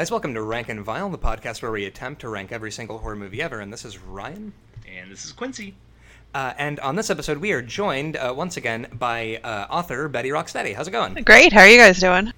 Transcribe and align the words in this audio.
Hey 0.00 0.04
guys, 0.04 0.10
welcome 0.12 0.32
to 0.32 0.40
Rank 0.40 0.70
and 0.70 0.80
Vile, 0.80 1.10
the 1.10 1.18
podcast 1.18 1.60
where 1.60 1.70
we 1.70 1.84
attempt 1.84 2.22
to 2.22 2.30
rank 2.30 2.52
every 2.52 2.72
single 2.72 2.96
horror 2.96 3.16
movie 3.16 3.42
ever. 3.42 3.60
And 3.60 3.70
this 3.70 3.84
is 3.84 3.98
Ryan. 3.98 4.54
And 4.90 5.12
this 5.12 5.26
is 5.26 5.32
Quincy. 5.32 5.74
Uh, 6.34 6.54
and 6.56 6.80
on 6.80 6.96
this 6.96 7.10
episode, 7.10 7.36
we 7.36 7.52
are 7.52 7.60
joined 7.60 8.16
uh, 8.16 8.32
once 8.34 8.56
again 8.56 8.86
by 8.94 9.38
uh, 9.44 9.66
author 9.68 10.08
Betty 10.08 10.30
Rocksteady. 10.30 10.74
How's 10.74 10.88
it 10.88 10.92
going? 10.92 11.12
Great. 11.24 11.52
How 11.52 11.60
are 11.60 11.68
you 11.68 11.76
guys 11.76 12.00
doing? 12.00 12.32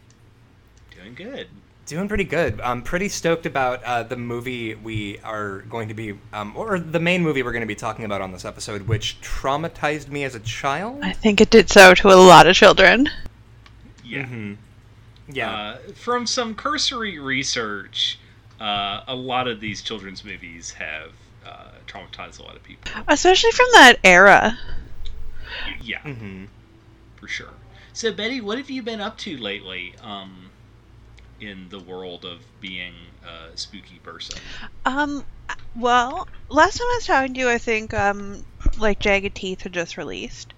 Doing 0.90 1.14
good. 1.14 1.46
Doing 1.86 2.08
pretty 2.08 2.24
good. 2.24 2.60
I'm 2.60 2.82
pretty 2.82 3.08
stoked 3.08 3.46
about 3.46 3.84
uh, 3.84 4.02
the 4.02 4.16
movie 4.16 4.74
we 4.74 5.20
are 5.20 5.58
going 5.60 5.86
to 5.86 5.94
be, 5.94 6.18
um, 6.32 6.56
or 6.56 6.80
the 6.80 6.98
main 6.98 7.22
movie 7.22 7.44
we're 7.44 7.52
going 7.52 7.60
to 7.60 7.66
be 7.68 7.76
talking 7.76 8.04
about 8.04 8.20
on 8.20 8.32
this 8.32 8.44
episode, 8.44 8.88
which 8.88 9.20
traumatized 9.20 10.08
me 10.08 10.24
as 10.24 10.34
a 10.34 10.40
child. 10.40 10.98
I 11.04 11.12
think 11.12 11.40
it 11.40 11.50
did 11.50 11.70
so 11.70 11.94
to 11.94 12.08
a 12.08 12.18
lot 12.18 12.48
of 12.48 12.56
children. 12.56 13.08
Yeah. 14.04 14.24
Mhm. 14.24 14.56
Yeah. 15.32 15.50
Uh, 15.50 15.78
from 15.94 16.26
some 16.26 16.54
cursory 16.54 17.18
research, 17.18 18.18
uh, 18.60 19.02
a 19.06 19.14
lot 19.14 19.48
of 19.48 19.60
these 19.60 19.82
children's 19.82 20.24
movies 20.24 20.72
have 20.72 21.12
uh, 21.46 21.70
traumatized 21.86 22.38
a 22.38 22.42
lot 22.42 22.56
of 22.56 22.62
people. 22.62 22.90
Especially 23.08 23.50
from 23.52 23.66
that 23.72 23.98
era. 24.04 24.58
Yeah, 25.82 26.00
hmm 26.00 26.44
for 27.22 27.28
sure. 27.28 27.54
So, 27.92 28.12
Betty, 28.12 28.40
what 28.40 28.58
have 28.58 28.68
you 28.68 28.82
been 28.82 29.00
up 29.00 29.16
to 29.18 29.36
lately 29.36 29.94
um, 30.02 30.50
in 31.40 31.68
the 31.68 31.78
world 31.78 32.24
of 32.24 32.40
being 32.60 32.94
a 33.24 33.56
spooky 33.56 34.00
person? 34.02 34.38
Um, 34.84 35.24
well, 35.76 36.26
last 36.48 36.78
time 36.78 36.86
I 36.86 36.96
was 36.96 37.06
talking 37.06 37.34
to 37.34 37.40
you, 37.40 37.48
I 37.48 37.58
think, 37.58 37.94
um, 37.94 38.44
like 38.78 38.98
Jagged 38.98 39.36
Teeth 39.36 39.62
had 39.62 39.72
just 39.72 39.96
released. 39.96 40.52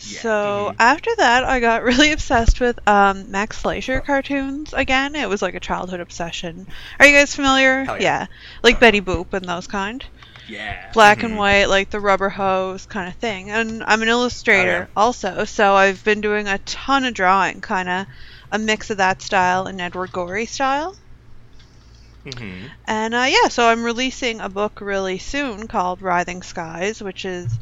Yeah. 0.00 0.20
So 0.20 0.72
Mhm. 0.72 0.76
after 0.78 1.10
that, 1.18 1.44
I 1.44 1.60
got 1.60 1.82
really 1.90 2.12
obsessed 2.12 2.60
with 2.60 2.78
um, 2.88 3.30
Max 3.30 3.58
Fleischer 3.58 4.00
cartoons 4.00 4.72
again. 4.72 5.14
It 5.14 5.28
was 5.28 5.42
like 5.42 5.54
a 5.54 5.60
childhood 5.60 6.00
obsession. 6.00 6.66
Are 6.98 7.06
you 7.06 7.12
guys 7.14 7.34
familiar? 7.34 7.84
Hell 7.84 8.00
yeah. 8.00 8.26
like 8.62 8.80
Betty 8.80 9.00
Boop 9.00 9.32
and 9.32 9.44
those 9.44 9.66
kind. 9.66 10.04
Yeah. 10.48 10.90
black 10.94 11.18
Mhm. 11.18 11.24
and 11.24 11.36
white, 11.36 11.66
like 11.66 11.90
the 11.90 12.00
rubber 12.00 12.30
hose 12.30 12.86
kind 12.86 13.06
of 13.08 13.14
thing. 13.16 13.50
And 13.50 13.84
I'm 13.84 14.00
an 14.02 14.08
illustrator 14.08 14.88
Oh, 14.96 15.00
yeah. 15.00 15.02
also, 15.04 15.44
so 15.44 15.74
I've 15.74 16.02
been 16.04 16.22
doing 16.22 16.48
a 16.48 16.56
ton 16.58 17.04
of 17.04 17.12
drawing, 17.12 17.60
kind 17.60 17.88
of 17.88 18.06
a 18.50 18.58
mix 18.58 18.88
of 18.90 18.96
that 18.96 19.20
style 19.20 19.66
and 19.66 19.78
Edward 19.80 20.10
Gorey 20.12 20.46
style. 20.46 20.96
Mm-hmm. 22.24 22.66
And 22.86 23.14
uh, 23.14 23.26
yeah, 23.28 23.48
so 23.48 23.68
I'm 23.68 23.84
releasing 23.84 24.40
a 24.40 24.48
book 24.48 24.80
really 24.80 25.18
soon 25.18 25.66
called 25.68 26.02
Writhing 26.02 26.42
Skies, 26.42 27.02
which 27.02 27.24
is 27.24 27.58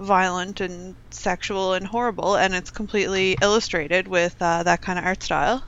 violent 0.00 0.60
and 0.60 0.96
sexual 1.10 1.74
and 1.74 1.86
horrible, 1.86 2.36
and 2.36 2.54
it's 2.54 2.70
completely 2.70 3.36
illustrated 3.40 4.08
with 4.08 4.34
uh, 4.40 4.62
that 4.64 4.82
kind 4.82 4.98
of 4.98 5.04
art 5.04 5.22
style. 5.22 5.62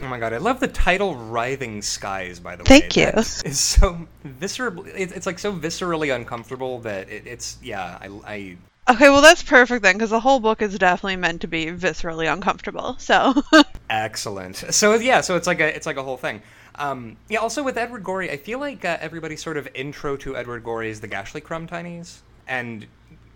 Oh 0.00 0.08
my 0.08 0.18
god, 0.18 0.32
I 0.32 0.38
love 0.38 0.60
the 0.60 0.68
title 0.68 1.14
"Writhing 1.14 1.82
Skies." 1.82 2.40
By 2.40 2.56
the 2.56 2.62
way, 2.64 2.80
Thank 2.80 2.96
you. 2.96 3.08
Is 3.08 3.60
so 3.60 4.06
visceral. 4.24 4.84
It's, 4.86 5.12
it's 5.12 5.26
like 5.26 5.38
so 5.38 5.52
viscerally 5.52 6.14
uncomfortable 6.14 6.80
that 6.80 7.08
it, 7.08 7.26
it's 7.26 7.58
yeah. 7.62 7.98
I, 8.00 8.08
I 8.26 8.56
Okay, 8.86 9.08
well 9.08 9.22
that's 9.22 9.42
perfect 9.42 9.82
then, 9.82 9.94
because 9.94 10.10
the 10.10 10.20
whole 10.20 10.40
book 10.40 10.60
is 10.60 10.76
definitely 10.78 11.16
meant 11.16 11.40
to 11.40 11.46
be 11.46 11.66
viscerally 11.66 12.30
uncomfortable. 12.30 12.96
So. 12.98 13.34
excellent. 13.90 14.56
So 14.56 14.94
yeah, 14.94 15.22
so 15.22 15.36
it's 15.36 15.46
like 15.46 15.60
a 15.60 15.74
it's 15.74 15.86
like 15.86 15.96
a 15.96 16.02
whole 16.02 16.18
thing. 16.18 16.42
Um, 16.74 17.16
yeah. 17.28 17.38
Also 17.38 17.62
with 17.62 17.78
Edward 17.78 18.04
Gorey, 18.04 18.30
I 18.30 18.36
feel 18.36 18.58
like 18.58 18.84
uh, 18.84 18.98
everybody's 19.00 19.42
sort 19.42 19.56
of 19.56 19.68
intro 19.74 20.16
to 20.18 20.36
Edward 20.36 20.64
Gorey 20.64 20.90
is 20.90 21.00
the 21.00 21.08
Gashlycrumb 21.08 21.68
Tinies, 21.68 22.18
and 22.46 22.86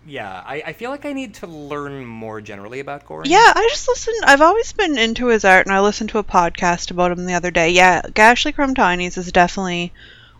yeah, 0.09 0.43
I, 0.45 0.63
I 0.67 0.73
feel 0.73 0.89
like 0.89 1.05
I 1.05 1.13
need 1.13 1.35
to 1.35 1.47
learn 1.47 2.05
more 2.05 2.41
generally 2.41 2.79
about 2.79 3.05
Gorey. 3.05 3.29
Yeah, 3.29 3.53
I 3.55 3.67
just 3.69 3.87
listened. 3.87 4.23
I've 4.25 4.41
always 4.41 4.73
been 4.73 4.97
into 4.97 5.27
his 5.27 5.45
art, 5.45 5.65
and 5.65 5.75
I 5.75 5.79
listened 5.79 6.09
to 6.11 6.17
a 6.17 6.23
podcast 6.23 6.91
about 6.91 7.11
him 7.11 7.25
the 7.25 7.35
other 7.35 7.51
day. 7.51 7.69
Yeah, 7.69 8.01
Gashlycrumb 8.01 8.75
Tinies 8.75 9.17
is 9.17 9.31
definitely 9.31 9.93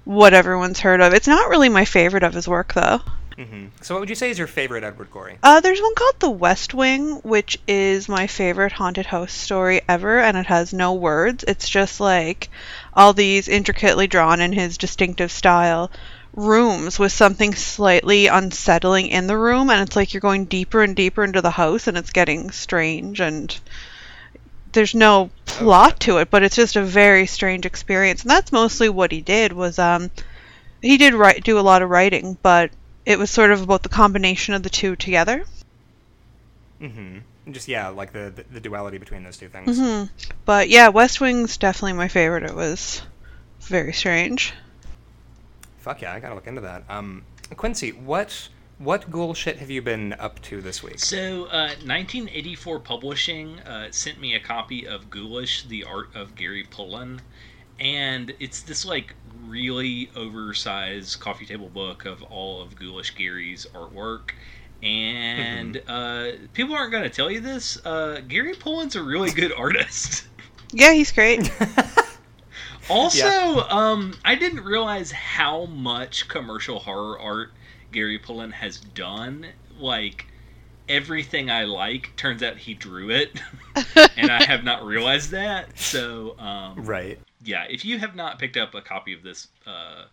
what 0.05 0.33
everyone's 0.33 0.79
heard 0.79 1.01
of. 1.01 1.13
It's 1.13 1.27
not 1.27 1.49
really 1.49 1.69
my 1.69 1.85
favorite 1.85 2.23
of 2.23 2.33
his 2.33 2.47
work, 2.47 2.73
though. 2.73 3.01
Mm-hmm. 3.37 3.67
So 3.81 3.95
what 3.95 4.01
would 4.01 4.09
you 4.09 4.15
say 4.15 4.31
is 4.31 4.37
your 4.37 4.47
favorite 4.47 4.83
Edward 4.83 5.11
Gorey? 5.11 5.37
Uh, 5.41 5.61
there's 5.61 5.79
one 5.79 5.95
called 5.95 6.19
The 6.19 6.29
West 6.29 6.73
Wing, 6.73 7.15
which 7.17 7.57
is 7.69 8.09
my 8.09 8.27
favorite 8.27 8.73
haunted 8.73 9.05
house 9.05 9.31
story 9.31 9.79
ever, 9.87 10.19
and 10.19 10.35
it 10.35 10.47
has 10.47 10.73
no 10.73 10.93
words. 10.93 11.45
It's 11.47 11.69
just 11.69 12.01
like 12.01 12.49
all 12.93 13.13
these 13.13 13.47
intricately 13.47 14.07
drawn 14.07 14.41
in 14.41 14.51
his 14.51 14.77
distinctive 14.77 15.31
style 15.31 15.89
rooms 16.33 16.99
with 16.99 17.11
something 17.11 17.55
slightly 17.55 18.27
unsettling 18.27 19.07
in 19.07 19.27
the 19.27 19.37
room, 19.37 19.69
and 19.69 19.81
it's 19.81 19.95
like 19.95 20.13
you're 20.13 20.21
going 20.21 20.45
deeper 20.45 20.81
and 20.81 20.95
deeper 20.95 21.23
into 21.23 21.41
the 21.41 21.51
house, 21.51 21.87
and 21.87 21.97
it's 21.97 22.11
getting 22.11 22.51
strange, 22.51 23.19
and 23.19 23.59
there's 24.71 24.95
no 24.95 25.29
plot 25.45 25.99
to 26.01 26.17
it, 26.17 26.29
but 26.29 26.43
it's 26.43 26.55
just 26.55 26.75
a 26.75 26.83
very 26.83 27.25
strange 27.27 27.65
experience, 27.65 28.21
and 28.21 28.31
that's 28.31 28.51
mostly 28.51 28.89
what 28.89 29.11
he 29.11 29.21
did. 29.21 29.53
Was 29.53 29.79
um, 29.79 30.11
he 30.81 30.97
did 30.97 31.13
write 31.13 31.43
do 31.43 31.59
a 31.59 31.61
lot 31.61 31.81
of 31.81 31.89
writing, 31.89 32.37
but 32.41 32.71
it 33.05 33.19
was 33.19 33.29
sort 33.31 33.51
of 33.51 33.61
about 33.61 33.83
the 33.83 33.89
combination 33.89 34.53
of 34.53 34.63
the 34.63 34.69
two 34.69 34.95
together. 34.95 35.45
mm-hmm 36.81 37.19
Just 37.51 37.67
yeah, 37.67 37.87
like 37.89 38.13
the, 38.13 38.31
the 38.35 38.43
the 38.53 38.59
duality 38.59 38.97
between 38.97 39.23
those 39.23 39.37
two 39.37 39.49
things. 39.49 39.79
mm-hmm. 39.79 40.05
But 40.45 40.69
yeah, 40.69 40.89
West 40.89 41.21
Wing's 41.21 41.57
definitely 41.57 41.93
my 41.93 42.07
favorite. 42.07 42.43
It 42.43 42.55
was 42.55 43.01
very 43.61 43.93
strange. 43.93 44.53
Fuck 45.89 46.03
yeah, 46.03 46.13
I 46.13 46.19
gotta 46.19 46.35
look 46.35 46.45
into 46.45 46.61
that. 46.61 46.83
Um, 46.87 47.23
Quincy, 47.57 47.93
what 47.93 48.49
what 48.77 49.09
ghoul 49.09 49.33
shit 49.33 49.57
have 49.57 49.71
you 49.71 49.81
been 49.81 50.13
up 50.19 50.39
to 50.43 50.61
this 50.61 50.83
week? 50.83 50.99
So, 50.99 51.45
uh, 51.45 51.69
1984 51.83 52.79
Publishing 52.81 53.59
uh, 53.61 53.87
sent 53.89 54.21
me 54.21 54.35
a 54.35 54.39
copy 54.39 54.87
of 54.87 55.09
Ghoulish: 55.09 55.63
The 55.67 55.83
Art 55.85 56.15
of 56.15 56.35
Gary 56.35 56.63
Pullen, 56.69 57.23
and 57.79 58.31
it's 58.39 58.61
this 58.61 58.85
like 58.85 59.15
really 59.47 60.11
oversized 60.15 61.19
coffee 61.19 61.47
table 61.47 61.69
book 61.69 62.05
of 62.05 62.21
all 62.21 62.61
of 62.61 62.75
Ghoulish 62.75 63.15
Gary's 63.15 63.65
artwork. 63.73 64.33
And 64.83 65.81
uh, 65.87 66.33
people 66.53 66.75
aren't 66.75 66.91
going 66.91 67.03
to 67.03 67.09
tell 67.09 67.31
you 67.31 67.39
this. 67.39 67.83
Uh, 67.83 68.21
Gary 68.27 68.53
Pullen's 68.53 68.95
a 68.95 69.01
really 69.01 69.31
good 69.31 69.53
artist. 69.53 70.27
Yeah, 70.71 70.93
he's 70.93 71.11
great. 71.11 71.51
Also, 72.89 73.19
Yeah. 73.27 73.65
um, 73.69 74.15
I 74.25 74.35
didn't 74.35 74.63
realize 74.63 75.11
how 75.11 75.65
much 75.65 76.27
commercial 76.27 76.79
horror 76.79 77.19
art 77.19 77.51
Gary 77.91 78.17
Pullen 78.19 78.51
has 78.51 78.79
done. 78.79 79.47
Like 79.77 80.25
everything 80.87 81.49
I 81.51 81.65
like, 81.65 82.15
turns 82.15 82.41
out 82.43 82.57
he 82.57 82.73
drew 82.73 83.09
it, 83.11 83.39
and 84.17 84.31
I 84.31 84.43
have 84.43 84.63
not 84.63 84.85
realized 84.85 85.31
that. 85.31 85.77
So, 85.77 86.37
um, 86.39 86.83
right. 86.83 87.19
yeah, 87.43 87.65
if 87.69 87.85
you 87.85 87.99
have 87.99 88.15
not 88.15 88.39
picked 88.39 88.57
up 88.57 88.73
a 88.73 88.81
copy 88.81 89.13
of 89.13 89.23
this 89.23 89.47
uh, 89.67 90.05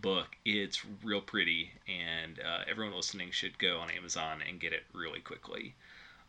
book, 0.00 0.28
it's 0.44 0.82
real 1.02 1.20
pretty, 1.20 1.72
and 1.88 2.38
uh, 2.40 2.60
everyone 2.70 2.94
listening 2.94 3.30
should 3.32 3.58
go 3.58 3.78
on 3.78 3.90
Amazon 3.90 4.42
and 4.48 4.60
get 4.60 4.72
it 4.72 4.84
really 4.94 5.20
quickly. 5.20 5.74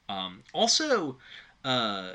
Um, 0.10 0.44
also, 0.54 1.18
uh, 1.64 2.14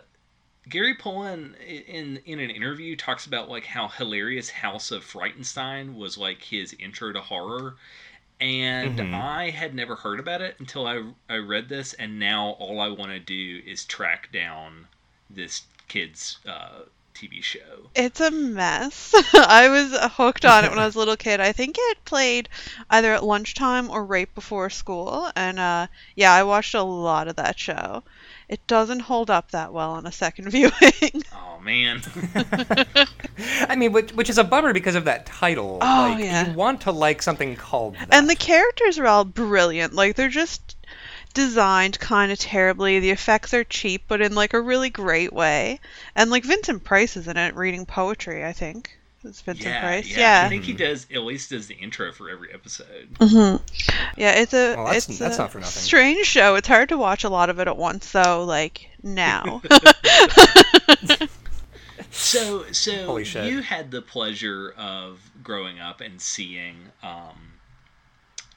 Gary 0.68 0.94
Pullen 0.94 1.54
in 1.56 2.18
in 2.24 2.38
an 2.38 2.50
interview 2.50 2.94
talks 2.96 3.26
about 3.26 3.48
like 3.48 3.66
how 3.66 3.88
hilarious 3.88 4.50
House 4.50 4.90
of 4.90 5.04
Frightenstein 5.04 5.94
was 5.94 6.16
like 6.18 6.42
his 6.44 6.74
intro 6.78 7.12
to 7.12 7.20
horror. 7.20 7.76
And 8.40 9.00
Mhm. 9.00 9.12
I 9.12 9.50
had 9.50 9.74
never 9.74 9.96
heard 9.96 10.20
about 10.20 10.42
it 10.42 10.56
until 10.60 10.86
I, 10.86 11.12
I 11.28 11.36
read 11.38 11.68
this, 11.68 11.94
and 11.94 12.18
now 12.18 12.50
all 12.60 12.80
I 12.80 12.88
want 12.88 13.12
to 13.12 13.20
do 13.20 13.62
is 13.66 13.84
track 13.84 14.32
down 14.32 14.88
this 15.30 15.64
kid's 15.88 16.38
uh, 16.46 16.82
TV 17.14 17.40
show. 17.42 17.90
It's 17.94 18.18
a 18.20 18.30
mess. 18.30 19.12
I 19.34 19.68
was 19.68 19.94
hooked 20.12 20.46
on 20.46 20.64
it 20.64 20.70
when 20.70 20.78
I 20.78 20.86
was 20.86 20.94
a 20.94 20.98
little 20.98 21.16
kid. 21.18 21.38
I 21.40 21.52
think 21.52 21.76
it 21.78 22.04
played 22.06 22.48
either 22.88 23.12
at 23.12 23.22
lunchtime 23.24 23.90
or 23.90 24.06
right 24.06 24.34
before 24.34 24.70
school. 24.70 25.30
And 25.36 25.58
uh, 25.58 25.88
yeah, 26.16 26.32
I 26.32 26.44
watched 26.44 26.74
a 26.74 26.82
lot 26.82 27.28
of 27.28 27.36
that 27.36 27.58
show. 27.58 28.04
It 28.48 28.66
doesn't 28.66 29.00
hold 29.00 29.30
up 29.30 29.50
that 29.50 29.72
well 29.72 29.90
on 29.92 30.06
a 30.06 30.12
second 30.12 30.50
viewing. 30.50 30.72
Oh 31.32 31.60
man. 31.60 32.00
I 33.68 33.74
mean, 33.74 33.92
which, 33.92 34.12
which 34.12 34.30
is 34.30 34.38
a 34.38 34.44
bummer 34.44 34.72
because 34.72 34.94
of 34.94 35.06
that 35.06 35.26
title. 35.26 35.78
Oh, 35.82 36.08
like, 36.14 36.24
yeah. 36.24 36.46
You 36.48 36.54
want 36.54 36.82
to 36.82 36.92
like 36.92 37.20
something 37.20 37.56
called 37.56 37.94
that. 37.96 38.08
and 38.12 38.30
the 38.30 38.36
characters 38.36 38.96
are 38.98 39.06
all 39.08 39.24
brilliant. 39.24 39.92
Like 39.92 40.14
they're 40.14 40.28
just 40.28 40.76
designed 41.34 41.98
kind 41.98 42.30
of 42.30 42.38
terribly. 42.38 43.00
The 43.00 43.10
effects 43.10 43.52
are 43.54 43.64
cheap, 43.64 44.04
but 44.06 44.20
in 44.20 44.36
like 44.36 44.54
a 44.54 44.60
really 44.60 44.88
great 44.88 45.32
way. 45.32 45.80
And 46.14 46.30
like 46.30 46.44
Vincent 46.44 46.84
Price 46.84 47.16
is 47.16 47.26
in 47.26 47.36
it 47.36 47.56
reading 47.56 47.84
poetry. 47.86 48.44
I 48.44 48.52
think 48.52 48.96
it's 49.24 49.40
Vincent 49.40 49.66
yeah, 49.74 49.80
Price. 49.80 50.16
yeah, 50.16 50.42
I 50.46 50.48
think 50.48 50.64
he 50.64 50.72
does 50.72 51.06
at 51.12 51.22
least 51.22 51.50
does 51.50 51.66
the 51.66 51.74
intro 51.74 52.12
for 52.12 52.30
every 52.30 52.52
episode. 52.52 53.08
hmm 53.20 53.56
Yeah, 54.16 54.32
it's 54.32 54.54
a 54.54 54.74
Well, 54.76 54.84
that's- 54.86 55.08
it's 55.08 55.18
that's 55.18 55.36
a 55.36 55.42
not 55.42 55.52
for 55.52 55.58
nothing. 55.58 55.82
strange 55.82 56.26
show. 56.26 56.54
It's 56.54 56.68
hard 56.68 56.88
to 56.90 56.98
watch 56.98 57.24
a 57.24 57.28
lot 57.28 57.50
of 57.50 57.58
it 57.58 57.68
at 57.68 57.76
once, 57.76 58.12
though. 58.12 58.44
Like 58.44 58.88
now. 59.02 59.60
So, 62.10 62.64
so 62.72 63.16
you 63.18 63.60
had 63.60 63.90
the 63.90 64.00
pleasure 64.02 64.70
of 64.76 65.30
growing 65.42 65.78
up 65.78 66.00
and 66.00 66.20
seeing, 66.20 66.76
um, 67.02 67.52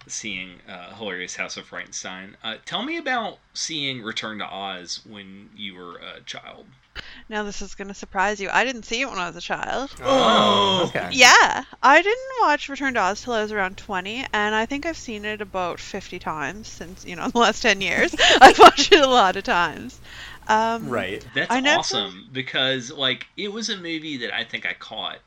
seeing 0.07 0.59
uh, 0.69 0.95
hilarious 0.95 1.35
House 1.35 1.57
of 1.57 1.69
Frightenstein. 1.69 2.35
Uh, 2.43 2.55
tell 2.65 2.81
me 2.83 2.97
about 2.97 3.37
seeing 3.53 4.01
Return 4.01 4.39
to 4.39 4.45
Oz 4.45 5.01
when 5.07 5.49
you 5.55 5.75
were 5.75 5.97
a 5.97 6.21
child. 6.25 6.65
Now 7.29 7.43
this 7.43 7.61
is 7.61 7.75
gonna 7.75 7.93
surprise 7.93 8.39
you. 8.39 8.49
I 8.51 8.63
didn't 8.63 8.83
see 8.83 9.01
it 9.01 9.09
when 9.09 9.17
I 9.19 9.27
was 9.27 9.35
a 9.35 9.41
child. 9.41 9.91
Oh. 10.03 10.85
okay. 10.87 11.09
Yeah, 11.11 11.63
I 11.81 12.01
didn't 12.01 12.29
watch 12.41 12.69
Return 12.69 12.93
to 12.95 12.99
Oz 12.99 13.21
till 13.21 13.33
I 13.33 13.41
was 13.41 13.51
around 13.51 13.77
20, 13.77 14.25
and 14.33 14.55
I 14.55 14.65
think 14.65 14.85
I've 14.85 14.97
seen 14.97 15.25
it 15.25 15.41
about 15.41 15.79
50 15.79 16.19
times 16.19 16.67
since, 16.67 17.05
you 17.05 17.15
know, 17.15 17.27
the 17.31 17.37
last 17.39 17.61
10 17.61 17.81
years. 17.81 18.15
I've 18.41 18.59
watched 18.59 18.91
it 18.91 19.01
a 19.01 19.07
lot 19.09 19.35
of 19.35 19.43
times. 19.43 19.99
Um, 20.47 20.89
Right. 20.89 21.25
That's 21.35 21.51
I 21.51 21.59
never- 21.59 21.79
awesome 21.79 22.29
because 22.31 22.91
like 22.91 23.27
it 23.37 23.51
was 23.53 23.69
a 23.69 23.77
movie 23.77 24.17
that 24.17 24.33
I 24.35 24.43
think 24.43 24.65
I 24.65 24.73
caught. 24.73 25.19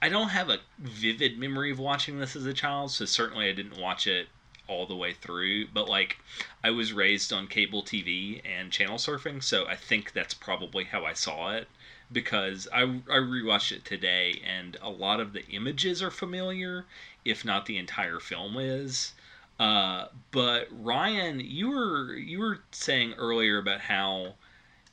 I 0.00 0.08
don't 0.10 0.28
have 0.28 0.50
a 0.50 0.58
vivid 0.78 1.38
memory 1.38 1.70
of 1.70 1.78
watching 1.78 2.18
this 2.20 2.36
as 2.36 2.44
a 2.46 2.52
child, 2.52 2.90
so 2.90 3.06
certainly 3.06 3.48
I 3.48 3.52
didn't 3.52 3.80
watch 3.80 4.06
it 4.06 4.28
all 4.68 4.86
the 4.86 4.96
way 4.96 5.12
through, 5.12 5.68
but 5.68 5.88
like 5.88 6.18
I 6.64 6.70
was 6.70 6.92
raised 6.92 7.32
on 7.32 7.46
cable 7.46 7.82
TV 7.82 8.40
and 8.44 8.72
channel 8.72 8.96
surfing, 8.96 9.42
so 9.42 9.66
I 9.66 9.76
think 9.76 10.12
that's 10.12 10.34
probably 10.34 10.84
how 10.84 11.04
I 11.04 11.12
saw 11.12 11.52
it 11.52 11.68
because 12.12 12.68
I 12.72 12.82
I 12.82 13.18
rewatched 13.18 13.72
it 13.72 13.84
today 13.84 14.40
and 14.46 14.76
a 14.80 14.90
lot 14.90 15.20
of 15.20 15.32
the 15.32 15.46
images 15.48 16.02
are 16.02 16.10
familiar, 16.10 16.86
if 17.24 17.44
not 17.44 17.66
the 17.66 17.78
entire 17.78 18.20
film 18.20 18.56
is. 18.58 19.12
Uh, 19.58 20.06
but 20.32 20.68
Ryan, 20.70 21.40
you 21.40 21.70
were 21.70 22.14
you 22.14 22.38
were 22.38 22.60
saying 22.70 23.14
earlier 23.14 23.58
about 23.58 23.80
how 23.80 24.34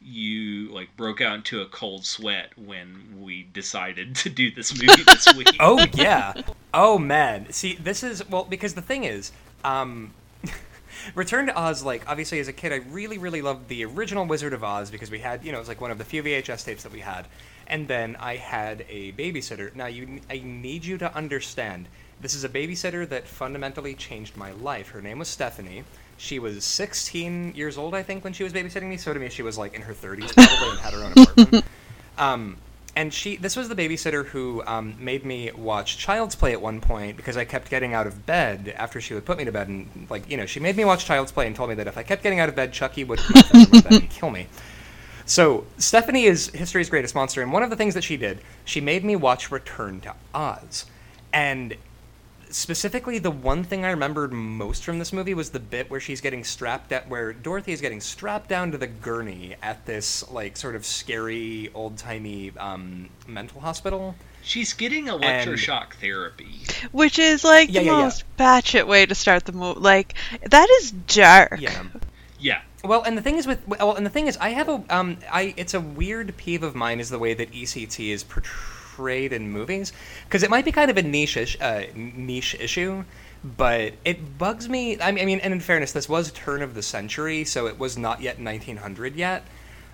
you 0.05 0.69
like 0.69 0.95
broke 0.97 1.21
out 1.21 1.35
into 1.35 1.61
a 1.61 1.65
cold 1.65 2.05
sweat 2.05 2.49
when 2.57 3.21
we 3.21 3.43
decided 3.43 4.15
to 4.15 4.29
do 4.29 4.51
this 4.51 4.73
movie 4.73 5.03
this 5.03 5.33
week. 5.37 5.55
Oh 5.59 5.85
yeah. 5.93 6.33
Oh 6.73 6.97
man. 6.97 7.51
See, 7.51 7.75
this 7.75 8.03
is 8.03 8.27
well 8.29 8.45
because 8.45 8.73
the 8.73 8.81
thing 8.81 9.03
is, 9.03 9.31
um, 9.63 10.13
Return 11.15 11.47
to 11.47 11.59
Oz. 11.59 11.83
Like 11.83 12.07
obviously, 12.07 12.39
as 12.39 12.47
a 12.47 12.53
kid, 12.53 12.71
I 12.71 12.77
really, 12.91 13.17
really 13.17 13.41
loved 13.41 13.67
the 13.67 13.85
original 13.85 14.25
Wizard 14.25 14.53
of 14.53 14.63
Oz 14.63 14.91
because 14.91 15.11
we 15.11 15.19
had, 15.19 15.43
you 15.43 15.51
know, 15.51 15.57
it 15.57 15.61
was 15.61 15.67
like 15.67 15.81
one 15.81 15.91
of 15.91 15.97
the 15.97 16.05
few 16.05 16.23
VHS 16.23 16.65
tapes 16.65 16.83
that 16.83 16.91
we 16.91 16.99
had, 16.99 17.27
and 17.67 17.87
then 17.87 18.15
I 18.19 18.35
had 18.35 18.85
a 18.89 19.11
babysitter. 19.13 19.75
Now, 19.75 19.87
you, 19.87 20.21
I 20.29 20.41
need 20.43 20.85
you 20.85 20.97
to 20.99 21.13
understand. 21.15 21.87
This 22.21 22.35
is 22.35 22.43
a 22.43 22.49
babysitter 22.49 23.07
that 23.09 23.27
fundamentally 23.27 23.95
changed 23.95 24.37
my 24.37 24.51
life. 24.51 24.89
Her 24.89 25.01
name 25.01 25.19
was 25.19 25.27
Stephanie. 25.27 25.83
She 26.17 26.39
was 26.39 26.63
16 26.63 27.53
years 27.55 27.77
old, 27.77 27.93
I 27.93 28.03
think, 28.03 28.23
when 28.23 28.31
she 28.31 28.43
was 28.43 28.53
babysitting 28.53 28.87
me. 28.87 28.97
So 28.97 29.13
to 29.13 29.19
me, 29.19 29.29
she 29.29 29.41
was 29.41 29.57
like 29.57 29.73
in 29.73 29.81
her 29.81 29.93
30s 29.93 30.33
probably 30.33 30.69
and 30.69 30.79
had 30.79 30.93
her 30.93 31.03
own 31.03 31.11
apartment. 31.11 31.65
Um, 32.15 32.57
and 32.95 33.13
she, 33.13 33.37
this 33.37 33.55
was 33.55 33.69
the 33.69 33.75
babysitter 33.75 34.25
who 34.25 34.63
um, 34.67 34.95
made 34.99 35.25
me 35.25 35.51
watch 35.51 35.97
Child's 35.97 36.35
Play 36.35 36.51
at 36.51 36.61
one 36.61 36.79
point 36.79 37.17
because 37.17 37.37
I 37.37 37.45
kept 37.45 37.69
getting 37.69 37.93
out 37.93 38.05
of 38.05 38.25
bed 38.25 38.73
after 38.77 39.01
she 39.01 39.13
would 39.13 39.25
put 39.25 39.37
me 39.37 39.45
to 39.45 39.51
bed, 39.51 39.67
and 39.67 40.07
like 40.09 40.29
you 40.29 40.37
know, 40.37 40.45
she 40.45 40.59
made 40.59 40.77
me 40.77 40.85
watch 40.85 41.05
Child's 41.05 41.31
Play 41.31 41.47
and 41.47 41.55
told 41.55 41.69
me 41.69 41.75
that 41.75 41.87
if 41.87 41.97
I 41.97 42.03
kept 42.03 42.21
getting 42.21 42.39
out 42.39 42.49
of 42.49 42.55
bed, 42.55 42.71
Chucky 42.71 43.03
would 43.03 43.19
come 43.19 43.83
and 43.89 44.09
kill 44.09 44.29
me. 44.29 44.47
So 45.25 45.65
Stephanie 45.77 46.25
is 46.25 46.47
history's 46.49 46.89
greatest 46.89 47.15
monster, 47.15 47.41
and 47.41 47.51
one 47.51 47.63
of 47.63 47.69
the 47.69 47.75
things 47.75 47.95
that 47.95 48.03
she 48.03 48.17
did, 48.17 48.39
she 48.65 48.79
made 48.79 49.03
me 49.03 49.15
watch 49.15 49.51
Return 49.51 49.99
to 50.01 50.13
Oz, 50.33 50.85
and 51.31 51.75
specifically 52.53 53.19
the 53.19 53.31
one 53.31 53.63
thing 53.63 53.83
I 53.85 53.91
remembered 53.91 54.31
most 54.33 54.83
from 54.83 54.99
this 54.99 55.11
movie 55.13 55.33
was 55.33 55.49
the 55.51 55.59
bit 55.59 55.89
where 55.89 55.99
she's 55.99 56.21
getting 56.21 56.43
strapped 56.43 56.91
at 56.91 57.07
where 57.09 57.33
Dorothy 57.33 57.73
is 57.73 57.81
getting 57.81 58.01
strapped 58.01 58.49
down 58.49 58.71
to 58.71 58.77
the 58.77 58.87
gurney 58.87 59.55
at 59.61 59.85
this 59.85 60.29
like 60.31 60.57
sort 60.57 60.75
of 60.75 60.85
scary 60.85 61.69
old 61.73 61.97
timey 61.97 62.51
um, 62.57 63.09
mental 63.27 63.61
hospital. 63.61 64.15
She's 64.41 64.73
getting 64.73 65.05
electroshock 65.05 65.93
therapy. 65.95 66.61
Which 66.91 67.17
is 67.17 67.43
like 67.43 67.71
Yeah, 67.71 67.81
the 67.81 67.83
yeah, 67.83 67.91
yeah. 67.97 68.03
most 68.03 68.23
batshit 68.37 68.87
way 68.87 69.05
to 69.05 69.15
start 69.15 69.45
the 69.45 69.53
movie. 69.53 69.79
Like, 69.79 70.15
that 70.43 70.69
is 70.81 70.91
dark. 70.91 71.59
Yeah. 71.61 71.83
Yeah. 72.37 72.61
Well, 72.83 73.03
and 73.03 73.17
the 73.17 73.21
thing 73.21 73.37
is 73.37 73.47
with 73.47 73.65
well, 73.67 73.95
and 73.95 74.05
the 74.05 74.09
thing 74.09 74.27
is, 74.27 74.35
I 74.37 74.49
have 74.49 74.67
a 74.67 74.83
um, 74.89 75.17
I 75.31 75.53
it's 75.55 75.73
a 75.73 75.79
weird 75.79 76.35
peeve 76.35 76.63
of 76.63 76.75
mine 76.75 76.99
is 76.99 77.09
the 77.09 77.19
way 77.19 77.33
that 77.33 77.51
ECT 77.53 78.09
is 78.11 78.23
portrayed 78.23 78.72
in 78.97 79.49
movies 79.51 79.93
because 80.25 80.43
it 80.43 80.49
might 80.49 80.65
be 80.65 80.71
kind 80.71 80.91
of 80.91 80.97
a 80.97 81.01
niche 81.01 81.57
uh, 81.59 81.83
niche 81.95 82.55
issue, 82.59 83.03
but 83.43 83.93
it 84.05 84.37
bugs 84.37 84.69
me. 84.69 84.99
I 85.01 85.11
mean, 85.11 85.23
I 85.23 85.25
mean, 85.25 85.39
and 85.39 85.53
in 85.53 85.59
fairness, 85.59 85.91
this 85.91 86.07
was 86.07 86.31
turn 86.31 86.61
of 86.61 86.73
the 86.73 86.83
century, 86.83 87.43
so 87.43 87.67
it 87.67 87.77
was 87.79 87.97
not 87.97 88.21
yet 88.21 88.39
1900 88.39 89.15
yet. 89.15 89.43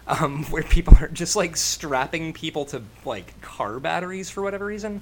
Um, 0.08 0.44
where 0.50 0.64
people 0.64 0.98
are 1.00 1.08
just 1.08 1.36
like 1.36 1.56
strapping 1.56 2.34
people 2.34 2.66
to 2.66 2.82
like 3.06 3.40
car 3.42 3.80
batteries 3.80 4.30
for 4.30 4.42
whatever 4.42 4.66
reason. 4.66 5.02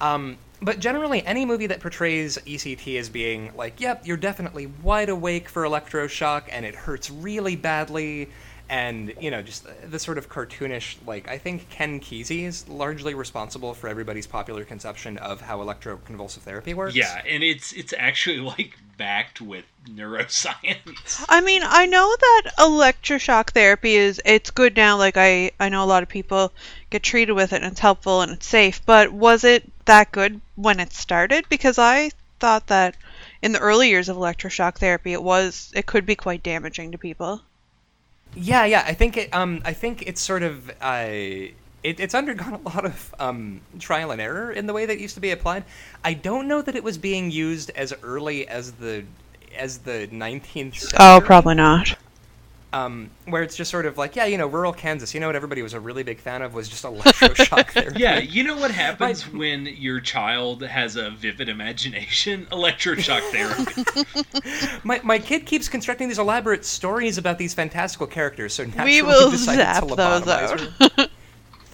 Um, 0.00 0.38
but 0.62 0.78
generally, 0.78 1.24
any 1.24 1.46
movie 1.46 1.66
that 1.68 1.80
portrays 1.80 2.36
ECT 2.38 2.98
as 2.98 3.08
being 3.08 3.52
like, 3.56 3.80
yep, 3.80 4.06
you're 4.06 4.16
definitely 4.16 4.66
wide 4.66 5.08
awake 5.08 5.48
for 5.48 5.62
electroshock 5.62 6.44
and 6.50 6.66
it 6.66 6.74
hurts 6.74 7.10
really 7.10 7.56
badly, 7.56 8.28
and, 8.70 9.12
you 9.20 9.32
know, 9.32 9.42
just 9.42 9.66
the 9.90 9.98
sort 9.98 10.16
of 10.16 10.28
cartoonish, 10.28 10.96
like, 11.04 11.28
I 11.28 11.38
think 11.38 11.68
Ken 11.70 11.98
Kesey 11.98 12.44
is 12.44 12.68
largely 12.68 13.14
responsible 13.14 13.74
for 13.74 13.88
everybody's 13.88 14.28
popular 14.28 14.64
conception 14.64 15.18
of 15.18 15.40
how 15.40 15.58
electroconvulsive 15.58 16.42
therapy 16.42 16.72
works. 16.72 16.94
Yeah, 16.94 17.20
and 17.26 17.42
it's 17.42 17.72
it's 17.72 17.92
actually 17.98 18.38
like 18.38 18.78
backed 18.96 19.40
with 19.40 19.64
neuroscience. 19.86 21.24
I 21.28 21.40
mean, 21.40 21.62
I 21.64 21.86
know 21.86 22.14
that 22.16 22.52
electroshock 22.60 23.50
therapy 23.50 23.96
is 23.96 24.22
it's 24.24 24.52
good 24.52 24.76
now. 24.76 24.96
Like 24.96 25.16
I 25.16 25.50
I 25.58 25.68
know 25.68 25.82
a 25.82 25.86
lot 25.86 26.04
of 26.04 26.08
people 26.08 26.52
get 26.90 27.02
treated 27.02 27.32
with 27.32 27.52
it 27.52 27.62
and 27.62 27.72
it's 27.72 27.80
helpful 27.80 28.22
and 28.22 28.30
it's 28.30 28.46
safe. 28.46 28.86
But 28.86 29.10
was 29.12 29.42
it 29.42 29.68
that 29.86 30.12
good 30.12 30.40
when 30.54 30.78
it 30.78 30.92
started? 30.92 31.44
Because 31.48 31.76
I 31.76 32.12
thought 32.38 32.68
that 32.68 32.96
in 33.42 33.50
the 33.50 33.58
early 33.58 33.88
years 33.88 34.08
of 34.08 34.16
electroshock 34.16 34.76
therapy, 34.76 35.12
it 35.12 35.24
was 35.24 35.72
it 35.74 35.86
could 35.86 36.06
be 36.06 36.14
quite 36.14 36.44
damaging 36.44 36.92
to 36.92 36.98
people. 36.98 37.42
Yeah, 38.34 38.64
yeah. 38.64 38.84
I 38.86 38.94
think 38.94 39.16
it. 39.16 39.34
Um, 39.34 39.62
I 39.64 39.72
think 39.72 40.02
it's 40.06 40.20
sort 40.20 40.42
of. 40.42 40.70
Uh, 40.80 41.06
it, 41.82 41.98
it's 41.98 42.14
undergone 42.14 42.54
a 42.64 42.68
lot 42.68 42.84
of 42.84 43.14
um, 43.18 43.60
trial 43.78 44.10
and 44.10 44.20
error 44.20 44.52
in 44.52 44.66
the 44.66 44.72
way 44.72 44.86
that 44.86 44.94
it 44.94 45.00
used 45.00 45.14
to 45.14 45.20
be 45.20 45.30
applied. 45.30 45.64
I 46.04 46.14
don't 46.14 46.48
know 46.48 46.62
that 46.62 46.76
it 46.76 46.84
was 46.84 46.98
being 46.98 47.30
used 47.30 47.70
as 47.70 47.92
early 48.02 48.46
as 48.48 48.72
the 48.72 49.04
as 49.56 49.78
the 49.78 50.08
19th 50.12 50.76
century. 50.76 50.98
Oh, 51.00 51.20
probably 51.24 51.56
not. 51.56 51.96
Um, 52.72 53.10
where 53.24 53.42
it's 53.42 53.56
just 53.56 53.68
sort 53.68 53.84
of 53.84 53.98
like, 53.98 54.14
yeah, 54.14 54.26
you 54.26 54.38
know, 54.38 54.46
rural 54.46 54.72
Kansas. 54.72 55.12
You 55.12 55.18
know 55.18 55.26
what 55.26 55.34
everybody 55.34 55.60
was 55.60 55.74
a 55.74 55.80
really 55.80 56.04
big 56.04 56.20
fan 56.20 56.40
of 56.40 56.54
was 56.54 56.68
just 56.68 56.84
electroshock 56.84 57.70
therapy. 57.72 57.98
Yeah, 57.98 58.18
you 58.20 58.44
know 58.44 58.56
what 58.56 58.70
happens 58.70 59.28
when 59.28 59.66
your 59.66 60.00
child 60.00 60.62
has 60.62 60.94
a 60.94 61.10
vivid 61.10 61.48
imagination? 61.48 62.46
Electroshock 62.52 63.22
therapy. 63.32 64.68
My, 64.84 65.00
my 65.02 65.18
kid 65.18 65.46
keeps 65.46 65.68
constructing 65.68 66.08
these 66.08 66.18
elaborate 66.18 66.64
stories 66.64 67.18
about 67.18 67.38
these 67.38 67.54
fantastical 67.54 68.06
characters, 68.06 68.54
so 68.54 68.64
naturally 68.64 69.02
We 69.02 69.02
will 69.02 69.30
decided 69.30 69.62
zap 69.62 69.86
to 69.86 69.94
those 69.94 70.28
out. 70.28 71.10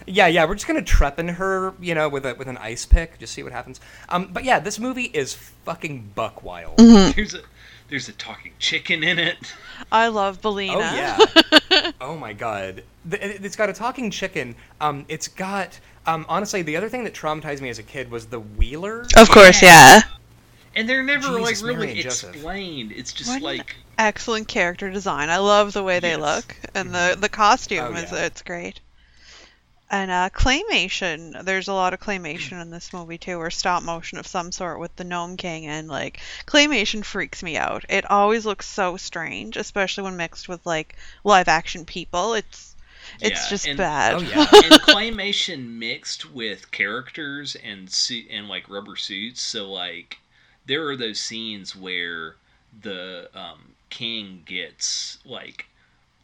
Yeah, 0.07 0.29
yeah, 0.29 0.45
we're 0.45 0.55
just 0.55 0.67
gonna 0.67 0.83
trepan 0.83 1.35
her, 1.35 1.75
you 1.81 1.95
know, 1.95 2.09
with 2.09 2.25
a 2.25 2.35
with 2.35 2.47
an 2.49 2.57
ice 2.59 2.87
pick, 2.87 3.19
just 3.19 3.35
see 3.35 3.43
what 3.43 3.53
happens. 3.53 3.81
Um, 4.09 4.31
but 4.33 4.45
yeah, 4.45 4.61
this 4.61 4.79
movie 4.79 5.11
is 5.13 5.35
fucking 5.35 6.13
buck 6.15 6.45
wild. 6.45 6.79
Mm-hmm. 6.79 7.13
there's 7.17 7.35
a 7.35 7.41
there's 7.89 8.09
a 8.09 8.13
talking 8.13 8.53
chicken 8.59 9.03
in 9.03 9.19
it. 9.19 9.37
I 9.93 10.09
love 10.09 10.41
Billina. 10.43 10.75
Oh 10.77 11.59
yeah. 11.71 11.91
oh 12.01 12.17
my 12.17 12.33
god. 12.33 12.83
It- 13.11 13.45
It's 13.45 13.57
got 13.57 13.69
a 13.69 13.73
talking 13.73 14.11
chicken. 14.11 14.55
Um, 14.81 15.05
it's 15.09 15.29
got. 15.29 15.79
Um, 16.07 16.25
honestly, 16.29 16.63
the 16.63 16.77
other 16.77 16.89
thing 16.89 17.03
that 17.05 17.15
traumatized 17.15 17.61
me 17.61 17.69
as 17.69 17.79
a 17.81 17.83
kid 17.83 18.11
was 18.11 18.27
the 18.27 18.39
wheeler. 18.41 19.05
Of 19.17 19.29
course, 19.29 19.61
yeah. 19.61 20.03
And 20.77 20.89
they're 20.89 21.03
never 21.03 21.39
Jesus, 21.39 21.63
like 21.63 21.77
really 21.77 22.01
explained. 22.01 22.93
It's 22.93 23.13
just 23.13 23.29
What 23.31 23.39
an 23.39 23.43
like 23.43 23.77
Excellent 23.99 24.47
character 24.47 24.91
design. 24.91 25.31
I 25.31 25.39
love 25.39 25.73
the 25.73 25.83
way 25.83 25.99
they 26.01 26.11
Yes. 26.17 26.21
look, 26.21 26.57
and 26.75 26.95
the 26.95 27.17
the 27.19 27.29
costume 27.31 27.95
Oh, 27.95 27.97
is 27.97 28.13
yeah. 28.13 28.27
it's 28.27 28.43
great. 28.43 28.81
And 29.89 30.11
uh, 30.11 30.31
claymation. 30.31 31.45
There's 31.45 31.69
a 31.69 31.73
lot 31.73 31.95
of 31.95 32.01
claymation 32.01 32.61
in 32.61 32.71
this 32.71 32.93
movie 32.93 33.19
too, 33.19 33.39
or 33.39 33.51
stop 33.51 33.83
motion 33.85 34.19
of 34.19 34.27
some 34.27 34.51
sort 34.51 34.81
with 34.81 34.95
the 34.97 35.05
Gnome 35.05 35.37
King, 35.37 35.67
and 35.67 35.87
like 35.87 36.21
claymation 36.47 37.05
freaks 37.05 37.43
me 37.43 37.57
out. 37.57 37.85
It 37.89 38.11
always 38.11 38.45
looks 38.45 38.67
so 38.67 38.97
strange, 38.97 39.57
especially 39.57 40.03
when 40.05 40.17
mixed 40.17 40.49
with 40.49 40.65
like 40.67 40.97
live 41.23 41.47
action 41.47 41.85
people. 41.85 42.35
It's 42.35 42.75
it's 43.21 43.45
Yeah, 43.45 43.49
just 43.49 43.67
and- 43.69 43.79
bad. 43.79 44.15
Oh 44.15 44.19
yeah. 44.19 44.41
and 44.65 44.81
claymation 44.83 45.79
mixed 45.79 46.33
with 46.33 46.73
characters 46.73 47.57
and 47.63 47.89
suit 47.89 48.27
and 48.29 48.49
like 48.49 48.69
rubber 48.69 48.97
suits. 48.97 49.41
So 49.41 49.71
like 49.71 50.19
there 50.67 50.89
are 50.89 50.97
those 50.97 51.21
scenes 51.21 51.77
where 51.77 52.35
the 52.83 53.31
um, 53.35 53.61
king 53.91 54.43
gets 54.45 55.19
like 55.25 55.67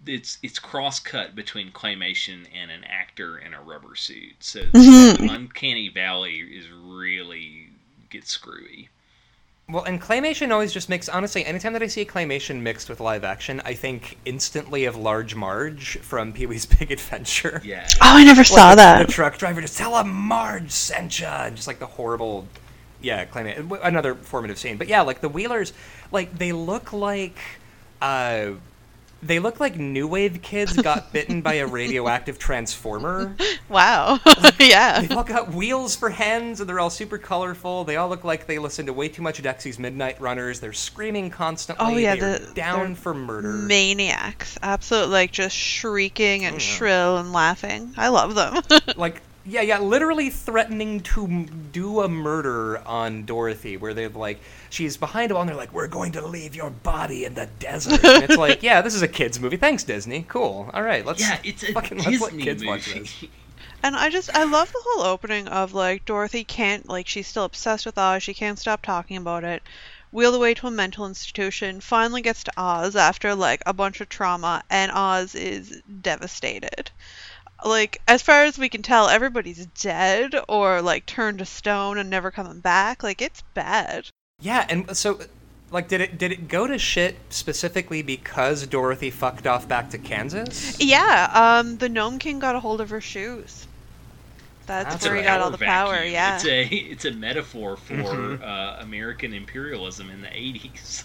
it's 0.06 0.38
it's 0.42 0.58
cross 0.58 0.98
cut 0.98 1.34
between 1.34 1.70
claymation 1.70 2.46
and 2.54 2.70
an 2.70 2.84
actor 2.84 3.38
in 3.38 3.54
a 3.54 3.60
rubber 3.62 3.94
suit. 3.94 4.36
So 4.40 4.60
Mhm. 4.72 5.32
uncanny 5.32 5.88
valley 5.88 6.38
is 6.40 6.66
really 6.70 7.68
gets 8.10 8.30
screwy. 8.30 8.88
Well, 9.68 9.84
and 9.84 10.02
claymation 10.02 10.50
always 10.50 10.72
just 10.72 10.88
makes 10.88 11.08
honestly. 11.08 11.44
Anytime 11.46 11.72
that 11.74 11.82
I 11.82 11.86
see 11.86 12.04
claymation 12.04 12.60
mixed 12.60 12.90
with 12.90 13.00
live 13.00 13.24
action, 13.24 13.62
I 13.64 13.74
think 13.74 14.18
instantly 14.24 14.84
of 14.84 14.96
Large 14.96 15.34
Marge 15.34 15.98
from 15.98 16.32
Pee 16.32 16.46
Wee's 16.46 16.66
Big 16.66 16.90
Adventure. 16.90 17.62
Yeah. 17.64 17.86
oh, 17.94 18.16
I 18.18 18.24
never 18.24 18.44
saw 18.44 18.70
the, 18.70 18.76
that. 18.76 19.06
The 19.06 19.12
truck 19.12 19.38
driver 19.38 19.60
just 19.60 19.78
tell 19.78 19.96
him 19.98 20.12
Marge 20.12 20.72
sent 20.72 21.20
ya, 21.20 21.44
and 21.44 21.54
just 21.56 21.68
like 21.68 21.78
the 21.78 21.86
horrible, 21.86 22.46
yeah, 23.00 23.24
claim 23.24 23.72
another 23.82 24.14
formative 24.16 24.58
scene. 24.58 24.76
But 24.76 24.88
yeah, 24.88 25.02
like 25.02 25.20
the 25.20 25.28
Wheelers, 25.28 25.72
like 26.10 26.36
they 26.36 26.52
look 26.52 26.92
like, 26.92 27.38
uh, 28.02 28.50
they 29.22 29.38
look 29.38 29.60
like 29.60 29.76
new 29.76 30.08
wave 30.08 30.42
kids 30.42 30.76
got 30.76 31.12
bitten 31.12 31.42
by 31.42 31.54
a 31.54 31.66
radioactive 31.66 32.38
transformer. 32.38 33.36
Wow. 33.68 34.18
yeah. 34.60 35.00
They've 35.00 35.12
all 35.12 35.22
got 35.24 35.52
wheels 35.52 35.94
for 35.94 36.10
hands, 36.10 36.60
and 36.60 36.68
they're 36.68 36.80
all 36.80 36.90
super 36.90 37.18
colorful. 37.18 37.84
They 37.84 37.96
all 37.96 38.08
look 38.08 38.24
like 38.24 38.46
they 38.46 38.58
listen 38.58 38.86
to 38.86 38.92
way 38.92 39.08
too 39.08 39.22
much 39.22 39.40
Dexy's 39.42 39.78
Midnight 39.78 40.20
Runners. 40.20 40.60
They're 40.60 40.72
screaming 40.72 41.30
constantly. 41.30 41.86
Oh 41.86 41.96
yeah, 41.96 42.16
They're 42.16 42.38
the 42.40 42.54
down 42.54 42.94
for 42.94 43.14
murder. 43.14 43.52
Maniacs. 43.52 44.58
Absolutely, 44.62 45.12
like 45.12 45.30
just 45.32 45.56
shrieking 45.56 46.44
and 46.44 46.54
Oh, 46.54 46.58
yeah. 46.58 46.64
shrill 46.64 47.18
and 47.18 47.32
laughing. 47.32 47.94
I 47.96 48.08
love 48.08 48.34
them. 48.34 48.62
like 48.96 49.22
yeah 49.44 49.60
yeah 49.60 49.78
literally 49.78 50.30
threatening 50.30 51.00
to 51.00 51.24
m- 51.24 51.68
do 51.72 52.00
a 52.00 52.08
murder 52.08 52.78
on 52.86 53.24
dorothy 53.24 53.76
where 53.76 53.92
they're 53.92 54.08
like 54.08 54.40
she's 54.70 54.96
behind 54.96 55.30
a 55.30 55.34
wall 55.34 55.42
and 55.42 55.48
they're 55.48 55.56
like 55.56 55.72
we're 55.72 55.88
going 55.88 56.12
to 56.12 56.24
leave 56.24 56.54
your 56.54 56.70
body 56.70 57.24
in 57.24 57.34
the 57.34 57.46
desert. 57.58 58.04
And 58.04 58.24
it's 58.24 58.36
like 58.36 58.62
yeah 58.62 58.82
this 58.82 58.94
is 58.94 59.02
a 59.02 59.08
kids 59.08 59.40
movie. 59.40 59.56
Thanks 59.56 59.84
disney. 59.84 60.24
Cool. 60.28 60.70
All 60.72 60.82
right 60.82 61.04
let's 61.04 61.20
yeah, 61.20 61.38
it's 61.42 61.62
a 61.62 61.72
fucking 61.72 61.98
let's 61.98 62.20
let 62.20 62.38
kids 62.38 62.64
watch 62.64 62.92
this. 62.92 63.24
And 63.84 63.96
I 63.96 64.10
just 64.10 64.30
I 64.32 64.44
love 64.44 64.70
the 64.70 64.80
whole 64.80 65.04
opening 65.04 65.48
of 65.48 65.74
like 65.74 66.04
Dorothy 66.04 66.44
can't 66.44 66.88
like 66.88 67.08
she's 67.08 67.26
still 67.26 67.44
obsessed 67.44 67.84
with 67.84 67.98
Oz, 67.98 68.22
she 68.22 68.32
can't 68.32 68.58
stop 68.58 68.80
talking 68.82 69.16
about 69.16 69.42
it. 69.42 69.60
Wheeled 70.12 70.36
away 70.36 70.54
to 70.54 70.68
a 70.68 70.70
mental 70.70 71.04
institution, 71.06 71.80
finally 71.80 72.22
gets 72.22 72.44
to 72.44 72.52
Oz 72.56 72.94
after 72.94 73.34
like 73.34 73.60
a 73.66 73.72
bunch 73.72 74.00
of 74.00 74.08
trauma, 74.08 74.62
and 74.70 74.92
Oz 74.92 75.34
is 75.34 75.82
devastated. 76.00 76.92
Like 77.64 78.00
as 78.08 78.22
far 78.22 78.44
as 78.44 78.58
we 78.58 78.68
can 78.68 78.82
tell, 78.82 79.08
everybody's 79.08 79.66
dead 79.66 80.34
or 80.48 80.82
like 80.82 81.06
turned 81.06 81.38
to 81.38 81.44
stone 81.46 81.98
and 81.98 82.10
never 82.10 82.30
coming 82.30 82.60
back. 82.60 83.02
Like 83.02 83.22
it's 83.22 83.42
bad. 83.54 84.08
yeah 84.40 84.66
and 84.68 84.96
so 84.96 85.20
like 85.70 85.88
did 85.88 86.00
it 86.00 86.18
did 86.18 86.32
it 86.32 86.48
go 86.48 86.66
to 86.66 86.76
shit 86.78 87.16
specifically 87.30 88.02
because 88.02 88.66
dorothy 88.66 89.10
fucked 89.10 89.46
off 89.46 89.66
back 89.68 89.88
to 89.90 89.98
kansas 89.98 90.76
Yeah, 90.80 91.30
um, 91.32 91.78
the 91.78 91.88
Gnome 91.88 92.18
King 92.18 92.38
got 92.40 92.54
a 92.56 92.60
hold 92.60 92.80
of 92.80 92.90
her 92.90 93.00
shoes. 93.00 93.66
That's, 94.66 94.90
That's 94.94 95.06
where 95.06 95.16
he 95.16 95.22
got 95.22 95.40
all 95.40 95.50
power 95.50 95.56
the 95.58 95.64
power. 95.64 95.92
vacuum. 95.94 96.12
Yeah. 96.12 96.34
It's 96.36 96.44
a 96.44 96.64
it's 96.64 97.04
a 97.04 97.10
metaphor 97.12 97.76
for 97.76 97.94
Mhm. 97.94 98.42
uh, 98.42 98.76
American 98.82 99.32
imperialism 99.34 100.08
in 100.10 100.20
the 100.20 100.28
80s. 100.28 101.02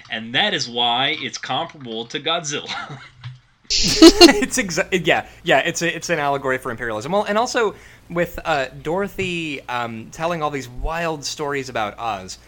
and 0.10 0.34
that 0.34 0.54
is 0.54 0.68
why 0.68 1.16
it's 1.20 1.38
comparable 1.38 2.04
to 2.06 2.20
Godzilla. 2.20 3.00
it's 3.70 4.56
exa- 4.58 5.06
yeah 5.06 5.26
yeah 5.42 5.58
it's 5.58 5.82
a, 5.82 5.94
it's 5.94 6.08
an 6.08 6.18
allegory 6.18 6.56
for 6.58 6.70
imperialism. 6.70 7.12
Well 7.12 7.24
and 7.24 7.36
also 7.36 7.74
with 8.08 8.38
uh, 8.44 8.66
dorothy 8.82 9.60
um, 9.68 10.08
telling 10.10 10.42
all 10.42 10.50
these 10.50 10.68
wild 10.68 11.24
stories 11.24 11.68
about 11.68 11.98
oz 11.98 12.38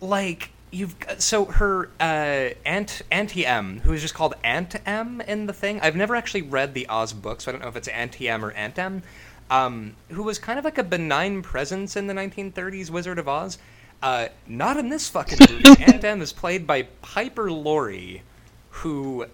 like 0.00 0.50
you've 0.72 0.98
got- 0.98 1.22
so 1.22 1.44
her 1.44 1.90
uh, 2.00 2.50
aunt 2.66 3.02
auntie 3.12 3.46
m 3.46 3.80
who 3.84 3.92
is 3.92 4.02
just 4.02 4.14
called 4.14 4.34
aunt 4.42 4.74
m 4.84 5.20
in 5.22 5.46
the 5.46 5.52
thing 5.52 5.80
i've 5.80 5.94
never 5.96 6.16
actually 6.16 6.42
read 6.42 6.74
the 6.74 6.88
oz 6.88 7.12
book 7.12 7.40
so 7.40 7.50
i 7.50 7.52
don't 7.52 7.62
know 7.62 7.68
if 7.68 7.76
it's 7.76 7.88
auntie 7.88 8.28
m 8.28 8.44
or 8.44 8.50
aunt 8.52 8.76
m 8.78 9.02
um, 9.50 9.94
who 10.08 10.22
was 10.22 10.38
kind 10.38 10.58
of 10.58 10.64
like 10.64 10.78
a 10.78 10.82
benign 10.82 11.42
presence 11.42 11.96
in 11.96 12.06
the 12.08 12.14
1930s 12.14 12.90
wizard 12.90 13.18
of 13.18 13.28
oz 13.28 13.58
uh, 14.02 14.28
not 14.46 14.76
in 14.76 14.90
this 14.90 15.08
fucking 15.08 15.38
movie. 15.48 15.82
Aunt 15.84 16.04
m 16.04 16.20
is 16.20 16.32
played 16.32 16.66
by 16.66 16.82
piper 17.00 17.50
laurie 17.50 18.22
who 18.70 19.26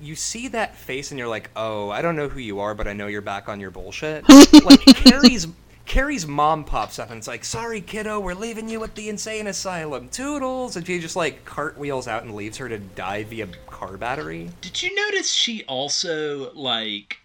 you 0.00 0.14
see 0.14 0.48
that 0.48 0.76
face 0.76 1.10
and 1.10 1.18
you're 1.18 1.28
like, 1.28 1.50
oh, 1.56 1.90
I 1.90 2.02
don't 2.02 2.16
know 2.16 2.28
who 2.28 2.40
you 2.40 2.60
are, 2.60 2.74
but 2.74 2.86
I 2.86 2.92
know 2.92 3.06
you're 3.06 3.20
back 3.20 3.48
on 3.48 3.60
your 3.60 3.70
bullshit. 3.70 4.28
like 4.64 4.84
Carrie's 4.84 5.46
Carrie's 5.86 6.26
mom 6.26 6.64
pops 6.64 6.98
up 6.98 7.08
and 7.08 7.16
it's 7.16 7.26
like, 7.26 7.44
sorry, 7.44 7.80
kiddo, 7.80 8.20
we're 8.20 8.34
leaving 8.34 8.68
you 8.68 8.84
at 8.84 8.94
the 8.94 9.08
insane 9.08 9.46
asylum. 9.46 10.08
Toodles, 10.10 10.76
and 10.76 10.86
she 10.86 10.98
just 10.98 11.16
like 11.16 11.44
cartwheels 11.46 12.06
out 12.06 12.24
and 12.24 12.34
leaves 12.34 12.58
her 12.58 12.68
to 12.68 12.78
die 12.78 13.24
via 13.24 13.48
car 13.66 13.96
battery. 13.96 14.50
Did 14.60 14.82
you 14.82 14.94
notice 14.94 15.32
she 15.32 15.64
also 15.64 16.52
like 16.52 17.18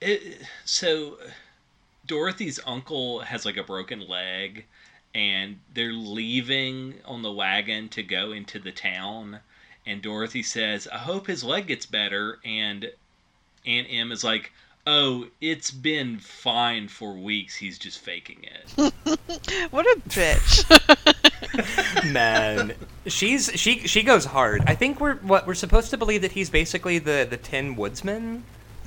it, 0.00 0.42
so 0.64 1.18
Dorothy's 2.06 2.60
uncle 2.64 3.20
has 3.20 3.44
like 3.44 3.56
a 3.56 3.64
broken 3.64 4.06
leg 4.06 4.64
and 5.14 5.58
they're 5.74 5.92
leaving 5.92 6.94
on 7.04 7.22
the 7.22 7.32
wagon 7.32 7.88
to 7.88 8.02
go 8.04 8.30
into 8.30 8.60
the 8.60 8.70
town 8.70 9.40
and 9.88 10.02
Dorothy 10.02 10.42
says, 10.42 10.86
"I 10.92 10.98
hope 10.98 11.26
his 11.26 11.42
leg 11.42 11.66
gets 11.66 11.86
better." 11.86 12.38
And 12.44 12.90
Aunt 13.66 13.86
M 13.90 14.12
is 14.12 14.22
like, 14.22 14.52
"Oh, 14.86 15.26
it's 15.40 15.70
been 15.70 16.18
fine 16.18 16.88
for 16.88 17.14
weeks. 17.14 17.56
He's 17.56 17.78
just 17.78 17.98
faking 17.98 18.44
it." 18.44 18.92
What 19.70 19.84
a 19.86 20.00
bitch. 20.08 20.64
Man, 22.12 22.74
she's 23.06 23.50
she 23.54 23.86
she 23.86 24.02
goes 24.02 24.24
hard. 24.24 24.62
I 24.66 24.74
think 24.74 25.00
we're 25.00 25.16
what 25.16 25.46
we're 25.46 25.54
supposed 25.54 25.90
to 25.90 25.96
believe 25.96 26.22
that 26.22 26.32
he's 26.32 26.50
basically 26.50 26.98
the 26.98 27.26
the 27.28 27.36
Tin 27.36 27.76
Woodsman. 27.76 28.44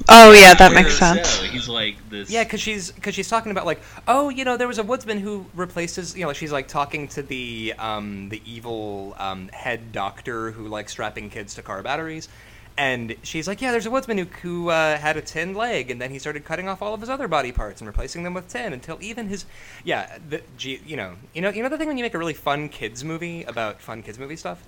Oh 0.10 0.32
yeah, 0.32 0.54
that 0.54 0.74
makes 0.74 0.98
sense. 0.98 1.30
So 1.30 1.44
he's 1.46 1.68
like 1.68 2.10
this. 2.10 2.30
Yeah, 2.30 2.44
because 2.44 2.62
she's 2.62 2.92
because 2.92 3.16
she's 3.16 3.30
talking 3.30 3.52
about 3.52 3.66
like, 3.66 3.82
oh, 4.08 4.30
you 4.30 4.46
know, 4.46 4.58
there 4.58 4.68
was 4.68 4.78
a 4.78 4.84
woodsman 4.84 5.20
who 5.20 5.46
replaced 5.54 5.96
his. 5.96 6.16
You 6.16 6.26
know, 6.26 6.34
she's 6.34 6.52
like 6.52 6.68
talking 6.68 7.08
to 7.10 7.22
the 7.22 7.74
um, 7.80 8.30
the 8.30 8.42
evil 8.46 9.16
um, 9.20 9.48
head 9.50 9.92
doctor 9.92 10.52
who 10.52 10.68
likes 10.68 10.92
strapping 10.92 11.30
kids 11.30 11.56
to 11.56 11.62
car 11.62 11.82
batteries, 11.84 12.30
and 12.78 13.16
she's 13.24 13.48
like, 13.48 13.62
yeah, 13.62 13.72
there's 13.72 13.86
a 13.86 13.92
woodsman 13.92 14.18
who 14.18 14.26
who 14.42 14.70
uh, 14.70 14.98
had 14.98 15.18
a 15.18 15.22
tin 15.22 15.54
leg, 15.54 15.92
and 15.92 16.02
then 16.02 16.12
he 16.12 16.20
started 16.20 16.46
cutting 16.46 16.68
off 16.68 16.82
all 16.82 16.94
of 16.94 17.02
his 17.02 17.10
other 17.10 17.28
body 17.28 17.52
parts 17.52 17.82
and 17.82 17.88
replacing 17.88 18.24
them 18.24 18.34
with 18.34 18.48
tin 18.48 18.74
until 18.74 18.98
even 19.02 19.28
his, 19.28 19.46
yeah, 19.84 20.18
the 20.30 20.42
you 20.60 20.98
know, 20.98 21.16
you 21.34 21.42
know, 21.42 21.50
you 21.50 21.64
know 21.64 21.70
the 21.70 21.78
thing 21.78 21.88
when 21.88 21.98
you 21.98 22.04
make 22.04 22.14
a 22.14 22.18
really 22.20 22.34
fun 22.34 22.70
kids 22.70 23.04
movie 23.04 23.44
about 23.44 23.82
fun 23.82 24.04
kids 24.04 24.18
movie 24.20 24.36
stuff. 24.36 24.64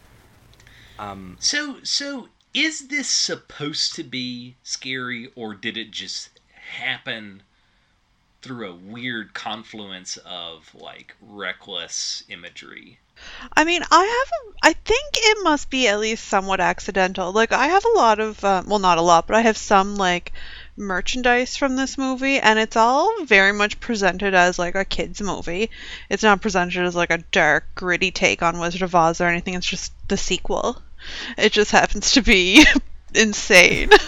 Um, 1.00 1.38
So, 1.40 1.78
so 1.84 2.30
is 2.54 2.88
this 2.88 3.10
supposed 3.10 3.96
to 3.96 4.04
be 4.04 4.56
scary, 4.64 5.32
or 5.36 5.56
did 5.56 5.78
it 5.78 5.92
just 5.92 6.30
happen 6.78 7.42
through 8.42 8.70
a 8.70 8.76
weird 8.76 9.34
confluence 9.34 10.18
of 10.18 10.74
like 10.76 11.16
reckless 11.22 12.24
imagery? 12.30 13.00
I 13.56 13.64
mean, 13.64 13.84
I 13.90 14.04
have. 14.04 14.28
A, 14.28 14.70
I 14.70 14.74
think 14.74 15.14
it 15.16 15.44
must 15.44 15.70
be 15.70 15.88
at 15.88 16.00
least 16.00 16.28
somewhat 16.28 16.60
accidental. 16.60 17.32
Like, 17.32 17.52
I 17.52 17.68
have 17.68 17.86
a 17.86 17.98
lot 17.98 18.20
of, 18.20 18.44
um, 18.44 18.68
well, 18.68 18.80
not 18.80 18.98
a 18.98 19.02
lot, 19.02 19.28
but 19.28 19.36
I 19.36 19.42
have 19.42 19.58
some 19.58 19.96
like 19.96 20.34
merchandise 20.76 21.56
from 21.56 21.76
this 21.76 21.98
movie, 21.98 22.40
and 22.40 22.60
it's 22.60 22.76
all 22.76 23.24
very 23.26 23.54
much 23.54 23.80
presented 23.80 24.34
as 24.34 24.60
like 24.60 24.76
a 24.76 24.86
kids 24.86 25.22
movie. 25.22 25.70
It's 26.10 26.24
not 26.24 26.42
presented 26.42 26.86
as 26.86 26.96
like 26.96 27.12
a 27.12 27.24
dark, 27.32 27.66
gritty 27.76 28.12
take 28.12 28.44
on 28.44 28.60
Wizard 28.60 28.82
of 28.82 28.94
Oz 28.94 29.22
or 29.22 29.28
anything. 29.28 29.54
It's 29.54 29.68
just 29.68 29.94
the 30.08 30.18
sequel. 30.18 30.83
It 31.38 31.52
just 31.52 31.72
happens 31.72 32.12
to 32.14 32.22
be 32.22 32.66
insane. 33.16 33.90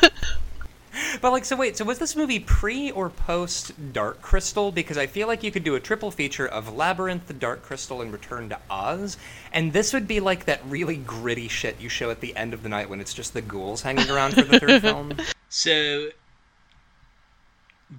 But 1.21 1.31
like, 1.31 1.45
so 1.45 1.55
wait, 1.55 1.77
so 1.77 1.85
was 1.85 1.99
this 1.99 2.15
movie 2.15 2.39
pre 2.39 2.91
or 2.91 3.09
post 3.09 3.93
Dark 3.93 4.21
Crystal? 4.21 4.71
Because 4.71 4.97
I 4.97 5.07
feel 5.07 5.27
like 5.27 5.43
you 5.43 5.51
could 5.51 5.63
do 5.63 5.75
a 5.75 5.79
triple 5.79 6.11
feature 6.11 6.47
of 6.47 6.73
Labyrinth, 6.73 7.27
The 7.27 7.33
Dark 7.33 7.63
Crystal, 7.63 8.01
and 8.01 8.11
Return 8.11 8.49
to 8.49 8.59
Oz, 8.69 9.17
and 9.51 9.73
this 9.73 9.93
would 9.93 10.07
be 10.07 10.19
like 10.19 10.45
that 10.45 10.61
really 10.65 10.97
gritty 10.97 11.47
shit 11.47 11.79
you 11.79 11.89
show 11.89 12.09
at 12.09 12.21
the 12.21 12.35
end 12.35 12.53
of 12.53 12.63
the 12.63 12.69
night 12.69 12.89
when 12.89 13.01
it's 13.01 13.13
just 13.13 13.33
the 13.33 13.41
ghouls 13.41 13.81
hanging 13.81 14.09
around 14.09 14.35
for 14.35 14.43
the 14.43 14.59
third 14.59 14.81
film. 14.81 15.13
So 15.49 16.09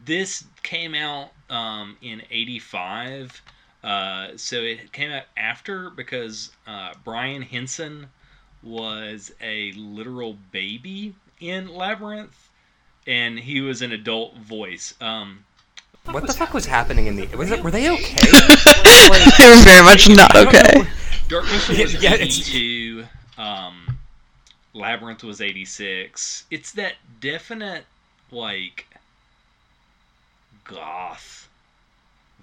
this 0.04 0.44
came 0.62 0.94
out 0.94 1.30
um, 1.50 1.96
in 2.02 2.22
'85. 2.30 3.42
Uh, 3.84 4.28
so 4.36 4.56
it 4.56 4.92
came 4.92 5.12
out 5.12 5.24
after 5.36 5.90
because 5.90 6.50
uh, 6.66 6.94
Brian 7.04 7.42
Henson 7.42 8.08
was 8.62 9.32
a 9.40 9.72
literal 9.72 10.36
baby 10.52 11.14
in 11.40 11.74
Labyrinth, 11.74 12.48
and 13.06 13.38
he 13.38 13.60
was 13.60 13.82
an 13.82 13.92
adult 13.92 14.36
voice. 14.36 14.94
Um, 15.00 15.44
What 16.04 16.26
the 16.26 16.32
fuck 16.32 16.54
was 16.54 16.66
happening 16.66 17.06
in 17.06 17.16
the? 17.16 17.26
Was 17.36 17.50
it? 17.50 17.62
Were 17.62 17.70
they 17.70 17.90
okay? 17.90 18.16
they 19.38 19.48
were 19.48 19.62
very 19.62 19.84
much 19.84 20.08
not 20.08 20.34
okay. 20.36 20.80
know. 20.80 20.86
Dark 21.28 21.44
Crystal 21.44 21.76
was 21.76 22.02
Yeah, 22.02 22.14
82. 22.14 23.04
Um, 23.38 23.98
Labyrinth 24.74 25.24
was 25.24 25.40
86. 25.40 26.44
It's 26.50 26.72
that 26.72 26.94
definite, 27.20 27.84
like, 28.30 28.86
goth 30.64 31.48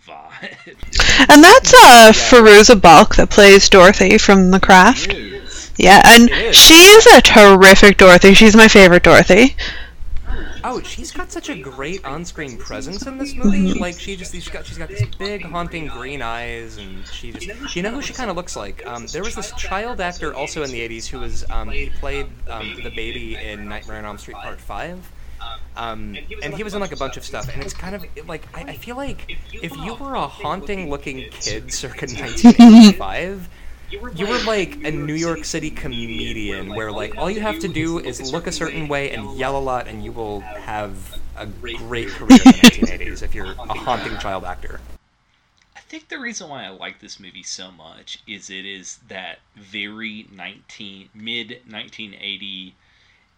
vibe. 0.05 1.29
And 1.29 1.43
that's 1.43 1.73
uh, 1.73 2.11
Fairuza 2.13 2.79
Balk 2.79 3.15
that 3.15 3.29
plays 3.29 3.69
Dorothy 3.69 4.17
from 4.17 4.51
The 4.51 4.59
Craft. 4.59 5.13
Is. 5.13 5.32
Yeah, 5.77 6.01
and 6.05 6.29
is. 6.29 6.55
she 6.55 6.73
is 6.73 7.05
a 7.07 7.21
terrific 7.21 7.97
Dorothy. 7.97 8.33
She's 8.33 8.55
my 8.55 8.67
favorite 8.67 9.03
Dorothy. 9.03 9.55
Oh, 10.65 10.81
she's 10.81 11.11
got 11.11 11.29
such 11.29 11.49
a 11.49 11.55
great 11.55 12.05
on-screen 12.05 12.57
presence 12.57 13.05
in 13.05 13.17
this 13.17 13.35
movie. 13.35 13.73
Like 13.73 13.99
she 13.99 14.15
just 14.15 14.33
she's 14.33 14.47
got 14.47 14.65
she's 14.65 14.77
got 14.77 14.87
these 14.87 15.05
big 15.17 15.43
haunting 15.43 15.87
green 15.87 16.21
eyes, 16.21 16.77
and 16.77 17.05
she 17.07 17.33
just 17.33 17.75
you 17.75 17.81
know 17.81 17.91
who 17.91 18.01
she 18.01 18.13
kind 18.13 18.29
of 18.29 18.37
looks 18.37 18.55
like. 18.55 18.85
Um, 18.85 19.05
there 19.07 19.23
was 19.23 19.35
this 19.35 19.51
child 19.53 19.99
actor 19.99 20.33
also 20.33 20.63
in 20.63 20.71
the 20.71 20.79
'80s 20.87 21.07
who 21.07 21.19
was 21.19 21.43
um, 21.49 21.69
he 21.69 21.89
played 21.89 22.27
um, 22.47 22.75
the 22.81 22.91
baby 22.91 23.35
in 23.35 23.67
Nightmare 23.67 23.97
on 23.97 24.05
Elm 24.05 24.17
Street 24.17 24.37
Part 24.37 24.61
Five. 24.61 25.11
Um, 25.75 26.15
and 26.41 26.53
he 26.53 26.63
was 26.63 26.75
in 26.75 26.81
like 26.81 26.93
a 26.93 26.97
bunch 26.97 27.17
of 27.17 27.25
stuff, 27.25 27.49
and 27.53 27.61
it's 27.61 27.73
kind 27.73 27.95
of 27.95 28.05
like 28.27 28.47
I, 28.55 28.61
I 28.61 28.73
feel 28.73 28.95
like 28.95 29.37
if 29.51 29.75
you 29.75 29.95
were 29.95 30.13
a 30.13 30.27
haunting 30.27 30.89
looking 30.89 31.29
kid 31.31 31.73
circa 31.73 32.05
1985, 32.05 33.49
you 34.15 34.27
were 34.27 34.39
like 34.45 34.83
a 34.83 34.91
New 34.91 35.13
York 35.13 35.45
City 35.45 35.69
comedian 35.71 36.69
where 36.75 36.91
like 36.91 37.17
all 37.17 37.29
you 37.29 37.41
have 37.41 37.59
to 37.59 37.67
do 37.67 37.99
is 37.99 38.31
look 38.31 38.47
a 38.47 38.51
certain 38.51 38.87
way 38.87 39.11
and 39.11 39.37
yell 39.37 39.57
a 39.57 39.59
lot 39.59 39.87
and 39.87 40.03
you 40.03 40.11
will 40.11 40.39
have 40.41 41.19
a 41.37 41.45
great 41.45 42.09
career 42.09 42.39
in 42.45 42.51
the 42.51 42.59
1980s 42.59 43.23
if 43.23 43.33
you're 43.35 43.51
a 43.51 43.73
haunting 43.73 44.17
child 44.19 44.43
actor. 44.43 44.79
I 45.75 45.79
think 45.81 46.09
the 46.09 46.19
reason 46.19 46.49
why 46.49 46.65
I 46.65 46.69
like 46.69 46.99
this 46.99 47.19
movie 47.19 47.43
so 47.43 47.71
much 47.71 48.19
is 48.27 48.49
it 48.49 48.65
is 48.65 48.97
that 49.09 49.39
very 49.55 50.27
19 50.31 51.09
mid 51.13 51.49
1980 51.67 52.75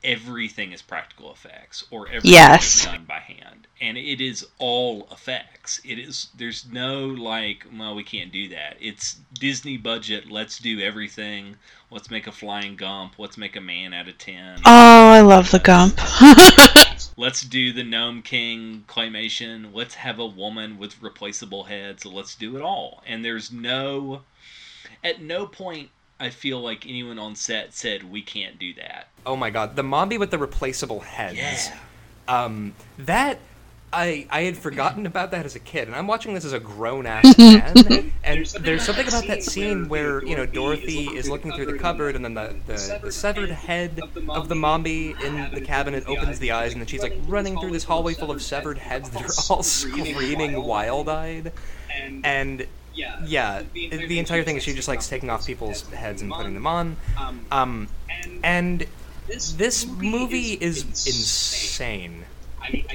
everything 0.03 0.71
is 0.71 0.81
practical 0.81 1.31
effects 1.31 1.83
or 1.91 2.07
everything 2.07 2.31
Yes. 2.31 2.77
is 2.77 2.85
done 2.85 3.05
by 3.05 3.19
hand 3.19 3.64
and 3.81 3.97
it 3.97 4.21
is 4.21 4.47
all 4.57 5.07
effects. 5.11 5.81
It 5.83 5.99
is 5.99 6.29
there's 6.37 6.65
no 6.71 7.05
like 7.05 7.65
well 7.77 7.95
we 7.95 8.03
can't 8.03 8.31
do 8.31 8.49
that. 8.49 8.77
It's 8.79 9.17
disney 9.33 9.77
budget. 9.77 10.31
Let's 10.31 10.59
do 10.59 10.79
everything. 10.79 11.57
Let's 11.91 12.09
make 12.09 12.27
a 12.27 12.31
flying 12.31 12.75
gump. 12.75 13.13
Let's 13.17 13.37
make 13.37 13.55
a 13.55 13.61
man 13.61 13.93
out 13.93 14.07
of 14.07 14.17
10 14.17 14.61
Oh, 14.65 15.09
I 15.09 15.21
love 15.21 15.51
the 15.51 15.59
Gump. 15.59 15.99
let's 17.17 17.41
do 17.41 17.71
the 17.71 17.83
gnome 17.83 18.21
king 18.21 18.85
claymation. 18.87 19.73
Let's 19.73 19.95
have 19.95 20.19
a 20.19 20.25
woman 20.25 20.77
with 20.77 21.01
replaceable 21.01 21.65
heads. 21.65 22.05
Let's 22.05 22.35
do 22.35 22.55
it 22.55 22.61
all. 22.61 23.03
And 23.05 23.23
there's 23.23 23.51
no 23.51 24.21
at 25.03 25.21
no 25.21 25.45
point 25.45 25.89
i 26.17 26.29
feel 26.29 26.61
like 26.61 26.87
anyone 26.87 27.19
on 27.19 27.35
set 27.35 27.73
said 27.73 28.09
we 28.09 28.21
can't 28.21 28.57
do 28.57 28.73
that. 28.75 29.09
Oh 29.25 29.35
my 29.35 29.49
god, 29.49 29.75
the 29.75 29.83
Mombi 29.83 30.17
with 30.17 30.31
the 30.31 30.37
replaceable 30.37 31.01
heads. 31.01 31.37
Yeah. 31.37 31.77
Um, 32.27 32.73
that 32.97 33.39
I 33.93 34.27
I 34.29 34.41
had 34.41 34.57
forgotten 34.57 35.05
about 35.05 35.31
that 35.31 35.45
as 35.45 35.55
a 35.55 35.59
kid, 35.59 35.87
and 35.87 35.95
I'm 35.95 36.07
watching 36.07 36.33
this 36.33 36.43
as 36.45 36.53
a 36.53 36.59
grown 36.59 37.05
ass 37.05 37.37
man. 37.37 38.11
And 38.23 38.45
there's 38.45 38.83
something 38.83 39.07
about 39.07 39.27
that 39.27 39.43
scene 39.43 39.87
where 39.87 40.23
you 40.25 40.35
know 40.35 40.45
Dorothy 40.45 41.05
is 41.07 41.29
looking 41.29 41.51
through 41.53 41.67
the 41.67 41.77
cupboard, 41.77 42.15
and 42.15 42.25
then 42.25 42.33
the, 42.33 42.55
the, 42.67 42.99
the 43.03 43.11
severed 43.11 43.49
head 43.51 44.01
of 44.29 44.49
the 44.49 44.55
Mombi 44.55 45.19
in 45.23 45.51
the 45.53 45.61
cabinet 45.61 46.03
opens 46.07 46.39
the 46.39 46.51
eyes, 46.51 46.73
and 46.73 46.81
then 46.81 46.87
she's 46.87 47.03
like 47.03 47.17
running 47.27 47.59
through 47.59 47.71
this 47.71 47.83
hallway 47.85 48.13
full 48.13 48.31
of 48.31 48.41
severed 48.41 48.77
heads 48.77 49.09
that 49.11 49.23
are 49.23 49.33
all 49.49 49.63
screaming 49.79 50.61
wild 50.63 51.07
eyed. 51.07 51.51
And 52.23 52.67
yeah, 53.23 53.63
the 53.73 54.19
entire 54.19 54.43
thing 54.43 54.57
is 54.57 54.63
she 54.63 54.73
just 54.73 54.87
likes 54.87 55.07
taking 55.07 55.29
off 55.29 55.45
people's 55.45 55.81
heads 55.89 56.21
and 56.21 56.31
putting 56.31 56.53
them 56.53 56.67
on. 56.67 56.97
Um, 57.51 57.87
and 58.43 58.85
this 59.27 59.85
movie 59.87 60.53
is 60.53 60.83
insane. 60.83 62.25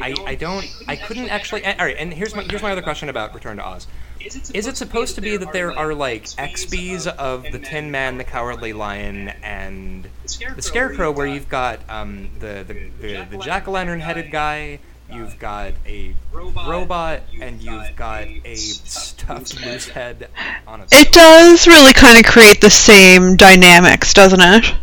I, 0.00 0.14
I 0.26 0.34
don't 0.34 0.66
I 0.88 0.96
couldn't 0.96 1.28
actually 1.28 1.64
all 1.64 1.74
right 1.78 1.96
and 1.98 2.12
here's 2.12 2.34
my 2.34 2.42
here's 2.44 2.62
my 2.62 2.72
other 2.72 2.82
question 2.82 3.08
about 3.08 3.34
Return 3.34 3.56
to 3.58 3.64
Oz. 3.66 3.86
Is 4.20 4.66
it 4.66 4.76
supposed 4.76 5.14
to 5.14 5.22
be 5.22 5.38
that 5.38 5.52
there 5.54 5.72
are 5.72 5.94
like 5.94 6.24
XBs 6.24 7.06
of 7.06 7.42
the 7.50 7.58
Tin 7.58 7.90
Man, 7.90 8.18
the 8.18 8.24
Cowardly 8.24 8.74
Lion, 8.74 9.28
and 9.42 10.06
the 10.54 10.60
Scarecrow, 10.62 11.10
where 11.10 11.26
you've 11.26 11.48
got 11.48 11.80
um, 11.88 12.28
the 12.38 12.64
the, 12.66 12.90
the, 13.00 13.26
the 13.30 13.38
jack 13.38 13.66
o' 13.66 13.70
lantern 13.70 14.00
headed 14.00 14.30
guy, 14.30 14.78
you've 15.10 15.38
got 15.38 15.72
a 15.86 16.14
robot, 16.32 17.22
and 17.40 17.62
you've 17.62 17.96
got 17.96 18.26
a 18.44 18.56
stuffed 18.56 19.64
moose 19.64 19.88
head 19.88 20.28
on 20.66 20.82
a. 20.82 20.86
it 20.92 21.12
does 21.12 21.66
really 21.66 21.94
kind 21.94 22.18
of 22.18 22.30
create 22.30 22.60
the 22.60 22.68
same 22.70 23.36
dynamics, 23.36 24.12
doesn't 24.12 24.40
it? 24.42 24.74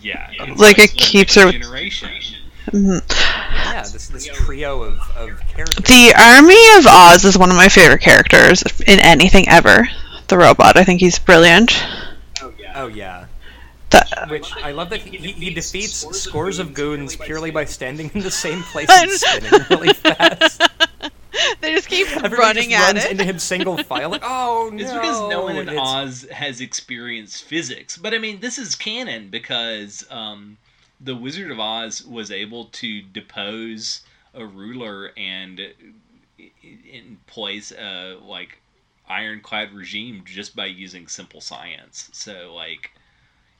yeah 0.00 0.30
Like, 0.56 0.78
it 0.78 0.92
keeps 0.92 1.36
next 1.36 1.52
her- 1.52 1.52
generation 1.52 2.10
Yeah, 3.64 3.82
this 3.82 4.08
this 4.08 4.26
trio 4.26 4.82
of, 4.82 4.98
of 5.16 5.40
characters. 5.48 5.84
The 5.86 6.12
Army 6.16 6.78
of 6.78 6.86
Oz 6.86 7.24
is 7.24 7.36
one 7.38 7.50
of 7.50 7.56
my 7.56 7.68
favorite 7.68 8.00
characters 8.00 8.62
in 8.86 9.00
anything 9.00 9.48
ever. 9.48 9.88
The 10.28 10.38
robot, 10.38 10.76
I 10.76 10.84
think 10.84 11.00
he's 11.00 11.18
brilliant. 11.18 11.72
Oh 12.40 12.52
yeah. 12.58 12.72
Oh 12.76 12.86
yeah. 12.88 13.26
The, 13.90 14.26
Which 14.28 14.52
I 14.56 14.72
love 14.72 14.90
that 14.90 15.00
he, 15.00 15.16
he, 15.18 15.32
he 15.32 15.54
defeats 15.54 15.94
scores 16.18 16.58
of 16.58 16.74
goons 16.74 17.14
purely 17.16 17.50
by 17.50 17.64
standing 17.64 18.10
in 18.14 18.20
the 18.22 18.30
same 18.30 18.62
place 18.72 18.88
and 18.90 19.10
spinning 19.10 19.66
really 19.70 19.92
fast. 19.92 20.62
they 21.60 21.72
just 21.74 21.88
keep 21.88 22.08
Everybody 22.08 22.36
running 22.36 22.70
just 22.70 22.82
at 22.82 22.92
runs 22.94 23.04
it. 23.04 23.10
into 23.12 23.24
him 23.24 23.38
single 23.38 23.76
file, 23.78 24.10
like, 24.10 24.22
oh 24.24 24.70
no! 24.72 24.82
It's 24.82 24.92
because 24.92 25.20
no 25.30 25.42
one 25.44 25.56
in 25.56 25.68
it's- 25.68 25.78
Oz 25.86 26.26
has 26.32 26.60
experienced 26.60 27.44
physics. 27.44 27.96
But 27.96 28.14
I 28.14 28.18
mean, 28.18 28.40
this 28.40 28.58
is 28.58 28.74
canon 28.74 29.28
because 29.28 30.04
um, 30.10 30.56
the 31.04 31.14
Wizard 31.14 31.50
of 31.50 31.60
Oz 31.60 32.04
was 32.04 32.30
able 32.30 32.66
to 32.66 33.02
depose 33.02 34.02
a 34.32 34.44
ruler 34.44 35.12
and 35.16 35.60
in 36.38 37.18
place 37.26 37.72
a 37.72 38.18
like 38.22 38.58
ironclad 39.08 39.72
regime 39.72 40.22
just 40.24 40.56
by 40.56 40.66
using 40.66 41.06
simple 41.06 41.40
science. 41.40 42.08
So 42.12 42.52
like. 42.54 42.90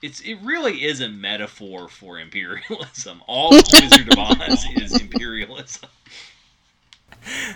It's, 0.03 0.21
it 0.21 0.35
really 0.43 0.85
is 0.85 1.01
a 1.01 1.09
metaphor 1.09 1.89
for 1.89 2.19
imperialism. 2.19 3.23
All 3.27 3.53
Wizard 3.53 4.13
of 4.13 4.19
Oz 4.19 4.67
is 4.77 5.01
imperialism. 5.01 5.89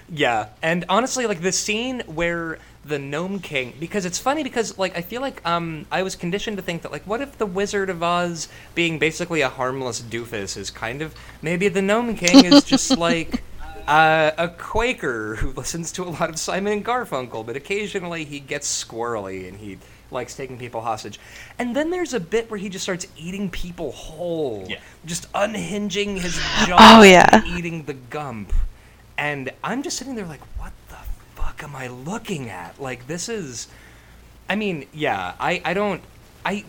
Yeah, 0.09 0.49
and 0.63 0.87
honestly, 0.89 1.27
like 1.27 1.43
the 1.43 1.53
scene 1.53 2.01
where 2.07 2.59
the 2.89 2.99
Gnome 2.99 3.39
King, 3.41 3.75
because 3.79 4.05
it's 4.05 4.19
funny 4.19 4.43
because 4.43 4.79
like 4.79 4.97
I 4.97 5.03
feel 5.03 5.21
like 5.21 5.45
um 5.47 5.87
I 5.91 6.03
was 6.03 6.17
conditioned 6.17 6.57
to 6.57 6.63
think 6.63 6.83
that 6.83 6.93
like 6.93 7.03
what 7.07 7.21
if 7.21 7.39
the 7.39 7.47
Wizard 7.47 7.91
of 7.91 8.03
Oz 8.03 8.49
being 8.75 8.99
basically 8.99 9.41
a 9.43 9.49
harmless 9.49 10.01
doofus 10.01 10.57
is 10.57 10.71
kind 10.71 11.03
of 11.03 11.15
maybe 11.43 11.69
the 11.69 11.83
Gnome 11.83 12.15
King 12.17 12.45
is 12.45 12.65
just 12.65 12.97
like. 13.09 13.43
Uh, 13.87 14.33
a 14.37 14.49
Quaker 14.49 15.37
who 15.37 15.51
listens 15.53 15.91
to 15.93 16.03
a 16.03 16.11
lot 16.11 16.29
of 16.29 16.39
Simon 16.39 16.75
and 16.75 16.85
Garfunkel, 16.85 17.47
but 17.47 17.57
occasionally 17.57 18.23
he 18.27 18.39
gets 18.39 18.85
squirrely 18.85 19.49
and 19.49 19.57
he 19.57 19.79
likes 20.11 20.35
taking 20.37 20.59
people 20.59 20.83
hostage. 20.83 21.19
And 21.59 21.75
then 21.75 21.89
there's 21.89 22.13
a 22.13 22.21
bit 22.21 22.51
where 22.51 22.59
he 22.59 22.69
just 22.69 22.83
starts 22.83 23.07
eating 23.17 23.49
people 23.49 23.93
whole, 23.93 24.67
Yeah. 24.69 24.81
just 25.07 25.27
unhinging 25.35 26.17
his 26.21 26.35
jaw 26.67 26.77
Oh, 26.79 27.03
yeah. 27.03 27.43
eating 27.57 27.85
the 27.85 27.95
gump. 27.95 28.53
And 29.17 29.51
I'm 29.65 29.83
just 29.83 29.97
sitting 29.97 30.17
there 30.17 30.27
like, 30.27 30.43
what 30.59 30.73
fuck 31.59 31.69
am 31.69 31.77
I 31.77 31.89
looking 31.89 32.49
at? 32.51 32.81
Like, 32.81 33.07
this 33.07 33.29
is. 33.29 33.69
I 34.49 34.57
mean, 34.57 34.87
yeah, 34.93 35.35
I, 35.39 35.61
I 35.65 35.75
don't. 35.75 36.03
I, 36.45 36.65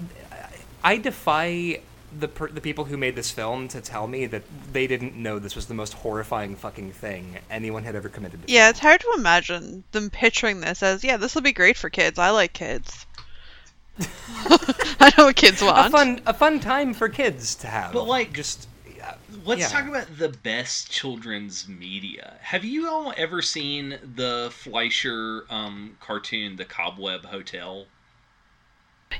I 0.83 0.97
defy 0.97 1.81
the, 2.17 2.27
per, 2.27 2.49
the 2.49 2.61
people 2.61 2.85
who 2.85 2.97
made 2.97 3.15
this 3.15 3.31
film 3.31 3.67
to 3.69 3.81
tell 3.81 4.07
me 4.07 4.25
that 4.25 4.43
they 4.73 4.87
didn't 4.87 5.15
know 5.15 5.39
this 5.39 5.55
was 5.55 5.67
the 5.67 5.73
most 5.73 5.93
horrifying 5.93 6.55
fucking 6.55 6.91
thing 6.91 7.37
anyone 7.49 7.83
had 7.83 7.95
ever 7.95 8.09
committed 8.09 8.45
to. 8.45 8.51
Yeah, 8.51 8.69
it's 8.69 8.79
hard 8.79 8.99
to 9.01 9.13
imagine 9.17 9.83
them 9.91 10.09
picturing 10.09 10.59
this 10.59 10.83
as, 10.83 11.03
yeah, 11.03 11.17
this 11.17 11.35
will 11.35 11.41
be 11.41 11.53
great 11.53 11.77
for 11.77 11.89
kids. 11.89 12.19
I 12.19 12.31
like 12.31 12.53
kids. 12.53 13.05
I 13.99 15.13
know 15.17 15.25
what 15.25 15.35
kids 15.35 15.61
A 15.61 15.89
fun, 15.89 16.21
a 16.25 16.33
fun 16.33 16.59
time 16.59 16.93
for 16.93 17.09
kids 17.09 17.55
to 17.55 17.67
have. 17.67 17.93
But, 17.93 18.05
like- 18.05 18.33
just. 18.33 18.67
Yeah, 19.31 19.37
Let's 19.45 19.61
yeah. 19.61 19.67
talk 19.67 19.87
about 19.87 20.17
the 20.17 20.29
best 20.29 20.91
children's 20.91 21.67
media. 21.67 22.37
Have 22.41 22.63
you 22.65 22.87
all 22.89 23.13
ever 23.17 23.41
seen 23.41 23.97
the 24.15 24.49
Fleischer 24.51 25.45
um, 25.49 25.97
cartoon, 25.99 26.55
The 26.55 26.65
Cobweb 26.65 27.25
Hotel? 27.25 27.87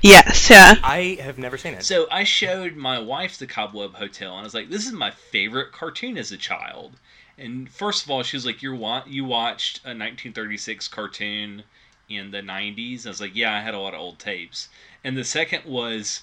Yes, 0.02 0.48
yeah. 0.50 0.76
I 0.82 1.18
have 1.20 1.38
never 1.38 1.56
seen 1.58 1.74
it. 1.74 1.84
So 1.84 2.06
I 2.10 2.24
showed 2.24 2.76
my 2.76 2.98
wife 2.98 3.36
The 3.38 3.46
Cobweb 3.46 3.94
Hotel, 3.96 4.32
and 4.32 4.40
I 4.40 4.44
was 4.44 4.54
like, 4.54 4.70
"This 4.70 4.86
is 4.86 4.92
my 4.92 5.10
favorite 5.10 5.72
cartoon 5.72 6.16
as 6.16 6.32
a 6.32 6.36
child." 6.36 6.98
And 7.38 7.70
first 7.70 8.04
of 8.04 8.10
all, 8.10 8.22
she 8.22 8.36
was 8.36 8.46
like, 8.46 8.62
"You 8.62 8.74
wa- 8.74 9.04
you 9.06 9.24
watched 9.24 9.80
a 9.84 9.94
1936 9.94 10.88
cartoon 10.88 11.64
in 12.08 12.30
the 12.30 12.42
90s?" 12.42 13.04
I 13.06 13.10
was 13.10 13.20
like, 13.20 13.34
"Yeah, 13.34 13.54
I 13.54 13.60
had 13.60 13.74
a 13.74 13.78
lot 13.78 13.94
of 13.94 14.00
old 14.00 14.18
tapes." 14.18 14.68
And 15.04 15.16
the 15.16 15.24
second 15.24 15.64
was, 15.64 16.22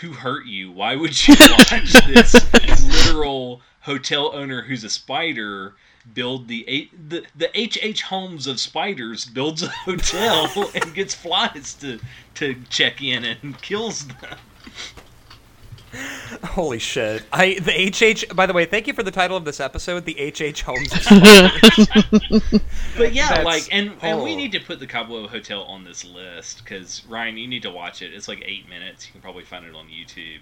"Who 0.00 0.12
hurt 0.12 0.46
you? 0.46 0.70
Why 0.70 0.94
would 0.96 1.26
you 1.26 1.34
watch 1.40 1.92
this 2.06 2.34
literal 3.12 3.60
hotel 3.80 4.30
owner 4.34 4.62
who's 4.62 4.84
a 4.84 4.90
spider 4.90 5.74
build 6.14 6.48
the 6.48 6.64
eight 6.68 6.90
the 7.10 7.24
the 7.36 7.48
H 7.58 7.78
H 7.82 8.02
Holmes 8.02 8.46
of 8.46 8.58
spiders 8.58 9.24
builds 9.24 9.62
a 9.62 9.68
hotel 9.68 10.70
and 10.74 10.94
gets 10.94 11.14
flies 11.14 11.74
to 11.74 12.00
to 12.34 12.56
check 12.68 13.02
in 13.02 13.24
and 13.24 13.60
kills 13.62 14.06
them." 14.06 14.38
Holy 16.42 16.78
shit! 16.78 17.22
I 17.32 17.58
the 17.60 17.72
HH. 17.72 18.34
By 18.34 18.46
the 18.46 18.54
way, 18.54 18.64
thank 18.64 18.86
you 18.86 18.94
for 18.94 19.02
the 19.02 19.10
title 19.10 19.36
of 19.36 19.44
this 19.44 19.60
episode, 19.60 20.06
the 20.06 20.14
HH 20.14 20.62
Holmes. 20.62 20.90
But 22.96 23.14
yeah, 23.14 23.28
That's- 23.28 23.44
like, 23.44 23.68
and 23.70 23.92
and 24.02 24.22
we 24.22 24.34
need 24.36 24.52
to 24.52 24.60
put 24.60 24.80
the 24.80 24.86
Cobweb 24.86 25.30
Hotel 25.30 25.62
on 25.62 25.84
this 25.84 26.04
list 26.04 26.62
because 26.64 27.02
Ryan, 27.06 27.36
you 27.36 27.46
need 27.46 27.62
to 27.62 27.70
watch 27.70 28.02
it. 28.02 28.12
It's 28.14 28.28
like 28.28 28.42
eight 28.46 28.68
minutes. 28.68 29.06
You 29.06 29.12
can 29.12 29.20
probably 29.20 29.44
find 29.44 29.64
it 29.64 29.74
on 29.74 29.86
YouTube. 29.86 30.40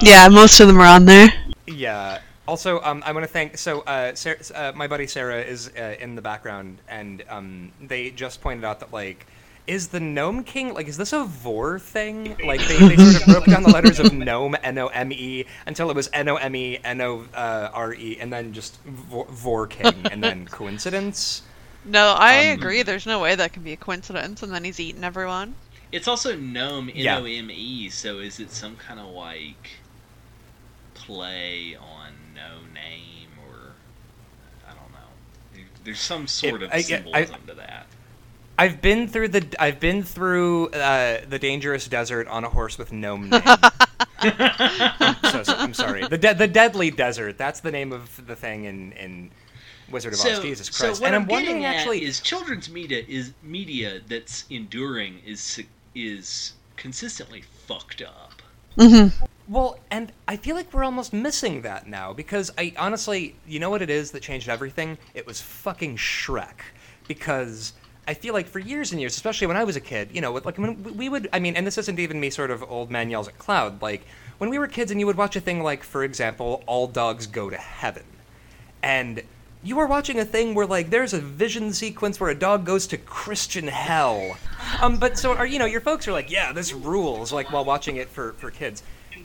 Yeah, 0.00 0.28
most 0.28 0.60
of 0.60 0.66
them 0.68 0.78
are 0.80 0.86
on 0.86 1.04
there. 1.06 1.28
Yeah. 1.66 2.20
Also, 2.48 2.80
um, 2.82 3.02
I 3.04 3.12
want 3.12 3.24
to 3.24 3.28
thank. 3.32 3.58
So, 3.58 3.80
uh, 3.80 4.14
Sarah, 4.14 4.38
uh, 4.54 4.72
my 4.74 4.86
buddy 4.86 5.06
Sarah 5.08 5.42
is 5.42 5.68
uh, 5.76 5.96
in 5.98 6.14
the 6.14 6.22
background, 6.22 6.80
and 6.86 7.24
um, 7.28 7.72
they 7.80 8.10
just 8.10 8.40
pointed 8.40 8.64
out 8.64 8.78
that 8.80 8.92
like, 8.92 9.26
is 9.66 9.88
the 9.88 9.98
Gnome 9.98 10.44
King 10.44 10.72
like 10.74 10.86
is 10.86 10.96
this 10.96 11.12
a 11.12 11.24
vore 11.24 11.80
thing? 11.80 12.36
Like 12.40 12.66
they, 12.66 12.84
they 12.84 12.96
sort 12.98 13.16
of 13.16 13.26
broke 13.26 13.48
down 13.48 13.64
the 13.64 13.68
letters 13.68 13.98
of 13.98 14.12
gnome 14.12 14.54
N 14.62 14.78
O 14.78 14.86
M 14.88 15.10
E 15.12 15.44
until 15.66 15.90
it 15.90 15.96
was 15.96 16.08
N 16.12 16.28
O 16.28 16.36
M 16.36 16.54
E 16.54 16.78
N 16.84 17.00
O 17.00 17.28
uh, 17.34 17.70
R 17.72 17.92
E, 17.94 18.16
and 18.20 18.32
then 18.32 18.52
just 18.52 18.80
Vore, 18.84 19.26
Vore 19.28 19.66
King, 19.66 20.06
and 20.08 20.22
then 20.22 20.46
coincidence. 20.50 21.42
No, 21.84 22.12
I 22.12 22.48
Um, 22.50 22.50
agree. 22.50 22.82
There's 22.82 23.06
no 23.06 23.18
way 23.18 23.34
that 23.34 23.54
can 23.54 23.62
be 23.62 23.72
a 23.72 23.78
coincidence, 23.78 24.42
and 24.42 24.52
then 24.52 24.64
he's 24.64 24.78
eaten 24.78 25.04
everyone. 25.04 25.56
It's 25.90 26.06
also 26.06 26.36
Gnome, 26.36 26.90
N 26.94 27.08
O 27.10 27.24
M 27.24 27.26
E. 27.26 27.30
Yeah. 27.36 27.40
O 27.40 27.44
M 27.44 27.50
E. 27.50 27.90
So 27.90 28.18
is 28.20 28.38
it 28.38 28.52
some 28.52 28.76
kind 28.76 29.00
of 29.00 29.06
like 29.08 29.80
play 31.06 31.76
on 31.76 32.12
no 32.34 32.58
name 32.74 33.28
or 33.48 33.72
I 34.66 34.70
don't 34.70 34.92
know. 34.92 35.64
There's 35.84 36.00
some 36.00 36.26
sort 36.26 36.62
of 36.62 36.70
I- 36.72 36.76
I- 36.76 36.82
symbolism 36.82 37.40
to 37.46 37.54
that. 37.54 37.86
I've 38.58 38.80
been 38.80 39.06
through 39.06 39.28
the 39.28 39.46
I've 39.58 39.78
been 39.80 40.02
through 40.02 40.68
uh, 40.70 41.20
the 41.28 41.38
dangerous 41.38 41.86
desert 41.88 42.26
on 42.28 42.42
a 42.44 42.48
horse 42.48 42.78
with 42.78 42.90
no 42.90 43.16
name. 43.18 43.30
so, 44.22 45.42
so- 45.42 45.54
I'm 45.56 45.74
sorry. 45.74 46.06
The 46.08 46.16
de- 46.18 46.34
the 46.34 46.48
deadly 46.48 46.90
desert. 46.90 47.36
That's 47.36 47.60
the 47.60 47.70
name 47.70 47.92
of 47.92 48.26
the 48.26 48.34
thing 48.34 48.64
in 48.64 48.92
in 48.92 49.30
Wizard 49.90 50.14
of 50.14 50.20
Oz. 50.20 50.40
Jesus 50.40 50.68
Christ. 50.70 50.78
so 50.78 50.86
Christ. 50.86 51.00
what 51.02 51.06
and 51.08 51.16
I'm, 51.16 51.22
I'm, 51.22 51.28
wondering 51.28 51.60
getting 51.60 51.64
at 51.66 51.76
actually. 51.76 52.04
is 52.04 52.20
children's 52.20 52.70
media 52.70 53.04
is 53.06 53.32
media 53.42 54.00
that's 54.08 54.44
enduring 54.48 55.20
is 55.26 55.62
is 55.94 56.54
consistently 56.76 57.42
fucked 57.66 58.00
up. 58.02 58.40
Mm-hmm. 58.78 59.24
Well, 59.48 59.78
and 59.90 60.10
I 60.26 60.36
feel 60.36 60.56
like 60.56 60.72
we're 60.72 60.82
almost 60.84 61.12
missing 61.12 61.62
that 61.62 61.86
now 61.86 62.12
because 62.12 62.50
I 62.58 62.72
honestly, 62.76 63.36
you 63.46 63.60
know 63.60 63.70
what 63.70 63.80
it 63.82 63.90
is 63.90 64.10
that 64.10 64.22
changed 64.22 64.48
everything? 64.48 64.98
It 65.14 65.26
was 65.26 65.40
fucking 65.40 65.96
Shrek. 65.96 66.60
Because 67.06 67.72
I 68.08 68.14
feel 68.14 68.34
like 68.34 68.48
for 68.48 68.58
years 68.58 68.90
and 68.90 69.00
years, 69.00 69.14
especially 69.14 69.46
when 69.46 69.56
I 69.56 69.62
was 69.62 69.76
a 69.76 69.80
kid, 69.80 70.10
you 70.12 70.20
know, 70.20 70.32
with- 70.32 70.44
like 70.44 70.58
when 70.58 70.82
we 70.96 71.08
would, 71.08 71.28
I 71.32 71.38
mean, 71.38 71.54
and 71.54 71.64
this 71.64 71.78
isn't 71.78 72.00
even 72.00 72.18
me 72.18 72.30
sort 72.30 72.50
of 72.50 72.64
old 72.64 72.90
man 72.90 73.10
yells 73.10 73.28
at 73.28 73.38
cloud, 73.38 73.80
like 73.80 74.04
when 74.38 74.50
we 74.50 74.58
were 74.58 74.66
kids 74.66 74.90
and 74.90 74.98
you 74.98 75.06
would 75.06 75.16
watch 75.16 75.36
a 75.36 75.40
thing 75.40 75.62
like, 75.62 75.84
for 75.84 76.02
example, 76.02 76.64
All 76.66 76.88
Dogs 76.88 77.28
Go 77.28 77.48
to 77.48 77.56
Heaven. 77.56 78.04
And 78.82 79.22
you 79.62 79.78
are 79.78 79.86
watching 79.86 80.18
a 80.18 80.24
thing 80.24 80.54
where 80.54 80.66
like 80.66 80.90
there's 80.90 81.12
a 81.14 81.20
vision 81.20 81.72
sequence 81.72 82.18
where 82.18 82.30
a 82.30 82.34
dog 82.34 82.64
goes 82.64 82.86
to 82.88 82.96
Christian 82.96 83.68
hell. 83.68 84.36
Um, 84.80 84.96
but 84.98 85.18
so 85.18 85.34
are 85.34 85.46
you 85.46 85.58
know 85.58 85.66
your 85.66 85.80
folks 85.80 86.06
are 86.08 86.12
like, 86.12 86.30
yeah, 86.30 86.52
this 86.52 86.72
rules, 86.72 87.32
like 87.32 87.52
while 87.52 87.64
watching 87.64 87.96
it 87.96 88.08
for 88.08 88.32
for 88.34 88.50
kids. 88.50 88.82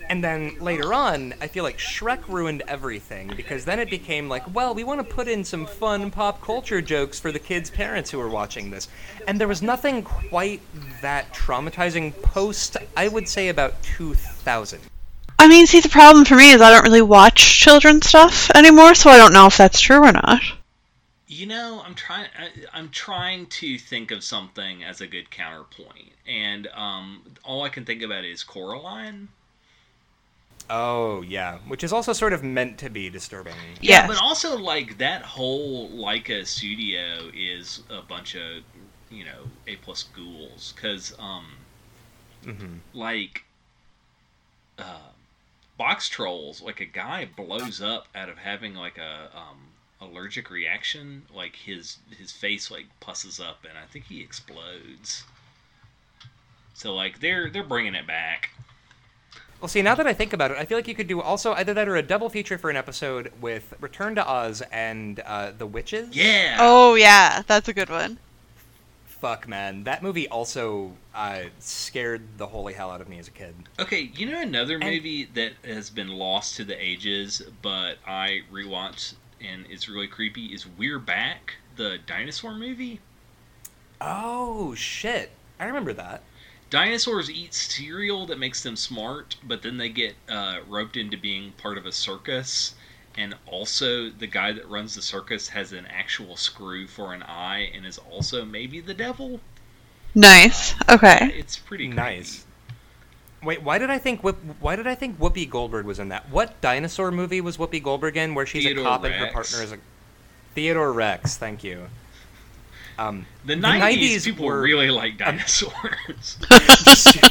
And 0.09 0.23
then 0.23 0.57
later 0.59 0.93
on, 0.93 1.33
I 1.41 1.47
feel 1.47 1.63
like 1.63 1.77
Shrek 1.77 2.27
ruined 2.27 2.63
everything 2.67 3.31
because 3.35 3.65
then 3.65 3.79
it 3.79 3.89
became 3.89 4.27
like, 4.27 4.53
well, 4.53 4.73
we 4.73 4.83
want 4.83 4.99
to 4.99 5.15
put 5.15 5.27
in 5.27 5.43
some 5.43 5.65
fun 5.65 6.11
pop 6.11 6.41
culture 6.41 6.81
jokes 6.81 7.19
for 7.19 7.31
the 7.31 7.39
kids' 7.39 7.69
parents 7.69 8.11
who 8.11 8.19
are 8.19 8.29
watching 8.29 8.71
this. 8.71 8.87
And 9.27 9.39
there 9.39 9.47
was 9.47 9.61
nothing 9.61 10.03
quite 10.03 10.61
that 11.01 11.33
traumatizing 11.33 12.19
post, 12.21 12.77
I 12.97 13.07
would 13.07 13.27
say, 13.27 13.49
about 13.49 13.81
2000. 13.83 14.79
I 15.39 15.47
mean, 15.47 15.65
see, 15.65 15.79
the 15.79 15.89
problem 15.89 16.23
for 16.23 16.35
me 16.35 16.51
is 16.51 16.61
I 16.61 16.69
don't 16.69 16.83
really 16.83 17.01
watch 17.01 17.59
children's 17.59 18.07
stuff 18.07 18.51
anymore, 18.51 18.93
so 18.93 19.09
I 19.09 19.17
don't 19.17 19.33
know 19.33 19.47
if 19.47 19.57
that's 19.57 19.79
true 19.79 20.03
or 20.03 20.11
not. 20.11 20.41
You 21.27 21.47
know, 21.47 21.81
I'm 21.83 21.95
trying. 21.95 22.27
I, 22.37 22.49
I'm 22.77 22.89
trying 22.89 23.45
to 23.47 23.77
think 23.79 24.11
of 24.11 24.23
something 24.23 24.83
as 24.83 25.01
a 25.01 25.07
good 25.07 25.31
counterpoint, 25.31 26.11
and 26.27 26.67
um, 26.75 27.23
all 27.43 27.63
I 27.63 27.69
can 27.69 27.85
think 27.85 28.03
about 28.03 28.25
is 28.25 28.43
Coraline. 28.43 29.29
Oh, 30.69 31.21
yeah. 31.21 31.59
Which 31.67 31.83
is 31.83 31.91
also 31.91 32.13
sort 32.13 32.33
of 32.33 32.43
meant 32.43 32.77
to 32.79 32.89
be 32.89 33.09
disturbing. 33.09 33.53
Yes. 33.81 34.07
but 34.07 34.21
also 34.21 34.57
like 34.57 34.97
that 34.99 35.21
whole 35.21 35.89
Laika 35.89 36.45
studio 36.45 37.29
is 37.33 37.83
a 37.89 38.01
bunch 38.01 38.35
of 38.35 38.63
you 39.09 39.25
know 39.25 39.43
A 39.67 39.75
plus 39.77 40.03
ghouls 40.03 40.73
because 40.75 41.13
um 41.19 41.45
hmm 42.43 42.77
like 42.93 43.43
uh, 44.79 45.09
Boxtrolls 45.79 46.61
like 46.63 46.79
a 46.79 46.85
guy 46.85 47.27
blows 47.35 47.81
up 47.81 48.07
out 48.15 48.29
of 48.29 48.37
having 48.37 48.73
like 48.73 48.97
a 48.97 49.29
um 49.35 49.57
allergic 49.99 50.49
reaction 50.49 51.23
like 51.33 51.55
his 51.55 51.97
his 52.17 52.31
face 52.31 52.71
like 52.71 52.85
pusses 52.99 53.39
up 53.39 53.65
and 53.69 53.77
i 53.77 53.85
think 53.91 54.05
he 54.05 54.21
explodes 54.21 55.23
so 56.73 56.95
like 56.95 57.19
they're 57.19 57.51
they're 57.51 57.63
bringing 57.63 57.93
it 57.93 58.07
back 58.07 58.49
Well, 59.61 59.67
see, 59.69 59.83
now 59.83 59.93
that 59.95 60.07
I 60.07 60.13
think 60.13 60.33
about 60.33 60.49
it, 60.51 60.57
I 60.57 60.65
feel 60.65 60.77
like 60.77 60.87
you 60.87 60.95
could 60.95 61.07
do 61.07 61.21
also 61.21 61.53
either 61.53 61.73
that 61.75 61.87
or 61.87 61.95
a 61.95 62.01
double 62.01 62.29
feature 62.29 62.57
for 62.57 62.69
an 62.71 62.75
episode 62.75 63.31
with 63.39 63.73
Return 63.79 64.15
to 64.15 64.27
Oz 64.27 64.63
and 64.71 65.19
uh, 65.19 65.51
The 65.55 65.67
Witches. 65.67 66.15
yeah 66.15 66.57
Oh, 66.59 66.95
yeah, 66.95 67.43
that's 67.45 67.67
a 67.69 67.73
good 67.73 67.89
one. 67.91 68.17
Fuck, 69.05 69.47
man. 69.47 69.83
That 69.83 70.01
movie 70.01 70.27
also 70.27 70.93
uh, 71.13 71.41
scared 71.59 72.23
the 72.39 72.47
holy 72.47 72.73
hell 72.73 72.89
out 72.89 73.01
of 73.01 73.07
me 73.07 73.19
as 73.19 73.27
a 73.27 73.31
kid. 73.31 73.53
okay 73.79 74.09
you 74.15 74.25
know 74.31 74.41
another 74.41 74.75
And- 74.81 74.85
movie 74.85 75.25
that 75.35 75.51
has 75.63 75.91
been 75.91 76.07
lost 76.09 76.55
to 76.55 76.63
the 76.63 76.83
ages 76.83 77.43
but 77.61 77.97
i 78.07 78.39
rewatched 78.51 79.13
and 79.39 79.65
it's 79.69 79.87
really 79.87 80.07
creepy 80.07 80.47
is 80.47 80.65
we're 80.77 80.97
back 80.97 81.55
the 81.75 81.99
dinosaur 82.07 82.55
movie 82.55 82.99
Oh, 84.03 84.73
shit. 84.73 85.29
I 85.59 85.65
remember 85.65 85.93
that. 85.93 86.23
Dinosaurs 86.71 87.29
eat 87.29 87.53
cereal 87.53 88.25
that 88.25 88.39
makes 88.39 88.63
them 88.63 88.75
smart, 88.75 89.35
but 89.43 89.61
then 89.61 89.77
they 89.77 89.89
get 89.89 90.15
uh, 90.27 90.61
roped 90.67 90.97
into 90.97 91.17
being 91.17 91.51
part 91.51 91.77
of 91.77 91.85
a 91.85 91.91
circus. 91.91 92.73
And 93.15 93.35
also, 93.45 94.09
the 94.09 94.25
guy 94.25 94.53
that 94.53 94.67
runs 94.69 94.95
the 94.95 95.01
circus 95.01 95.49
has 95.49 95.73
an 95.73 95.85
actual 95.85 96.37
screw 96.37 96.87
for 96.87 97.13
an 97.13 97.23
eye 97.23 97.69
and 97.75 97.85
is 97.85 97.97
also 97.97 98.45
maybe 98.45 98.79
the 98.79 98.93
devil. 98.93 99.41
Nice. 100.15 100.73
Okay. 100.89 101.31
It's 101.35 101.57
pretty 101.57 101.87
creepy. 101.87 101.97
Nice. 101.97 102.45
Wait, 103.43 103.61
why 103.63 103.77
did 103.77 103.89
I 103.89 103.97
think 103.97 104.23
Whoop, 104.23 104.37
why 104.59 104.75
did 104.75 104.87
I 104.87 104.95
think 104.95 105.19
Whoopi 105.19 105.49
Goldberg 105.49 105.85
was 105.85 105.99
in 105.99 106.09
that? 106.09 106.29
What 106.29 106.61
dinosaur 106.61 107.11
movie 107.11 107.41
was 107.41 107.57
Whoopi 107.57 107.83
Goldberg 107.83 108.15
in 108.15 108.33
where 108.33 108.45
she's 108.45 108.63
Theodore 108.63 108.83
a 108.83 108.87
cop 108.87 109.03
and 109.03 109.13
her 109.13 109.31
partner 109.31 109.61
is 109.61 109.71
a 109.73 109.77
Theodore 110.53 110.93
Rex? 110.93 111.37
Thank 111.37 111.63
you. 111.63 111.87
Um, 112.97 113.25
The, 113.45 113.55
The 113.55 113.61
90s, 113.61 113.79
90s 113.97 114.25
people 114.25 114.45
were- 114.45 114.61
really 114.61 114.89
like 114.89 115.17
dinosaurs. 115.17 116.37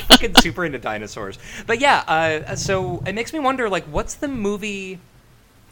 fucking 0.08 0.34
super 0.36 0.64
into 0.64 0.78
dinosaurs. 0.78 1.38
But 1.66 1.80
yeah, 1.80 2.04
uh, 2.06 2.56
so 2.56 3.02
it 3.06 3.14
makes 3.14 3.32
me 3.32 3.38
wonder, 3.38 3.68
like, 3.68 3.84
what's 3.84 4.14
the 4.14 4.28
movie 4.28 4.98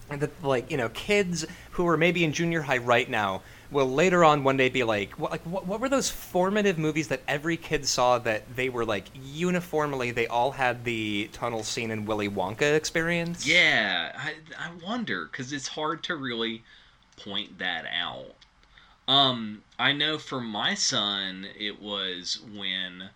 that, 0.08 0.30
like, 0.42 0.70
you 0.70 0.76
know, 0.76 0.88
kids 0.90 1.44
who 1.72 1.86
are 1.86 1.96
maybe 1.96 2.24
in 2.24 2.32
junior 2.32 2.62
high 2.62 2.78
right 2.78 3.08
now 3.08 3.42
will 3.70 3.90
later 3.90 4.24
on 4.24 4.44
one 4.44 4.56
day 4.56 4.70
be 4.70 4.82
like, 4.82 5.10
what, 5.18 5.30
like, 5.30 5.42
what, 5.42 5.66
what 5.66 5.78
were 5.80 5.90
those 5.90 6.08
formative 6.08 6.78
movies 6.78 7.08
that 7.08 7.20
every 7.28 7.56
kid 7.58 7.84
saw 7.86 8.18
that 8.18 8.56
they 8.56 8.70
were 8.70 8.84
like 8.86 9.04
uniformly 9.22 10.10
they 10.10 10.26
all 10.26 10.52
had 10.52 10.84
the 10.84 11.28
tunnel 11.34 11.62
scene 11.62 11.90
in 11.90 12.06
Willy 12.06 12.30
Wonka 12.30 12.74
experience? 12.74 13.46
yeah, 13.46 14.12
I, 14.16 14.34
I 14.58 14.70
wonder 14.86 15.26
because 15.26 15.52
it's 15.52 15.68
hard 15.68 16.02
to 16.04 16.16
really 16.16 16.62
point 17.22 17.58
that 17.58 17.84
out. 17.94 18.37
Um, 19.08 19.62
I 19.78 19.92
know 19.92 20.18
for 20.18 20.40
my 20.40 20.74
son, 20.74 21.46
it 21.58 21.80
was 21.80 22.40
when 22.54 23.08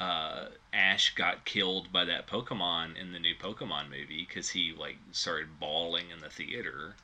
uh, 0.00 0.46
Ash 0.72 1.14
got 1.14 1.44
killed 1.44 1.92
by 1.92 2.04
that 2.04 2.26
Pokemon 2.26 3.00
in 3.00 3.12
the 3.12 3.20
new 3.20 3.34
Pokemon 3.34 3.84
movie 3.88 4.26
because 4.28 4.50
he 4.50 4.74
like 4.76 4.96
started 5.12 5.60
bawling 5.60 6.10
in 6.12 6.20
the 6.20 6.28
theater. 6.28 6.96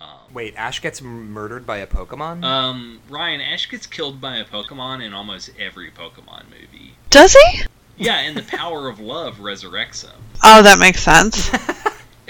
Um, 0.00 0.32
Wait, 0.32 0.54
Ash 0.56 0.80
gets 0.80 1.02
murdered 1.02 1.66
by 1.66 1.78
a 1.78 1.86
Pokemon? 1.86 2.44
um, 2.44 3.00
Ryan, 3.10 3.40
Ash 3.40 3.68
gets 3.68 3.86
killed 3.86 4.20
by 4.20 4.36
a 4.36 4.44
Pokemon 4.44 5.04
in 5.04 5.12
almost 5.12 5.50
every 5.58 5.90
Pokemon 5.90 6.44
movie. 6.44 6.94
Does 7.10 7.34
he? 7.34 7.64
Yeah, 7.98 8.20
and 8.20 8.34
the 8.36 8.42
power 8.42 8.88
of 8.88 8.98
love 8.98 9.38
resurrects 9.38 10.08
him. 10.08 10.18
Oh, 10.42 10.62
that 10.62 10.78
makes 10.78 11.02
sense. 11.02 11.50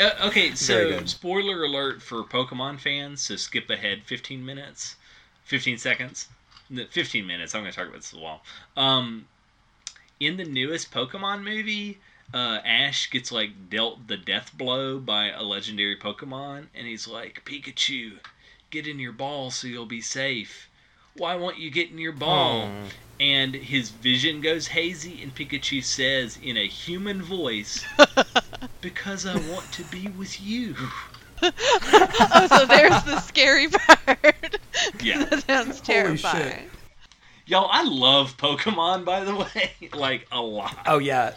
Uh, 0.00 0.28
okay, 0.28 0.54
so 0.54 1.04
spoiler 1.04 1.62
alert 1.62 2.00
for 2.00 2.22
Pokemon 2.24 2.80
fans. 2.80 3.20
So 3.20 3.36
skip 3.36 3.68
ahead 3.68 4.02
15 4.04 4.42
minutes, 4.42 4.96
15 5.44 5.78
seconds, 5.78 6.28
No, 6.68 6.84
15 6.90 7.26
minutes. 7.26 7.54
I'm 7.54 7.62
going 7.62 7.72
to 7.72 7.76
talk 7.76 7.88
about 7.88 8.00
this 8.00 8.12
a 8.12 8.18
while. 8.18 8.42
Um, 8.76 9.26
in 10.18 10.36
the 10.36 10.44
newest 10.44 10.92
Pokemon 10.92 11.42
movie, 11.42 11.98
uh, 12.32 12.60
Ash 12.64 13.10
gets 13.10 13.32
like 13.32 13.70
dealt 13.70 14.06
the 14.06 14.16
death 14.16 14.56
blow 14.56 14.98
by 14.98 15.30
a 15.30 15.42
legendary 15.42 15.96
Pokemon, 15.96 16.66
and 16.74 16.86
he's 16.86 17.08
like, 17.08 17.42
Pikachu, 17.44 18.18
get 18.70 18.86
in 18.86 18.98
your 18.98 19.12
ball 19.12 19.50
so 19.50 19.66
you'll 19.66 19.86
be 19.86 20.00
safe. 20.00 20.68
Why 21.16 21.34
won't 21.34 21.58
you 21.58 21.70
get 21.70 21.90
in 21.90 21.98
your 21.98 22.12
ball? 22.12 22.68
Hmm. 22.68 22.84
And 23.18 23.54
his 23.54 23.90
vision 23.90 24.40
goes 24.40 24.68
hazy, 24.68 25.22
and 25.22 25.34
Pikachu 25.34 25.84
says 25.84 26.38
in 26.42 26.56
a 26.56 26.66
human 26.66 27.20
voice, 27.20 27.84
Because 28.80 29.26
I 29.26 29.36
want 29.50 29.70
to 29.72 29.84
be 29.84 30.08
with 30.08 30.40
you. 30.40 30.74
Oh, 31.42 32.46
so 32.50 32.66
there's 32.66 33.02
the 33.04 33.20
scary 33.20 33.68
part. 33.68 34.58
Yeah. 35.02 35.24
that 35.30 35.44
sounds 35.46 35.80
terrifying. 35.80 36.70
Y'all, 37.46 37.68
I 37.70 37.82
love 37.82 38.36
Pokemon, 38.36 39.04
by 39.04 39.24
the 39.24 39.34
way. 39.54 39.72
like, 39.92 40.26
a 40.30 40.40
lot. 40.40 40.76
Oh 40.86 40.98
yeah. 40.98 41.32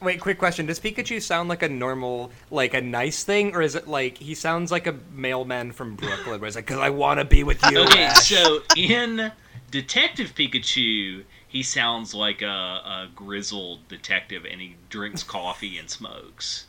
Wait, 0.00 0.20
quick 0.20 0.38
question. 0.38 0.64
Does 0.64 0.80
Pikachu 0.80 1.20
sound 1.20 1.48
like 1.48 1.62
a 1.62 1.68
normal, 1.68 2.30
like 2.50 2.72
a 2.72 2.80
nice 2.80 3.22
thing, 3.22 3.54
or 3.54 3.60
is 3.60 3.74
it 3.74 3.86
like 3.86 4.16
he 4.16 4.34
sounds 4.34 4.70
like 4.70 4.86
a 4.86 4.94
mailman 5.12 5.72
from 5.72 5.94
Brooklyn, 5.94 6.40
where 6.40 6.46
it's 6.46 6.56
like, 6.56 6.66
"Cause 6.66 6.78
I 6.78 6.88
want 6.88 7.20
to 7.20 7.26
be 7.26 7.42
with 7.42 7.62
you"? 7.70 7.80
Okay, 7.80 8.04
Ash." 8.04 8.28
so 8.28 8.62
in 8.76 9.30
Detective 9.70 10.34
Pikachu, 10.34 11.24
he 11.46 11.62
sounds 11.62 12.14
like 12.14 12.42
a, 12.42 12.46
a 12.46 13.08
grizzled 13.14 13.86
detective 13.88 14.46
and 14.50 14.60
he 14.60 14.76
drinks 14.88 15.22
coffee 15.22 15.78
and 15.78 15.90
smokes. 15.90 16.66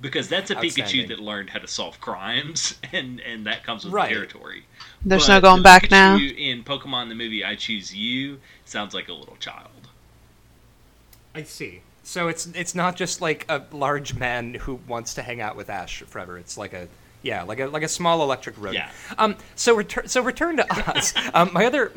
Because 0.00 0.28
that's 0.28 0.50
a 0.50 0.54
Pikachu 0.54 1.08
that 1.08 1.18
learned 1.18 1.50
how 1.50 1.58
to 1.58 1.66
solve 1.66 2.00
crimes, 2.00 2.78
and, 2.92 3.20
and 3.20 3.46
that 3.46 3.64
comes 3.64 3.84
with 3.84 3.92
Right. 3.92 4.08
the 4.08 4.14
territory. 4.14 4.64
There's 5.04 5.26
But 5.26 5.34
no 5.34 5.40
going 5.40 5.56
the 5.58 5.62
back 5.64 5.90
now. 5.90 6.16
In 6.16 6.62
Pokemon 6.62 7.08
the 7.08 7.16
movie 7.16 7.44
I 7.44 7.56
Choose 7.56 7.94
You, 7.94 8.38
sounds 8.64 8.94
like 8.94 9.08
a 9.08 9.12
little 9.12 9.36
child. 9.36 9.88
I 11.34 11.42
see. 11.42 11.82
So 12.04 12.28
it's 12.28 12.46
it's 12.54 12.74
not 12.74 12.96
just 12.96 13.20
like 13.20 13.44
a 13.48 13.62
large 13.70 14.14
man 14.14 14.54
who 14.54 14.76
wants 14.88 15.14
to 15.14 15.22
hang 15.22 15.40
out 15.40 15.56
with 15.56 15.68
Ash 15.68 16.02
forever. 16.06 16.38
It's 16.38 16.56
like 16.56 16.72
a 16.72 16.88
yeah, 17.22 17.42
like 17.42 17.60
a 17.60 17.66
like 17.66 17.82
a 17.82 17.88
small 17.88 18.22
electric 18.22 18.56
rodent. 18.56 18.74
Yeah. 18.76 18.90
Um. 19.18 19.36
So 19.56 19.74
return. 19.74 20.08
So 20.08 20.22
return 20.22 20.56
to 20.56 20.90
Oz. 20.96 21.12
um. 21.34 21.50
My 21.52 21.66
other. 21.66 21.92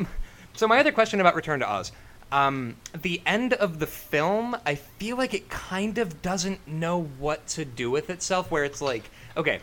So 0.53 0.67
my 0.67 0.79
other 0.79 0.91
question 0.91 1.21
about 1.21 1.35
Return 1.35 1.61
to 1.61 1.71
Oz. 1.71 1.91
Um. 2.31 2.77
The 2.99 3.21
end 3.25 3.53
of 3.53 3.79
the 3.79 3.87
film, 3.87 4.55
I 4.65 4.75
feel 4.75 5.17
like 5.17 5.33
it 5.33 5.49
kind 5.49 5.97
of 5.97 6.21
doesn't 6.21 6.67
know 6.67 7.03
what 7.19 7.47
to 7.49 7.65
do 7.65 7.91
with 7.91 8.09
itself. 8.09 8.51
Where 8.51 8.63
it's 8.63 8.81
like, 8.81 9.09
okay. 9.35 9.59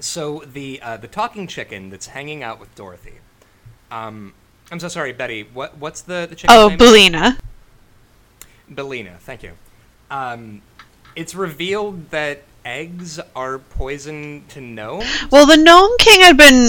So 0.00 0.42
the 0.46 0.80
uh, 0.82 0.96
the 0.96 1.08
talking 1.08 1.46
chicken 1.46 1.90
that's 1.90 2.08
hanging 2.08 2.42
out 2.42 2.60
with 2.60 2.74
Dorothy. 2.74 3.14
Um. 3.90 4.34
I'm 4.72 4.80
so 4.80 4.88
sorry, 4.88 5.12
Betty. 5.12 5.42
What 5.42 5.76
what's 5.76 6.00
the 6.00 6.26
the 6.28 6.34
chicken? 6.34 6.56
Oh, 6.56 6.68
name? 6.68 6.78
Billina. 6.78 7.38
Billina, 8.72 9.18
thank 9.20 9.42
you. 9.42 9.52
Um, 10.10 10.62
it's 11.14 11.34
revealed 11.34 12.10
that 12.10 12.44
eggs 12.64 13.20
are 13.36 13.58
poison 13.58 14.44
to 14.48 14.62
gnomes. 14.62 15.04
Well, 15.30 15.44
the 15.44 15.58
Gnome 15.58 15.90
King 15.98 16.22
had 16.22 16.38
been 16.38 16.68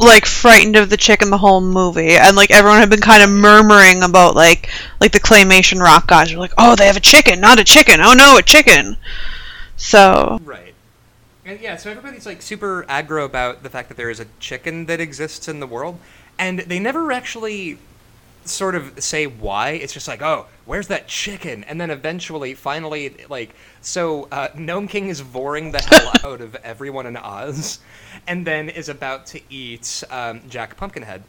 like 0.00 0.26
frightened 0.26 0.76
of 0.76 0.90
the 0.90 0.96
chicken 0.96 1.30
the 1.30 1.38
whole 1.38 1.60
movie, 1.60 2.16
and 2.16 2.36
like 2.36 2.50
everyone 2.50 2.80
had 2.80 2.90
been 2.90 3.00
kind 3.00 3.22
of 3.22 3.30
murmuring 3.30 4.02
about 4.02 4.34
like 4.34 4.70
like 5.00 5.12
the 5.12 5.20
claymation 5.20 5.80
rock 5.80 6.06
guys 6.08 6.32
were 6.32 6.40
like, 6.40 6.54
"Oh, 6.58 6.74
they 6.74 6.86
have 6.86 6.96
a 6.96 7.00
chicken, 7.00 7.40
not 7.40 7.60
a 7.60 7.64
chicken. 7.64 8.00
Oh 8.00 8.12
no, 8.12 8.36
a 8.38 8.42
chicken." 8.42 8.96
So 9.76 10.38
Right. 10.42 10.74
And 11.44 11.60
yeah, 11.60 11.76
so 11.76 11.90
everybody's 11.90 12.26
like 12.26 12.42
super 12.42 12.84
aggro 12.88 13.24
about 13.24 13.62
the 13.62 13.70
fact 13.70 13.88
that 13.88 13.96
there 13.96 14.10
is 14.10 14.20
a 14.20 14.26
chicken 14.38 14.86
that 14.86 15.00
exists 15.00 15.48
in 15.48 15.60
the 15.60 15.66
world, 15.66 15.98
and 16.38 16.60
they 16.60 16.78
never 16.78 17.12
actually 17.12 17.78
sort 18.44 18.74
of 18.74 19.02
say 19.02 19.26
why. 19.26 19.70
It's 19.70 19.92
just 19.92 20.08
like, 20.08 20.22
oh, 20.22 20.46
where's 20.64 20.88
that 20.88 21.08
chicken? 21.08 21.64
And 21.64 21.80
then 21.80 21.90
eventually, 21.90 22.54
finally, 22.54 23.14
like, 23.28 23.54
so 23.80 24.28
uh, 24.32 24.48
Gnome 24.56 24.88
King 24.88 25.08
is 25.08 25.22
voring 25.22 25.72
the 25.72 25.80
hell 25.80 26.12
out 26.32 26.40
of 26.40 26.54
everyone 26.56 27.06
in 27.06 27.16
Oz, 27.16 27.80
and 28.26 28.46
then 28.46 28.68
is 28.68 28.88
about 28.88 29.26
to 29.26 29.40
eat 29.50 30.02
um, 30.10 30.42
Jack 30.48 30.76
Pumpkinhead, 30.76 31.22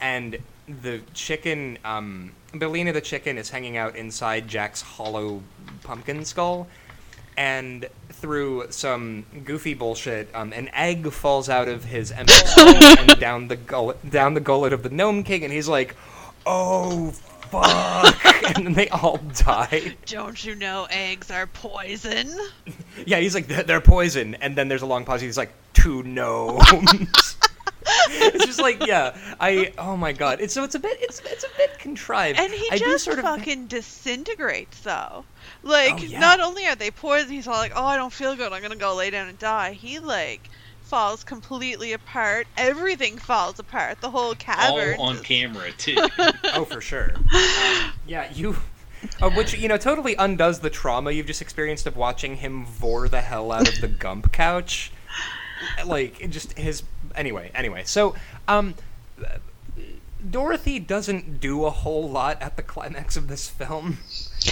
and 0.00 0.38
the 0.82 1.00
chicken, 1.14 1.78
um, 1.84 2.32
Billina 2.56 2.92
the 2.92 3.00
chicken, 3.00 3.38
is 3.38 3.50
hanging 3.50 3.76
out 3.76 3.96
inside 3.96 4.48
Jack's 4.48 4.82
hollow 4.82 5.42
pumpkin 5.82 6.24
skull 6.24 6.68
and 7.38 7.86
through 8.10 8.66
some 8.70 9.24
goofy 9.44 9.72
bullshit, 9.72 10.28
um, 10.34 10.52
an 10.52 10.68
egg 10.74 11.10
falls 11.12 11.48
out 11.48 11.68
of 11.68 11.84
his 11.84 12.10
empty 12.12 12.34
skull 12.34 12.74
and 12.74 13.20
down 13.20 13.46
the 13.46 13.56
gullet, 13.56 14.10
down 14.10 14.34
the 14.34 14.40
gullet 14.40 14.72
of 14.72 14.82
the 14.82 14.90
gnome 14.90 15.22
king, 15.22 15.44
and 15.44 15.52
he's 15.52 15.68
like, 15.68 15.94
"Oh 16.48 17.10
fuck!" 17.50 18.24
and 18.56 18.66
then 18.66 18.72
they 18.74 18.88
all 18.88 19.18
die. 19.18 19.96
don't 20.06 20.42
you 20.44 20.54
know 20.54 20.86
eggs 20.90 21.30
are 21.30 21.46
poison? 21.46 22.34
Yeah, 23.06 23.18
he's 23.20 23.34
like, 23.34 23.46
"They're 23.46 23.62
they're 23.62 23.80
poison," 23.80 24.34
and 24.36 24.56
then 24.56 24.68
there's 24.68 24.82
a 24.82 24.86
long 24.86 25.04
pause. 25.04 25.20
He's 25.20 25.36
like, 25.38 25.52
two 25.72 26.02
gnomes." 26.02 27.36
it's 28.10 28.44
just 28.44 28.60
like, 28.60 28.84
yeah, 28.86 29.16
I. 29.40 29.72
Oh 29.78 29.96
my 29.96 30.12
god, 30.12 30.40
it's 30.40 30.52
so 30.52 30.64
it's 30.64 30.74
a 30.74 30.78
bit, 30.80 30.98
it's 31.00 31.20
it's 31.20 31.44
a 31.44 31.48
bit 31.56 31.78
contrived. 31.78 32.38
And 32.40 32.52
he 32.52 32.68
I 32.72 32.78
just 32.78 33.04
sort 33.04 33.18
of- 33.18 33.24
fucking 33.24 33.66
disintegrates, 33.68 34.80
though. 34.80 35.24
Like, 35.62 35.94
Oh, 35.94 35.98
yeah. 35.98 36.18
not 36.20 36.40
only 36.40 36.66
are 36.66 36.74
they 36.76 36.90
poisoned, 36.90 37.32
he's 37.32 37.46
all 37.46 37.54
like, 37.56 37.72
"Oh, 37.74 37.84
I 37.84 37.96
don't 37.96 38.12
feel 38.12 38.34
good. 38.36 38.52
I'm 38.52 38.62
gonna 38.62 38.76
go 38.76 38.94
lay 38.96 39.10
down 39.10 39.28
and 39.28 39.38
die." 39.38 39.72
He 39.72 39.98
like 40.00 40.50
falls 40.88 41.22
completely 41.22 41.92
apart. 41.92 42.46
Everything 42.56 43.18
falls 43.18 43.58
apart. 43.58 44.00
The 44.00 44.10
whole 44.10 44.34
cavern. 44.34 44.98
All 44.98 45.08
on 45.08 45.14
just- 45.16 45.24
camera 45.26 45.70
too. 45.72 45.96
Oh, 46.54 46.64
for 46.64 46.80
sure. 46.80 47.12
Um, 47.14 47.92
yeah, 48.06 48.32
you. 48.32 48.56
Uh, 49.20 49.30
which 49.30 49.56
you 49.56 49.68
know 49.68 49.76
totally 49.76 50.16
undoes 50.16 50.58
the 50.58 50.70
trauma 50.70 51.12
you've 51.12 51.26
just 51.26 51.40
experienced 51.40 51.86
of 51.86 51.96
watching 51.96 52.36
him 52.36 52.66
vore 52.66 53.08
the 53.08 53.20
hell 53.20 53.52
out 53.52 53.68
of 53.68 53.80
the 53.80 53.86
Gump 53.86 54.32
couch. 54.32 54.90
Like 55.86 56.20
it 56.20 56.28
just 56.28 56.58
his 56.58 56.82
anyway. 57.14 57.52
Anyway, 57.54 57.82
so 57.84 58.16
um, 58.48 58.74
Dorothy 60.30 60.80
doesn't 60.80 61.38
do 61.40 61.64
a 61.64 61.70
whole 61.70 62.08
lot 62.10 62.42
at 62.42 62.56
the 62.56 62.62
climax 62.62 63.16
of 63.16 63.28
this 63.28 63.48
film. 63.48 63.98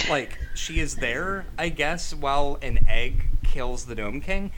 Like 0.09 0.37
she 0.55 0.79
is 0.79 0.95
there, 0.95 1.45
I 1.57 1.67
guess, 1.69 2.13
while 2.13 2.57
an 2.61 2.85
egg 2.87 3.27
kills 3.43 3.85
the 3.85 3.95
Gnome 3.95 4.21
King. 4.21 4.51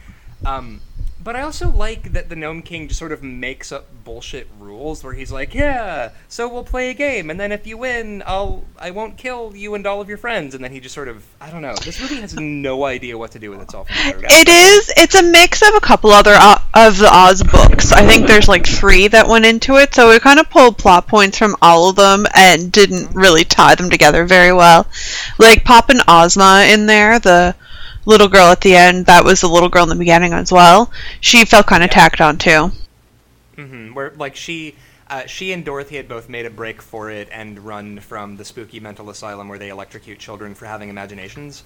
Um, 0.45 0.81
but 1.23 1.35
I 1.35 1.41
also 1.41 1.69
like 1.69 2.13
that 2.13 2.29
the 2.29 2.35
Gnome 2.35 2.61
King 2.61 2.87
just 2.87 2.99
sort 2.99 3.11
of 3.11 3.21
makes 3.21 3.71
up 3.71 3.85
bullshit 4.03 4.47
rules 4.59 5.03
where 5.03 5.13
he's 5.13 5.31
like, 5.31 5.53
"Yeah, 5.53 6.09
so 6.27 6.47
we'll 6.47 6.63
play 6.63 6.89
a 6.89 6.93
game, 6.93 7.29
and 7.29 7.39
then 7.39 7.51
if 7.51 7.67
you 7.67 7.77
win, 7.77 8.23
I'll 8.25 8.63
I 8.77 8.91
won't 8.91 9.17
kill 9.17 9.53
you 9.55 9.75
and 9.75 9.85
all 9.85 10.01
of 10.01 10.07
your 10.09 10.17
friends." 10.17 10.55
And 10.55 10.63
then 10.63 10.71
he 10.71 10.79
just 10.79 10.95
sort 10.95 11.07
of 11.07 11.25
I 11.41 11.49
don't 11.49 11.61
know. 11.61 11.75
This 11.75 11.99
movie 12.01 12.21
has 12.21 12.35
no 12.35 12.85
idea 12.85 13.17
what 13.17 13.31
to 13.31 13.39
do 13.39 13.51
with 13.51 13.61
itself. 13.61 13.87
It 13.89 14.47
is. 14.47 14.91
It's 14.97 15.15
a 15.15 15.23
mix 15.23 15.61
of 15.61 15.75
a 15.75 15.81
couple 15.81 16.11
other 16.11 16.35
O- 16.35 16.63
of 16.73 16.97
the 16.97 17.09
Oz 17.11 17.43
books. 17.43 17.91
I 17.91 18.05
think 18.05 18.27
there's 18.27 18.47
like 18.47 18.65
three 18.65 19.07
that 19.09 19.27
went 19.27 19.45
into 19.45 19.77
it, 19.77 19.93
so 19.93 20.11
it 20.11 20.21
kind 20.21 20.39
of 20.39 20.49
pulled 20.49 20.77
plot 20.77 21.07
points 21.07 21.37
from 21.37 21.55
all 21.61 21.89
of 21.89 21.95
them 21.95 22.25
and 22.33 22.71
didn't 22.71 23.13
really 23.13 23.43
tie 23.43 23.75
them 23.75 23.89
together 23.89 24.25
very 24.25 24.53
well. 24.53 24.87
Like 25.37 25.63
popping 25.63 25.99
Ozma 26.07 26.67
in 26.69 26.85
there, 26.85 27.19
the 27.19 27.55
little 28.09 28.27
girl 28.27 28.47
at 28.47 28.61
the 28.61 28.75
end. 28.75 29.05
That 29.07 29.23
was 29.25 29.41
the 29.41 29.47
little 29.49 29.69
girl 29.69 29.83
in 29.83 29.89
the 29.89 29.95
beginning 29.95 30.33
as 30.33 30.51
well. 30.51 30.91
She 31.21 31.45
felt 31.45 31.67
kind 31.67 31.83
of 31.83 31.89
Yeah. 31.89 31.91
tacked 31.91 32.21
on 32.21 32.37
too. 32.37 32.71
Mm 33.57 33.69
hmm 33.69 33.93
where 33.93 34.11
like 34.17 34.35
she. 34.35 34.75
Uh, 35.11 35.25
she 35.25 35.51
and 35.53 35.65
Dorothy 35.65 35.95
had 35.95 36.07
both 36.07 36.29
made 36.29 36.45
a 36.45 36.51
break 36.51 36.83
for 36.83 37.09
it 37.09 37.27
and 37.31 37.57
run 37.65 37.99
from 37.99 38.37
the 38.37 38.45
spooky 38.45 38.79
mental 38.79 39.09
asylum 39.09 39.47
where 39.47 39.57
they 39.57 39.69
electrocute 39.69 40.19
children 40.19 40.53
for 40.53 40.67
having 40.67 40.89
imaginations, 40.89 41.63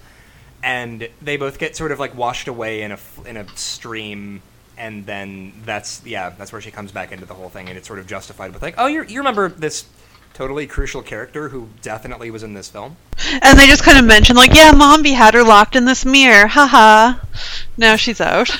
and 0.62 1.08
they 1.20 1.36
both 1.36 1.58
get 1.58 1.76
sort 1.76 1.92
of 1.92 2.00
like 2.00 2.14
washed 2.16 2.48
away 2.48 2.80
in 2.82 2.92
a 2.92 2.98
in 3.26 3.36
a 3.36 3.46
stream, 3.54 4.40
and 4.78 5.04
then 5.04 5.52
that's 5.66 6.00
yeah 6.06 6.30
that's 6.30 6.52
where 6.52 6.62
she 6.62 6.70
comes 6.70 6.90
back 6.90 7.12
into 7.12 7.26
the 7.26 7.34
whole 7.34 7.50
thing, 7.50 7.68
and 7.68 7.76
it's 7.76 7.86
sort 7.86 7.98
of 7.98 8.06
justified 8.06 8.54
with 8.54 8.62
like 8.62 8.76
oh 8.78 8.86
you 8.86 9.02
you 9.04 9.18
remember 9.20 9.50
this 9.50 9.84
totally 10.34 10.66
crucial 10.66 11.00
character 11.00 11.48
who 11.48 11.68
definitely 11.80 12.30
was 12.30 12.42
in 12.42 12.52
this 12.52 12.68
film. 12.68 12.96
And 13.40 13.58
they 13.58 13.66
just 13.66 13.84
kind 13.84 13.98
of 13.98 14.04
mentioned 14.04 14.36
like, 14.36 14.54
yeah, 14.54 14.72
Mombi 14.72 15.14
had 15.14 15.32
her 15.32 15.42
locked 15.42 15.76
in 15.76 15.86
this 15.86 16.04
mirror. 16.04 16.46
Haha. 16.48 17.18
Now 17.78 17.96
she's 17.96 18.20
out. 18.20 18.50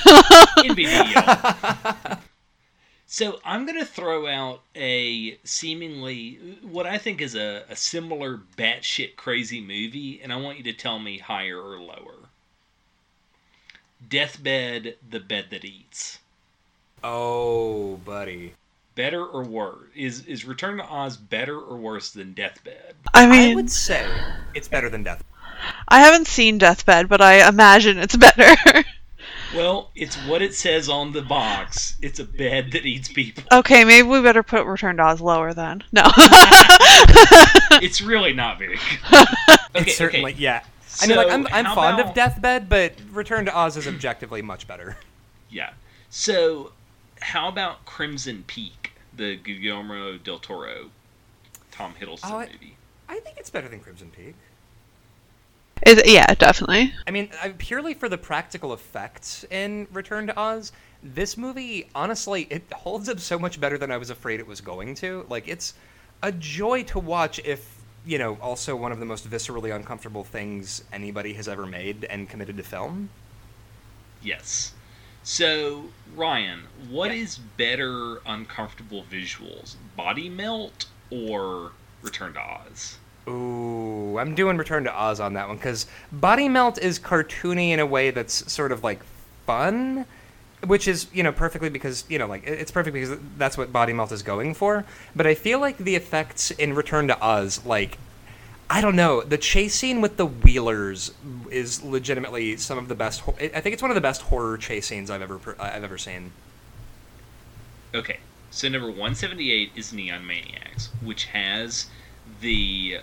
So 3.07 3.39
I'm 3.45 3.65
going 3.65 3.79
to 3.79 3.85
throw 3.85 4.27
out 4.27 4.61
a 4.75 5.37
seemingly 5.45 6.57
what 6.63 6.85
I 6.85 6.97
think 6.97 7.21
is 7.21 7.33
a, 7.33 7.63
a 7.69 7.75
similar 7.75 8.41
batshit 8.57 9.15
crazy 9.15 9.61
movie, 9.61 10.19
and 10.21 10.33
I 10.33 10.35
want 10.35 10.57
you 10.57 10.65
to 10.65 10.73
tell 10.73 10.99
me 10.99 11.19
higher 11.19 11.57
or 11.57 11.79
lower. 11.79 12.27
Deathbed, 14.05 14.97
the 15.09 15.21
bed 15.21 15.45
that 15.51 15.63
eats. 15.63 16.19
Oh, 17.01 17.97
buddy. 18.03 18.53
Better 18.95 19.25
or 19.25 19.43
worse? 19.43 19.87
Is 19.95 20.25
is 20.25 20.45
Return 20.45 20.77
to 20.77 20.83
Oz 20.85 21.17
better 21.17 21.59
or 21.59 21.77
worse 21.77 22.11
than 22.11 22.33
Deathbed? 22.33 22.95
I 23.13 23.25
mean, 23.27 23.51
I 23.51 23.55
would 23.55 23.69
say 23.69 24.05
it's 24.53 24.67
better 24.67 24.89
than 24.89 25.03
Death. 25.03 25.23
I 25.87 25.99
haven't 26.01 26.27
seen 26.27 26.57
Deathbed, 26.57 27.07
but 27.09 27.21
I 27.21 27.47
imagine 27.47 27.97
it's 27.97 28.15
better. 28.15 28.55
Well, 29.55 29.89
it's 29.95 30.15
what 30.25 30.41
it 30.41 30.53
says 30.53 30.89
on 30.89 31.13
the 31.13 31.21
box. 31.21 31.95
It's 32.01 32.19
a 32.19 32.25
bed 32.25 32.71
that 32.73 32.85
eats 32.85 33.07
people. 33.07 33.43
okay, 33.51 33.85
maybe 33.85 34.05
we 34.07 34.21
better 34.21 34.43
put 34.43 34.65
Return 34.65 34.97
to 34.97 35.03
Oz 35.03 35.21
lower 35.21 35.53
then. 35.53 35.81
No. 35.93 36.03
It's 37.81 38.01
really 38.01 38.33
not 38.33 38.59
very 38.59 38.75
good. 38.77 39.27
Okay, 39.75 39.89
it's 39.89 39.97
certainly 39.97 40.31
okay. 40.33 40.41
yeah. 40.41 40.63
I 41.01 41.07
mean, 41.07 41.17
like 41.17 41.29
I'm, 41.29 41.45
I'm 41.47 41.65
fond 41.75 41.99
about- 41.99 42.09
of 42.09 42.15
Deathbed, 42.15 42.69
but 42.69 42.93
Return 43.11 43.45
to 43.45 43.57
Oz 43.57 43.75
is 43.77 43.87
objectively 43.87 44.41
much 44.41 44.67
better. 44.67 44.97
Yeah. 45.49 45.71
So, 46.09 46.71
how 47.21 47.49
about 47.49 47.83
Crimson 47.85 48.43
Peak, 48.47 48.84
the 49.17 49.35
Guillermo 49.37 50.17
del 50.17 50.39
Toro, 50.39 50.89
Tom 51.71 51.93
Hiddleston 51.99 52.31
Oh, 52.31 52.37
I- 52.39 52.45
movie? 52.51 52.77
I 53.07 53.19
think 53.19 53.37
it's 53.37 53.49
better 53.49 53.67
than 53.69 53.79
Crimson 53.79 54.09
Peak. 54.11 54.35
Is 55.85 55.97
it- 55.99 56.07
yeah, 56.09 56.25
definitely. 56.35 56.93
I 57.05 57.11
mean, 57.11 57.29
I, 57.41 57.49
purely 57.49 57.93
for 57.93 58.09
the 58.09 58.17
practical 58.17 58.73
effects 58.73 59.45
in 59.51 59.87
Return 59.91 60.27
to 60.27 60.39
Oz, 60.39 60.71
this 61.03 61.37
movie, 61.37 61.89
honestly, 61.93 62.47
it 62.49 62.63
holds 62.73 63.09
up 63.09 63.19
so 63.19 63.37
much 63.37 63.59
better 63.59 63.77
than 63.77 63.91
I 63.91 63.97
was 63.97 64.09
afraid 64.09 64.39
it 64.39 64.47
was 64.47 64.61
going 64.61 64.95
to. 64.95 65.25
Like, 65.29 65.47
it's 65.47 65.73
a 66.23 66.31
joy 66.31 66.83
to 66.83 66.99
watch 66.99 67.39
if, 67.45 67.75
you 68.05 68.17
know, 68.17 68.37
also 68.41 68.75
one 68.75 68.91
of 68.91 68.99
the 68.99 69.05
most 69.05 69.29
viscerally 69.29 69.75
uncomfortable 69.75 70.23
things 70.23 70.83
anybody 70.91 71.33
has 71.33 71.47
ever 71.47 71.65
made 71.65 72.05
and 72.05 72.27
committed 72.29 72.57
to 72.57 72.63
film. 72.63 73.09
Yes. 74.23 74.73
So, 75.27 75.85
Ryan, 76.15 76.67
what 76.87 77.09
Yeah. 77.09 77.23
is 77.23 77.39
better 77.39 78.21
uncomfortable 78.27 79.03
visuals? 79.11 79.73
Body 79.97 80.29
Melt 80.29 80.85
or 81.09 81.71
Return 82.03 82.33
to 82.33 82.39
Oz? 82.39 82.97
Ooh, 83.27 84.19
I'm 84.19 84.35
doing 84.35 84.55
Return 84.55 84.83
to 84.83 84.93
Oz 84.95 85.19
on 85.19 85.33
that 85.33 85.47
one 85.47 85.57
because 85.57 85.87
Body 86.11 86.47
Melt 86.47 86.77
is 86.77 86.99
cartoony 86.99 87.71
in 87.71 87.79
a 87.79 87.87
way 87.87 88.11
that's 88.11 88.51
sort 88.53 88.71
of 88.71 88.83
like 88.83 89.01
fun, 89.47 90.05
which 90.63 90.87
is 90.87 91.07
you 91.11 91.23
know 91.23 91.31
perfectly 91.31 91.69
because 91.69 92.03
you 92.07 92.19
know 92.19 92.27
like 92.27 92.45
it's 92.45 92.69
perfect 92.69 92.93
because 92.93 93.17
that's 93.39 93.57
what 93.57 93.73
Body 93.73 93.93
Melt 93.93 94.11
is 94.11 94.21
going 94.21 94.53
for. 94.53 94.85
But 95.15 95.25
I 95.25 95.33
feel 95.33 95.59
like 95.59 95.79
the 95.79 95.95
effects 95.95 96.51
in 96.51 96.75
Return 96.75 97.07
to 97.07 97.19
Oz, 97.19 97.65
like 97.65 97.97
I 98.69 98.81
don't 98.81 98.95
know. 98.95 99.21
The 99.21 99.37
chase 99.37 99.75
scene 99.75 100.01
with 100.01 100.17
the 100.17 100.25
Wheelers 100.25 101.11
is 101.51 101.83
legitimately 101.83 102.57
some 102.57 102.77
of 102.77 102.87
the 102.87 102.95
best. 102.95 103.21
Ho- 103.21 103.35
I 103.39 103.61
think 103.61 103.73
it's 103.73 103.81
one 103.81 103.91
of 103.91 103.95
the 103.95 104.01
best 104.01 104.23
horror 104.23 104.57
chase 104.57 104.87
scenes 104.87 105.09
I've 105.11 105.21
ever 105.21 105.37
per- 105.37 105.55
I've 105.59 105.83
ever 105.83 105.97
seen. 105.97 106.31
Okay, 107.93 108.19
so 108.51 108.67
number 108.67 108.87
178 108.87 109.71
is 109.75 109.93
Neon 109.93 110.25
Maniacs, 110.25 110.89
which 111.03 111.25
has 111.25 111.85
the 112.41 112.97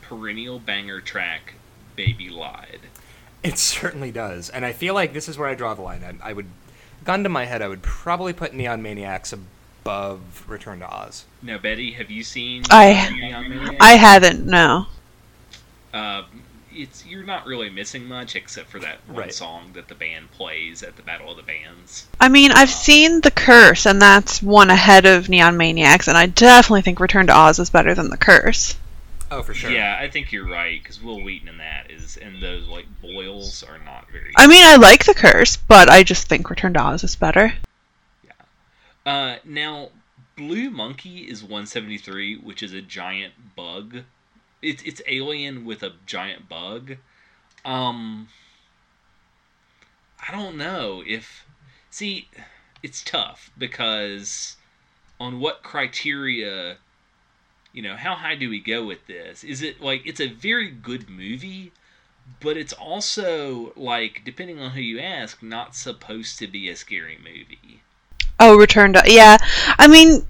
perennial 0.00 0.58
banger 0.58 1.00
track 1.00 1.54
Baby 1.94 2.28
Lied. 2.30 2.80
It 3.42 3.58
certainly 3.58 4.10
does, 4.10 4.48
and 4.48 4.64
I 4.64 4.72
feel 4.72 4.94
like 4.94 5.12
this 5.12 5.28
is 5.28 5.36
where 5.36 5.48
I 5.48 5.54
draw 5.54 5.74
the 5.74 5.82
line. 5.82 6.20
I, 6.22 6.30
I 6.30 6.32
would, 6.32 6.46
gun 7.04 7.22
to 7.22 7.28
my 7.28 7.44
head, 7.44 7.60
I 7.62 7.68
would 7.68 7.82
probably 7.82 8.32
put 8.32 8.54
Neon 8.54 8.82
Maniacs 8.82 9.32
above 9.32 10.44
Return 10.48 10.80
to 10.80 10.88
Oz. 10.92 11.24
Now, 11.42 11.58
Betty, 11.58 11.92
have 11.92 12.10
you 12.10 12.24
seen 12.24 12.62
I- 12.70 13.10
Neon 13.14 13.48
Maniacs? 13.48 13.76
I 13.80 13.92
haven't, 13.92 14.46
no. 14.46 14.86
Uh, 15.92 16.22
it's 16.74 17.04
you're 17.04 17.22
not 17.24 17.44
really 17.46 17.68
missing 17.68 18.06
much 18.06 18.34
except 18.34 18.68
for 18.70 18.78
that 18.80 18.98
one 19.06 19.16
Right. 19.16 19.34
song 19.34 19.72
that 19.74 19.88
the 19.88 19.94
band 19.94 20.30
plays 20.30 20.82
at 20.82 20.96
the 20.96 21.02
Battle 21.02 21.30
of 21.30 21.36
the 21.36 21.42
Bands. 21.42 22.06
I 22.18 22.28
mean, 22.30 22.50
I've 22.50 22.70
seen 22.70 23.20
The 23.20 23.30
Curse, 23.30 23.84
and 23.86 24.00
that's 24.00 24.42
one 24.42 24.70
ahead 24.70 25.04
of 25.04 25.28
Neon 25.28 25.56
Maniacs, 25.58 26.08
and 26.08 26.16
I 26.16 26.26
definitely 26.26 26.80
think 26.82 26.98
Return 26.98 27.26
to 27.26 27.36
Oz 27.36 27.58
is 27.58 27.68
better 27.68 27.94
than 27.94 28.08
The 28.08 28.16
Curse. 28.16 28.76
Oh, 29.30 29.42
for 29.42 29.52
sure. 29.54 29.70
Yeah, 29.70 29.98
I 30.00 30.08
think 30.10 30.30
you're 30.32 30.48
right 30.48 30.82
because 30.82 31.02
Wil 31.02 31.22
Wheaton 31.22 31.48
in 31.48 31.58
that 31.58 31.90
is, 31.90 32.16
and 32.18 32.42
those 32.42 32.66
like 32.68 32.86
boils 33.02 33.62
are 33.62 33.78
not 33.84 34.10
very. 34.10 34.30
I 34.36 34.46
mean, 34.46 34.64
I 34.64 34.76
like 34.76 35.04
The 35.04 35.14
Curse, 35.14 35.56
but 35.56 35.90
I 35.90 36.02
just 36.02 36.26
think 36.26 36.48
Return 36.48 36.72
to 36.74 36.80
Oz 36.82 37.04
is 37.04 37.16
better. 37.16 37.52
Yeah. 38.24 38.32
Uh, 39.10 39.36
now, 39.44 39.88
Blue 40.36 40.70
Monkey 40.70 41.20
is 41.30 41.42
173, 41.42 42.36
which 42.38 42.62
is 42.62 42.72
a 42.72 42.80
giant 42.82 43.34
bug. 43.56 44.02
It's 44.62 44.82
it's 44.84 45.02
alien 45.06 45.64
with 45.64 45.82
a 45.82 45.92
giant 46.06 46.48
bug. 46.48 46.96
Um, 47.64 48.28
I 50.26 50.32
don't 50.32 50.56
know 50.56 51.02
if. 51.06 51.44
See, 51.90 52.28
it's 52.82 53.02
tough 53.02 53.50
because 53.58 54.56
on 55.20 55.40
what 55.40 55.62
criteria, 55.62 56.78
you 57.72 57.82
know, 57.82 57.96
how 57.96 58.14
high 58.14 58.34
do 58.34 58.48
we 58.48 58.60
go 58.60 58.84
with 58.84 59.06
this? 59.06 59.44
Is 59.44 59.62
it 59.62 59.80
like 59.80 60.02
it's 60.06 60.20
a 60.20 60.28
very 60.28 60.70
good 60.70 61.08
movie, 61.08 61.72
but 62.40 62.56
it's 62.56 62.72
also 62.72 63.72
like 63.76 64.22
depending 64.24 64.58
on 64.58 64.72
who 64.72 64.80
you 64.80 64.98
ask, 64.98 65.42
not 65.42 65.74
supposed 65.74 66.38
to 66.38 66.46
be 66.46 66.68
a 66.68 66.76
scary 66.76 67.18
movie. 67.18 67.82
Oh, 68.40 68.56
Return 68.56 68.92
to 68.94 69.02
yeah. 69.06 69.38
I 69.78 69.86
mean, 69.86 70.26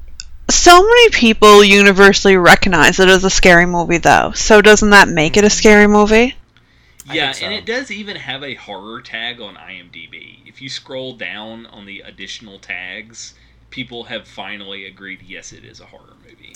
so 0.51 0.83
many 0.83 1.11
people 1.11 1.65
universally 1.65 2.37
recognize 2.37 3.01
it 3.01 3.09
as 3.09 3.25
a 3.25 3.31
scary 3.31 3.67
movie, 3.67 3.99
though. 3.99 4.33
So 4.33 4.61
doesn't 4.63 4.91
that 4.91 5.09
make 5.09 5.37
it 5.37 5.45
a 5.45 5.51
scary 5.51 5.87
movie? 5.87 6.37
Yeah, 7.11 7.33
so. 7.33 7.47
and 7.47 7.55
it 7.55 7.67
does 7.67 7.91
even 7.91 8.17
have 8.17 8.43
a 8.43 8.55
horror 8.55 9.01
tag 9.01 9.41
on 9.41 9.57
IMDb. 9.57 10.39
If 10.47 10.63
you 10.63 10.69
scroll 10.69 11.15
down 11.15 11.67
on 11.67 11.85
the 11.85 12.01
additional 12.01 12.59
tags, 12.59 13.35
people 13.71 14.05
have 14.05 14.29
finally 14.29 14.87
agreed 14.87 15.23
yes, 15.23 15.53
it 15.53 15.65
is 15.65 15.81
a 15.81 15.87
horror 15.87 16.15
movie. 16.25 16.55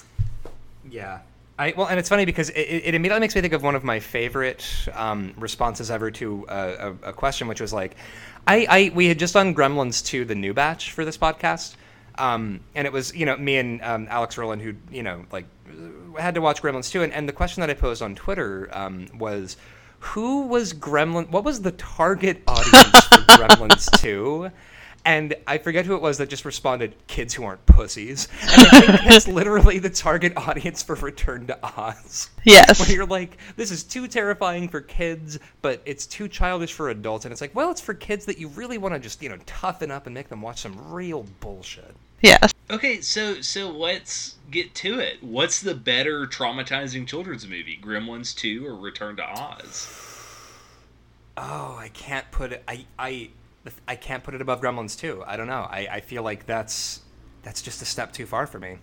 Yeah. 0.88 1.20
I, 1.58 1.72
well, 1.76 1.86
and 1.86 1.98
it's 1.98 2.10
funny 2.10 2.26
because 2.26 2.50
it, 2.50 2.60
it 2.60 2.94
immediately 2.94 3.20
makes 3.20 3.34
me 3.34 3.40
think 3.40 3.54
of 3.54 3.62
one 3.62 3.74
of 3.74 3.82
my 3.82 3.98
favorite 3.98 4.64
um, 4.92 5.32
responses 5.38 5.90
ever 5.90 6.10
to 6.12 6.44
a, 6.48 6.54
a, 6.54 7.08
a 7.08 7.12
question, 7.12 7.48
which 7.48 7.62
was 7.62 7.72
like, 7.72 7.96
I, 8.46 8.66
I 8.68 8.92
we 8.94 9.08
had 9.08 9.18
just 9.18 9.34
done 9.34 9.54
Gremlins 9.54 10.04
2, 10.04 10.26
the 10.26 10.34
new 10.34 10.52
batch 10.52 10.92
for 10.92 11.04
this 11.04 11.16
podcast, 11.16 11.74
um, 12.18 12.60
and 12.74 12.86
it 12.86 12.92
was 12.92 13.14
you 13.14 13.26
know 13.26 13.36
me 13.36 13.56
and 13.56 13.82
um, 13.82 14.06
Alex 14.10 14.38
Rowland 14.38 14.62
who 14.62 14.74
you 14.90 15.02
know 15.02 15.24
like 15.32 15.46
had 16.18 16.34
to 16.34 16.40
watch 16.40 16.62
Gremlins 16.62 16.90
2, 16.90 17.02
and, 17.02 17.12
and 17.12 17.28
the 17.28 17.32
question 17.32 17.60
that 17.60 17.70
I 17.70 17.74
posed 17.74 18.02
on 18.02 18.14
Twitter 18.14 18.68
um, 18.72 19.06
was, 19.18 19.56
who 19.98 20.42
was 20.46 20.72
Gremlin? 20.72 21.30
What 21.30 21.44
was 21.44 21.62
the 21.62 21.72
target 21.72 22.42
audience 22.46 23.00
for 23.06 23.16
Gremlins 23.36 23.90
2? 24.00 24.50
And 25.04 25.36
I 25.46 25.58
forget 25.58 25.86
who 25.86 25.94
it 25.94 26.02
was 26.02 26.18
that 26.18 26.28
just 26.28 26.44
responded, 26.44 26.96
"Kids 27.06 27.32
who 27.32 27.44
aren't 27.44 27.64
pussies." 27.64 28.26
And 28.42 28.60
I 28.60 28.80
think 28.80 29.00
that's 29.08 29.28
literally 29.28 29.78
the 29.78 29.88
target 29.88 30.32
audience 30.36 30.82
for 30.82 30.96
Return 30.96 31.46
to 31.46 31.58
Oz. 31.62 32.28
Yes. 32.42 32.80
Where 32.80 32.90
you're 32.90 33.06
like, 33.06 33.38
this 33.54 33.70
is 33.70 33.84
too 33.84 34.08
terrifying 34.08 34.68
for 34.68 34.80
kids, 34.80 35.38
but 35.62 35.80
it's 35.84 36.06
too 36.06 36.26
childish 36.26 36.72
for 36.72 36.90
adults. 36.90 37.24
And 37.24 37.30
it's 37.30 37.40
like, 37.40 37.54
well, 37.54 37.70
it's 37.70 37.80
for 37.80 37.94
kids 37.94 38.26
that 38.26 38.38
you 38.38 38.48
really 38.48 38.78
want 38.78 38.94
to 38.94 38.98
just, 38.98 39.22
you 39.22 39.28
know, 39.28 39.38
toughen 39.46 39.92
up 39.92 40.06
and 40.06 40.14
make 40.14 40.28
them 40.28 40.42
watch 40.42 40.62
some 40.62 40.92
real 40.92 41.24
bullshit. 41.38 41.94
Yes. 42.20 42.52
Okay, 42.70 43.00
so 43.00 43.40
so 43.40 43.70
let's 43.70 44.36
get 44.50 44.74
to 44.76 44.98
it. 44.98 45.22
What's 45.22 45.60
the 45.60 45.74
better 45.74 46.26
traumatizing 46.26 47.06
children's 47.06 47.46
movie, 47.46 47.78
Gremlins 47.80 48.34
2 48.34 48.66
or 48.66 48.74
Return 48.74 49.16
to 49.16 49.24
Oz? 49.24 50.02
Oh, 51.36 51.76
I 51.78 51.88
can't 51.92 52.28
put 52.30 52.52
it. 52.52 52.62
I 52.66 52.86
I 52.98 53.30
I 53.86 53.96
can't 53.96 54.24
put 54.24 54.34
it 54.34 54.40
above 54.40 54.60
Gremlins 54.60 54.98
2. 54.98 55.24
I 55.26 55.36
don't 55.36 55.46
know. 55.46 55.66
I, 55.70 55.88
I 55.90 56.00
feel 56.00 56.22
like 56.22 56.46
that's 56.46 57.00
that's 57.42 57.62
just 57.62 57.82
a 57.82 57.84
step 57.84 58.12
too 58.12 58.26
far 58.26 58.46
for 58.46 58.58
me. 58.58 58.78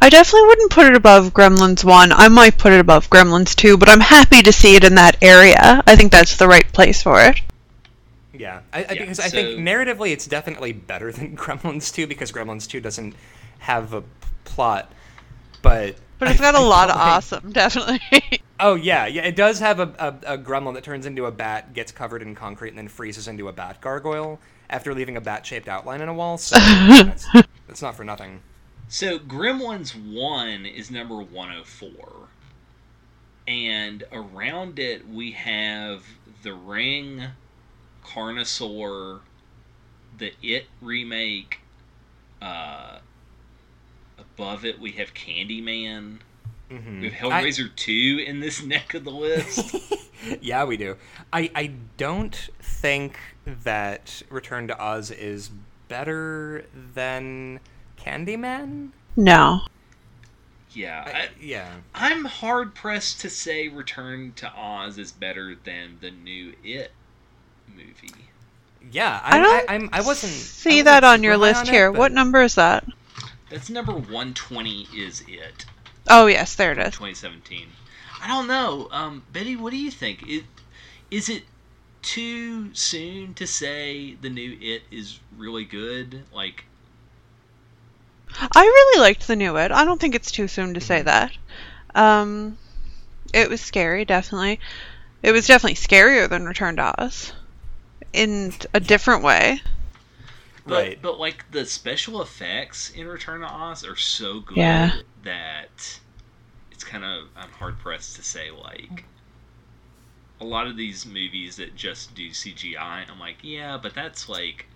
I 0.00 0.08
definitely 0.10 0.48
wouldn't 0.48 0.72
put 0.72 0.86
it 0.86 0.96
above 0.96 1.32
Gremlins 1.32 1.84
1. 1.84 2.12
I 2.12 2.28
might 2.28 2.58
put 2.58 2.72
it 2.72 2.80
above 2.80 3.08
Gremlins 3.08 3.54
2, 3.54 3.76
but 3.76 3.88
I'm 3.88 4.00
happy 4.00 4.42
to 4.42 4.52
see 4.52 4.74
it 4.74 4.84
in 4.84 4.96
that 4.96 5.22
area. 5.22 5.82
I 5.86 5.94
think 5.94 6.10
that's 6.10 6.36
the 6.36 6.48
right 6.48 6.66
place 6.72 7.02
for 7.02 7.20
it. 7.20 7.40
Yeah, 8.72 8.78
I, 8.78 8.82
I, 8.82 8.92
Yeah, 8.94 9.00
because 9.02 9.20
I 9.20 9.28
think 9.28 9.58
narratively 9.60 10.12
it's 10.12 10.26
definitely 10.26 10.72
better 10.72 11.12
than 11.12 11.36
Gremlins 11.36 11.92
2 11.92 12.06
because 12.06 12.32
Gremlins 12.32 12.68
2 12.68 12.80
doesn't 12.80 13.14
have 13.60 13.92
a 13.92 14.02
p- 14.02 14.06
plot, 14.44 14.92
but 15.62 15.96
But 16.18 16.30
it's 16.30 16.40
I- 16.40 16.44
got 16.52 16.54
a 16.54 16.58
I 16.58 16.62
lot 16.62 16.90
of 16.90 16.96
like- 16.96 17.04
awesome, 17.06 17.52
definitely. 17.52 18.00
Oh 18.60 18.74
yeah, 18.76 19.06
yeah, 19.06 19.22
it 19.22 19.34
does 19.36 19.58
have 19.60 19.80
a, 19.80 20.20
a, 20.26 20.34
a 20.34 20.38
gremlin 20.38 20.74
that 20.74 20.84
turns 20.84 21.04
into 21.06 21.26
a 21.26 21.32
bat, 21.32 21.74
gets 21.74 21.90
covered 21.92 22.22
in 22.22 22.34
concrete, 22.34 22.68
and 22.70 22.78
then 22.78 22.88
freezes 22.88 23.26
into 23.28 23.48
a 23.48 23.52
bat 23.52 23.80
gargoyle 23.80 24.38
after 24.70 24.94
leaving 24.94 25.16
a 25.16 25.20
bat-shaped 25.20 25.68
outline 25.68 26.00
in 26.00 26.08
a 26.08 26.14
wall. 26.14 26.38
So 26.38 26.56
that's, 26.58 27.26
that's 27.66 27.82
not 27.82 27.94
for 27.96 28.04
nothing. 28.04 28.40
So 28.88 29.18
Gremlins 29.18 29.90
1 29.94 30.64
is 30.66 30.90
number 30.90 31.16
104. 31.16 31.98
And 33.48 34.04
around 34.12 34.78
it 34.78 35.08
we 35.08 35.32
have 35.32 36.04
The 36.42 36.54
Ring, 36.54 37.22
Carnosaur, 38.04 39.22
the 40.16 40.32
It 40.42 40.68
remake. 40.80 41.60
Uh, 42.40 43.00
above 44.18 44.64
it 44.64 44.78
we 44.80 44.92
have 44.92 45.14
Candyman. 45.14 46.20
hmm 46.70 47.00
We 47.00 47.10
have 47.10 47.14
Hellraiser 47.32 47.74
2 47.74 48.24
in 48.26 48.40
this 48.40 48.62
neck 48.64 48.94
of 48.94 49.04
the 49.04 49.10
list. 49.10 49.76
yeah, 50.40 50.64
we 50.64 50.76
do. 50.76 50.96
I 51.32 51.50
I 51.54 51.66
don't 51.96 52.34
think 52.60 53.18
that 53.46 54.22
Return 54.30 54.68
to 54.68 54.78
Oz 54.80 55.10
is 55.10 55.50
better 55.88 56.66
than 56.74 57.60
Candyman. 57.96 58.92
no. 59.16 59.62
yeah. 60.70 61.02
I, 61.06 61.10
I, 61.10 61.28
yeah. 61.40 61.80
I'm 61.94 62.24
hard 62.24 62.74
pressed 62.74 63.20
to 63.22 63.30
say 63.30 63.68
Return 63.68 64.32
to 64.36 64.50
Oz 64.54 64.98
is 64.98 65.12
better 65.12 65.54
than 65.54 65.98
the 66.00 66.10
new 66.10 66.54
It 66.62 66.92
movie. 67.76 68.12
Yeah, 68.90 69.20
I 69.22 69.36
I'm, 69.38 69.42
don't 69.42 69.70
I, 69.70 69.74
I'm, 69.74 69.88
I 69.92 70.00
wasn't. 70.00 70.32
I 70.32 70.36
See 70.36 70.68
wasn't 70.70 70.84
that 70.86 71.04
on 71.04 71.22
your 71.22 71.36
list 71.36 71.60
on 71.62 71.68
it, 71.68 71.72
here. 71.72 71.90
but- 71.92 71.98
What 71.98 72.12
number 72.12 72.42
is 72.42 72.54
that? 72.56 72.84
That's 73.50 73.68
number 73.70 73.92
120 73.92 74.88
is 74.96 75.22
It. 75.28 75.66
Oh, 76.08 76.26
yes, 76.26 76.54
there 76.54 76.72
it 76.72 76.78
is. 76.78 76.94
2017. 76.94 77.68
I 78.22 78.26
don't 78.28 78.46
know. 78.46 78.88
Um, 78.90 79.22
Betty, 79.32 79.56
what 79.56 79.70
do 79.70 79.76
you 79.76 79.90
think? 79.90 80.26
It, 80.26 80.44
is 81.10 81.28
it 81.28 81.44
too 82.02 82.74
soon 82.74 83.34
to 83.34 83.46
say 83.46 84.14
the 84.20 84.30
new 84.30 84.56
It 84.60 84.82
is 84.90 85.20
really 85.36 85.64
good? 85.64 86.22
Like, 86.34 86.64
I 88.40 88.62
really 88.62 89.00
liked 89.00 89.26
the 89.26 89.36
new 89.36 89.56
It. 89.56 89.70
I 89.70 89.84
don't 89.84 90.00
think 90.00 90.14
it's 90.14 90.30
too 90.32 90.48
soon 90.48 90.74
to 90.74 90.80
say 90.80 91.00
Mhm. 91.00 91.04
that. 91.04 91.32
Um, 91.94 92.58
it 93.34 93.48
was 93.50 93.60
scary, 93.60 94.04
definitely. 94.04 94.60
It 95.22 95.32
was 95.32 95.46
definitely 95.46 95.76
scarier 95.76 96.28
than 96.28 96.46
Return 96.46 96.76
to 96.76 96.94
Oz, 97.02 97.32
in 98.12 98.52
a 98.74 98.80
different 98.80 99.22
way. 99.22 99.60
but, 100.66 100.72
Right. 100.74 101.02
But 101.02 101.18
like 101.18 101.50
the 101.50 101.64
special 101.66 102.22
effects 102.22 102.90
in 102.90 103.06
Return 103.06 103.40
to 103.40 103.46
Oz 103.46 103.84
are 103.84 103.96
so 103.96 104.40
good 104.40 104.56
Yeah. 104.58 104.92
that 105.24 105.98
it's 106.70 106.84
kind 106.84 107.04
of 107.04 107.28
I'm 107.36 107.50
hard 107.50 107.78
pressed 107.78 108.16
to 108.16 108.22
say 108.22 108.50
like 108.50 109.04
a 110.40 110.44
lot 110.44 110.66
of 110.66 110.76
these 110.76 111.06
movies 111.06 111.56
that 111.56 111.76
just 111.76 112.14
do 112.16 112.30
CGI. 112.30 113.08
I'm 113.08 113.20
like, 113.20 113.36
yeah, 113.42 113.78
but 113.80 113.94
that's 113.94 114.28
like, 114.28 114.66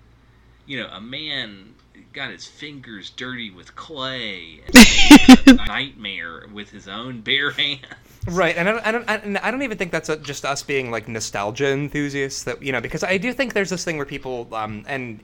you 0.65 0.81
know, 0.81 0.87
a 0.89 1.01
man 1.01 1.75
got 2.13 2.31
his 2.31 2.47
fingers 2.47 3.11
dirty 3.11 3.51
with 3.51 3.75
clay 3.75 4.61
and 4.67 5.49
a 5.61 5.67
nightmare 5.67 6.47
with 6.53 6.71
his 6.71 6.87
own 6.87 7.21
bare 7.21 7.51
hands. 7.53 7.81
Right, 8.27 8.57
and 8.57 8.69
I 8.69 8.73
don't, 8.73 9.09
I 9.09 9.17
don't, 9.19 9.37
I 9.37 9.51
don't 9.53 9.63
even 9.63 9.79
think 9.79 9.93
that's 9.93 10.11
uh 10.11 10.17
just 10.17 10.45
us 10.45 10.63
being 10.63 10.91
like 10.91 11.07
nostalgia 11.07 11.69
enthusiasts. 11.69 12.43
That 12.45 12.61
you 12.63 12.73
know, 12.73 12.81
because 12.81 13.05
I 13.05 13.19
do 13.19 13.33
think 13.33 13.55
there's 13.55 13.71
this 13.71 13.85
thing 13.85 13.97
where 13.99 14.07
people, 14.07 14.49
um, 14.53 14.85
and 14.89 15.21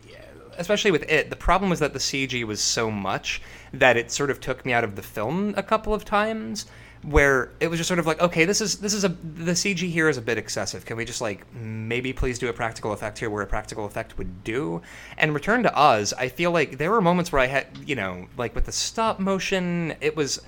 especially 0.56 0.92
with 0.92 1.10
it, 1.10 1.28
the 1.30 1.36
problem 1.36 1.68
was 1.70 1.80
that 1.80 1.94
the 1.94 1.98
CG 1.98 2.44
was 2.44 2.60
so 2.60 2.90
much 2.90 3.42
that 3.72 3.96
it 3.96 4.12
sort 4.12 4.30
of 4.30 4.40
took 4.40 4.64
me 4.64 4.72
out 4.72 4.84
of 4.84 4.94
the 4.96 5.02
film 5.02 5.54
a 5.56 5.62
couple 5.62 5.92
of 5.94 6.04
times. 6.04 6.66
where 7.02 7.50
it 7.58 7.66
was 7.68 7.78
just 7.80 7.88
sort 7.88 7.98
of 7.98 8.06
like, 8.06 8.20
okay, 8.20 8.44
this 8.44 8.60
is 8.60 8.78
this 8.78 8.94
is 8.94 9.02
a 9.04 9.08
the 9.08 9.52
CG 9.52 9.90
here 9.90 10.08
is 10.08 10.16
a 10.16 10.22
bit 10.22 10.38
excessive. 10.38 10.84
Can 10.84 10.96
we 10.96 11.04
just 11.04 11.20
like 11.20 11.44
maybe 11.52 12.12
please 12.12 12.38
do 12.38 12.48
a 12.48 12.52
practical 12.52 12.92
effect 12.92 13.18
here 13.18 13.28
where 13.28 13.42
a 13.42 13.46
practical 13.46 13.84
effect 13.86 14.16
would 14.18 14.44
do? 14.44 14.80
And 15.18 15.34
Return 15.34 15.64
to 15.64 15.76
Oz, 15.76 16.12
I 16.16 16.28
feel 16.28 16.52
like 16.52 16.78
there 16.78 16.90
were 16.92 17.00
moments 17.00 17.32
where 17.32 17.42
I 17.42 17.46
had, 17.46 17.66
you 17.84 17.96
know, 17.96 18.28
like 18.36 18.54
with 18.54 18.66
the 18.66 18.72
stop 18.72 19.18
motion, 19.18 19.96
it 20.00 20.14
was 20.16 20.40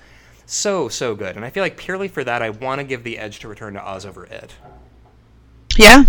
so 0.45 0.89
so 0.89 1.15
good. 1.15 1.35
And 1.35 1.45
I 1.45 1.49
feel 1.49 1.63
like 1.63 1.77
purely 1.77 2.07
for 2.07 2.23
that, 2.23 2.41
I 2.41 2.49
want 2.49 2.79
to 2.79 2.83
give 2.83 3.03
the 3.03 3.17
edge 3.17 3.39
to 3.39 3.47
Return 3.47 3.73
to 3.73 3.81
Oz 3.81 4.05
over 4.05 4.25
it. 4.25 4.53
Yeah. 5.77 6.05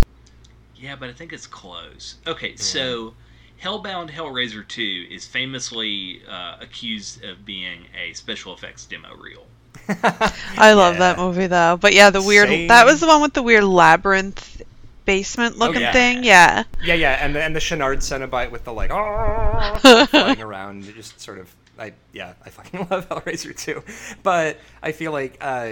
Yeah, 0.77 0.97
but 0.97 1.09
I 1.09 1.13
think 1.13 1.33
it's 1.33 1.47
close. 1.47 2.17
Okay, 2.27 2.55
so 2.57 3.15
Hellbound 3.63 4.11
Hellraiser 4.11 4.67
2 4.67 5.07
is 5.11 5.27
famously 5.27 6.23
uh, 6.29 6.57
accused 6.61 7.25
of 7.25 7.45
being 7.47 7.87
a 7.99 8.13
special 8.13 8.55
effects 8.55 8.85
demo 8.85 9.15
reel. 9.17 9.47
I 9.89 10.73
love 10.73 10.95
Yeah. 10.95 10.99
that 11.01 11.19
movie 11.19 11.47
though. 11.47 11.79
But 11.81 11.95
yeah, 11.95 12.11
the 12.11 12.23
weird 12.23 12.49
Same. 12.49 12.69
that 12.69 12.87
was 12.87 13.01
the 13.01 13.07
one 13.07 13.23
with 13.23 13.33
the 13.35 13.43
weird 13.43 13.65
labyrinth 13.65 14.63
basement 15.05 15.57
looking 15.59 15.81
yeah. 15.83 15.93
thing. 15.93 16.25
Yeah. 16.25 16.65
Yeah, 16.83 16.95
yeah, 16.95 17.25
and 17.25 17.35
the, 17.35 17.43
and 17.43 17.55
the 17.57 17.61
Channard 17.61 18.01
Cenobite 18.01 18.51
with 18.51 18.65
the 18.65 18.73
like 18.73 18.91
"Ah," 18.91 19.79
flying 20.11 20.41
around, 20.41 20.87
it 20.87 20.95
just 20.95 21.19
sort 21.21 21.39
of. 21.39 21.55
I 21.79 21.93
yeah, 22.13 22.35
I 22.45 22.51
fucking 22.51 22.87
love 22.91 23.09
Hellraiser 23.09 23.57
too, 23.57 23.83
but 24.23 24.59
I 24.83 24.93
feel 24.93 25.13
like 25.13 25.37
uh, 25.41 25.67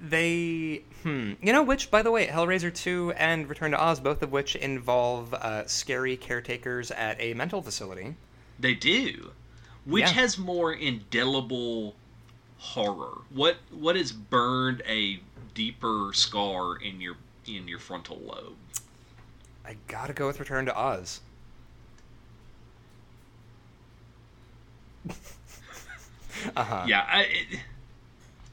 they 0.00 0.82
hmm, 1.02 1.32
you 1.42 1.52
know 1.52 1.62
which 1.62 1.90
by 1.90 2.02
the 2.02 2.10
way, 2.10 2.26
Hellraiser 2.26 2.72
two 2.74 3.12
and 3.16 3.48
Return 3.48 3.70
to 3.70 3.82
Oz, 3.82 4.00
both 4.00 4.22
of 4.22 4.30
which 4.32 4.56
involve 4.56 5.32
uh, 5.34 5.66
scary 5.66 6.16
caretakers 6.16 6.90
at 6.90 7.20
a 7.20 7.34
mental 7.34 7.62
facility. 7.62 8.14
They 8.58 8.74
do. 8.74 9.30
Which 9.84 10.02
Yeah. 10.04 10.08
has 10.10 10.36
more 10.38 10.72
indelible 10.72 11.94
horror? 12.58 13.22
What 13.30 13.56
what 13.70 13.96
has 13.96 14.12
burned 14.12 14.82
a 14.86 15.20
deeper 15.54 16.10
scar 16.12 16.76
in 16.76 17.00
your 17.00 17.16
in 17.46 17.66
your 17.68 17.78
frontal 17.78 18.18
lobe? 18.18 18.56
I 19.64 19.76
gotta 19.86 20.12
go 20.12 20.26
with 20.26 20.40
Return 20.40 20.66
to 20.66 20.76
Oz. 20.78 21.20
uh 26.56 26.64
huh. 26.64 26.84
Yeah, 26.86 27.04
I, 27.08 27.26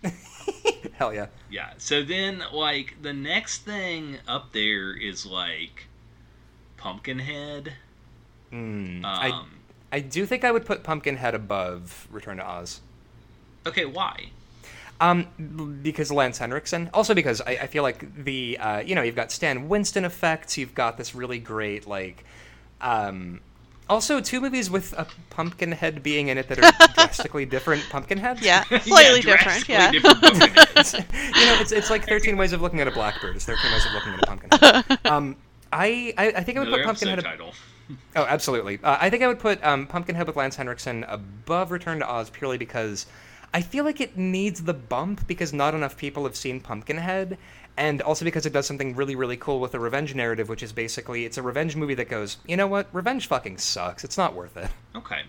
it, 0.03 0.14
Hell 0.93 1.14
yeah. 1.14 1.28
yeah. 1.49 1.74
So 1.78 2.03
then, 2.03 2.43
like 2.53 3.01
the 3.01 3.14
next 3.14 3.64
thing 3.66 4.18
up 4.28 4.51
there 4.53 4.93
is 4.95 5.26
like 5.26 5.88
Pumpkinhead. 6.78 7.74
Mm, 8.51 9.03
Um, 9.03 9.62
I 9.91 9.97
I 9.97 9.99
do 9.99 10.26
think 10.26 10.43
I 10.43 10.51
would 10.51 10.66
put 10.66 10.84
Pumpkinhead 10.84 11.36
above 11.36 12.08
Return 12.12 12.38
to 12.38 12.45
Oz. 12.47 12.82
okay, 13.66 13.86
why? 13.86 14.32
Um, 15.01 15.28
because 15.84 16.12
Lance 16.12 16.38
Henriksen. 16.38 16.89
Also 16.93 17.14
because 17.14 17.41
I, 17.41 17.51
I 17.64 17.68
feel 17.68 17.84
like 17.84 18.24
the 18.24 18.58
uh, 18.58 18.80
you 18.80 18.95
know 18.95 19.01
you've 19.01 19.16
got 19.16 19.32
Stan 19.32 19.68
Winston 19.68 20.06
effects. 20.06 20.58
You've 20.58 20.74
got 20.76 20.97
this 20.97 21.14
really 21.14 21.39
great 21.39 21.86
like, 21.88 22.24
um, 22.80 23.41
also 23.89 24.19
two 24.19 24.41
movies 24.41 24.69
with 24.69 24.93
a 24.93 25.07
Pumpkinhead 25.29 26.01
being 26.03 26.29
in 26.29 26.38
it 26.38 26.47
that 26.49 26.59
are 26.59 26.88
drastically 26.93 27.45
different 27.45 27.83
Pumpkinheads. 27.89 28.41
Yeah. 28.41 28.63
Slightly 28.81 29.21
yeah, 29.21 29.38
different. 29.38 29.69
Yeah. 29.69 29.91
different 29.91 30.21
Pumpkinheads. 30.21 30.93
you 30.93 31.45
know 31.45 31.57
it's 31.59 31.71
it's 31.71 31.89
like 31.89 32.05
thirteen 32.07 32.38
ways 32.38 32.53
of 32.53 32.61
looking 32.61 32.81
at 32.81 32.88
a 32.88 32.91
blackbird. 32.91 33.36
It's 33.36 33.45
thirteen 33.45 33.71
ways 33.71 33.86
of 33.86 33.93
looking 33.93 34.13
at 34.13 34.23
a 34.23 34.25
Pumpkinhead. 34.25 35.05
Um, 35.05 35.36
I, 35.71 36.13
I 36.17 36.27
I 36.27 36.43
think 36.43 36.57
I 36.57 36.61
would 36.61 36.67
Another 36.69 36.83
put 36.83 36.88
Pumpkinhead. 36.88 37.19
episode 37.19 37.29
title. 37.29 37.53
Oh, 38.15 38.23
absolutely. 38.23 38.79
Uh, 38.83 38.97
I 38.99 39.09
think 39.09 39.21
I 39.21 39.27
would 39.27 39.39
put 39.39 39.63
um, 39.63 39.86
Pumpkinhead 39.86 40.25
with 40.25 40.36
Lance 40.36 40.55
Henriksen 40.55 41.03
above 41.07 41.69
Return 41.71 41.99
to 41.99 42.09
Oz 42.09 42.29
purely 42.31 42.57
because 42.57 43.05
I 43.53 43.61
feel 43.61 43.86
like 43.86 44.01
it 44.01 44.17
needs 44.17 44.63
the 44.63 44.73
bump 44.73 45.27
because 45.27 45.53
not 45.53 45.75
enough 45.75 45.95
people 45.95 46.23
have 46.25 46.36
seen 46.36 46.59
Pumpkinhead, 46.59 47.38
and 47.78 48.01
also 48.01 48.26
because 48.26 48.45
it 48.45 48.53
does 48.53 48.65
something 48.65 48.95
really, 48.95 49.15
really 49.15 49.38
cool 49.38 49.59
with 49.59 49.71
the 49.71 49.80
revenge 49.80 50.15
narrative, 50.15 50.49
which 50.49 50.63
is 50.63 50.71
basically 50.71 51.26
it's 51.26 51.38
a 51.38 51.41
revenge 51.41 51.76
movie 51.76 51.95
that 51.95 52.09
goes, 52.09 52.38
you 52.47 52.57
know 52.57 52.67
what, 52.67 52.88
revenge 52.93 53.28
fucking 53.28 53.57
sucks. 53.57 54.03
It's 54.03 54.17
not 54.17 54.34
worth 54.34 54.57
it. 54.57 54.69
Okay. 54.95 55.23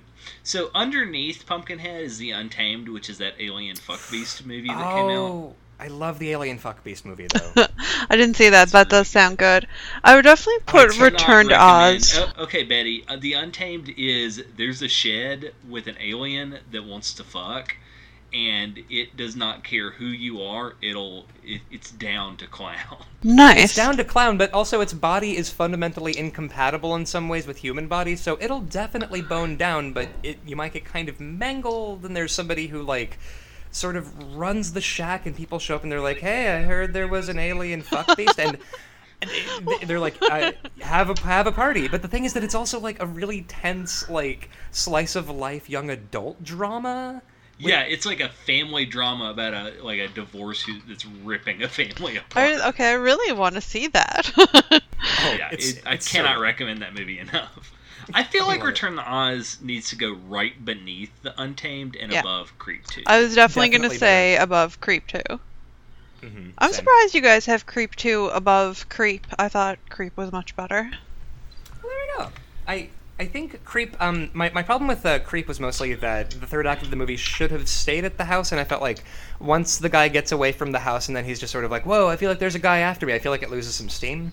So 0.44 0.70
underneath 0.76 1.44
Pumpkinhead 1.44 2.02
is 2.02 2.18
the 2.18 2.30
Untamed, 2.30 2.88
which 2.88 3.10
is 3.10 3.18
that 3.18 3.34
alien 3.40 3.74
fuck 3.74 4.00
beast 4.12 4.46
movie 4.46 4.68
that 4.68 4.76
came 4.76 5.06
out. 5.06 5.10
Oh, 5.10 5.54
I 5.78 5.88
love 5.88 6.18
the 6.18 6.30
Alien 6.30 6.58
Fuck 6.58 6.82
Beast 6.84 7.04
movie 7.04 7.26
though. 7.32 7.66
I 8.08 8.16
didn't 8.16 8.36
see 8.36 8.48
that. 8.50 8.68
That 8.70 8.88
does 8.88 9.08
sound 9.08 9.38
good. 9.38 9.66
I 10.02 10.14
would 10.14 10.22
definitely 10.22 10.62
put 10.64 10.92
cannot 10.92 11.04
Return 11.04 11.48
to 11.48 11.60
Oz. 11.60 12.16
Oh, 12.16 12.44
okay, 12.44 12.62
Betty. 12.62 13.04
Uh, 13.06 13.16
the 13.16 13.34
Untamed 13.34 13.92
is 13.96 14.42
there's 14.56 14.82
a 14.82 14.88
shed 14.88 15.52
with 15.68 15.86
an 15.86 15.96
alien 16.00 16.58
that 16.70 16.84
wants 16.84 17.12
to 17.14 17.24
fuck, 17.24 17.76
and 18.36 18.78
it 18.90 19.16
does 19.16 19.34
not 19.34 19.64
care 19.64 19.92
who 19.92 20.04
you 20.04 20.42
are. 20.42 20.74
It'll 20.82 21.24
it, 21.42 21.62
it's 21.70 21.90
down 21.90 22.36
to 22.38 22.46
clown. 22.46 22.76
Nice. 23.22 23.64
It's 23.64 23.74
down 23.74 23.96
to 23.96 24.04
clown, 24.04 24.36
but 24.38 24.52
also 24.52 24.80
its 24.80 24.92
body 24.92 25.36
is 25.36 25.50
fundamentally 25.50 26.16
incompatible 26.16 26.94
in 26.94 27.06
some 27.06 27.28
ways 27.28 27.44
with 27.44 27.56
human 27.56 27.88
bodies, 27.88 28.20
so 28.20 28.38
it'll 28.40 28.60
definitely 28.60 29.20
bone 29.20 29.56
down, 29.56 29.92
but 29.92 30.08
it 30.22 30.38
you 30.46 30.54
might 30.54 30.72
get 30.74 30.84
kind 30.84 31.08
of 31.08 31.18
mangled, 31.18 32.04
and 32.04 32.14
there's 32.14 32.30
somebody 32.30 32.68
who 32.68 32.82
like 32.82 33.18
sort 33.72 33.96
of 33.96 34.36
runs 34.36 34.72
the 34.74 34.80
shack 34.80 35.26
and 35.26 35.34
people 35.36 35.58
show 35.58 35.74
up 35.76 35.82
and 35.82 35.90
they're 35.90 36.00
like, 36.00 36.18
Hey, 36.18 36.56
I 36.56 36.62
heard 36.62 36.92
there 36.92 37.08
was 37.08 37.28
an 37.28 37.38
alien 37.38 37.82
fuck 37.82 38.16
beast 38.16 38.38
and 38.38 38.58
and 39.22 39.30
they- 39.66 39.84
they're 39.86 39.98
like, 40.00 40.16
I, 40.22 40.54
have 40.80 41.10
a 41.10 41.20
have 41.22 41.46
a 41.46 41.52
party, 41.52 41.88
but 41.88 42.02
the 42.02 42.08
thing 42.08 42.24
is 42.26 42.32
that 42.34 42.44
it's 42.44 42.54
also 42.54 42.78
like 42.78 43.00
a 43.02 43.06
really 43.06 43.42
tense, 43.42 44.08
like 44.10 44.50
slice 44.70 45.16
of 45.16 45.28
life 45.30 45.68
young 45.70 45.90
adult 45.90 46.44
drama. 46.44 47.22
Yeah, 47.58 47.82
it's 47.82 48.04
like 48.04 48.20
a 48.20 48.28
family 48.28 48.84
drama 48.84 49.30
about 49.30 49.54
a 49.54 49.72
like 49.82 49.98
a 49.98 50.08
divorce 50.08 50.62
who, 50.62 50.74
that's 50.86 51.06
ripping 51.06 51.62
a 51.62 51.68
family 51.68 52.16
apart. 52.18 52.36
I, 52.60 52.68
okay, 52.68 52.90
I 52.90 52.94
really 52.94 53.32
want 53.32 53.54
to 53.54 53.60
see 53.60 53.86
that. 53.88 54.32
Oh, 55.20 55.36
yeah, 55.38 55.48
it's- 55.52 55.72
it, 55.74 55.82
I 55.86 55.94
it's 55.94 56.10
so 56.10 56.18
cannot 56.18 56.36
good. 56.36 56.42
recommend 56.42 56.82
that 56.82 56.94
movie 56.94 57.18
enough. 57.20 57.72
I 58.12 58.24
feel 58.24 58.46
like 58.46 58.58
love 58.58 58.66
it. 58.68 58.70
Return 58.70 58.96
to 58.96 59.08
Oz 59.12 59.58
needs 59.62 59.88
to 59.90 59.96
go 59.96 60.12
right 60.12 60.62
beneath 60.64 61.10
the 61.22 61.40
Untamed 61.40 61.96
and 61.96 62.10
Yeah. 62.12 62.20
above 62.20 62.56
Creep 62.58 62.86
2. 62.86 63.02
I 63.06 63.20
was 63.20 63.34
definitely, 63.34 63.68
going 63.76 63.88
to 63.90 63.96
say 63.96 64.36
above 64.36 64.80
Creep 64.80 65.06
2. 65.06 65.18
Mhm, 66.22 66.52
I'm 66.58 66.72
same. 66.72 66.74
surprised 66.78 67.14
you 67.14 67.20
guys 67.20 67.46
have 67.46 67.66
Creep 67.66 67.94
2 67.94 68.26
above 68.28 68.88
Creep. 68.88 69.26
I 69.38 69.48
thought 69.48 69.78
Creep 69.90 70.16
was 70.16 70.32
much 70.32 70.56
better. 70.56 70.90
Well, 71.82 71.92
there 71.92 72.16
we 72.18 72.24
go. 72.24 72.30
I 72.66 72.88
I 73.18 73.24
think 73.26 73.64
Creep. 73.64 73.96
Um, 74.00 74.30
my 74.34 74.50
my 74.50 74.62
problem 74.62 74.88
with 74.88 75.04
uh, 75.06 75.18
Creep 75.20 75.48
was 75.48 75.58
mostly 75.58 75.94
that 75.94 76.30
the 76.32 76.46
third 76.46 76.66
act 76.66 76.82
of 76.82 76.90
the 76.90 76.96
movie 76.96 77.16
should 77.16 77.50
have 77.50 77.66
stayed 77.68 78.04
at 78.04 78.18
the 78.18 78.24
house, 78.26 78.52
and 78.52 78.60
I 78.60 78.64
felt 78.64 78.82
like 78.82 79.04
once 79.40 79.78
the 79.78 79.88
guy 79.88 80.08
gets 80.08 80.32
away 80.32 80.52
from 80.52 80.72
the 80.72 80.80
house, 80.80 81.08
and 81.08 81.16
then 81.16 81.24
he's 81.24 81.40
just 81.40 81.52
sort 81.52 81.64
of 81.64 81.70
like, 81.70 81.86
"Whoa, 81.86 82.08
I 82.08 82.16
feel 82.16 82.28
like 82.30 82.38
there's 82.38 82.54
a 82.54 82.58
guy 82.58 82.78
after 82.78 83.06
me." 83.06 83.14
I 83.14 83.18
feel 83.18 83.32
like 83.32 83.42
it 83.42 83.50
loses 83.50 83.74
some 83.74 83.88
steam. 83.88 84.32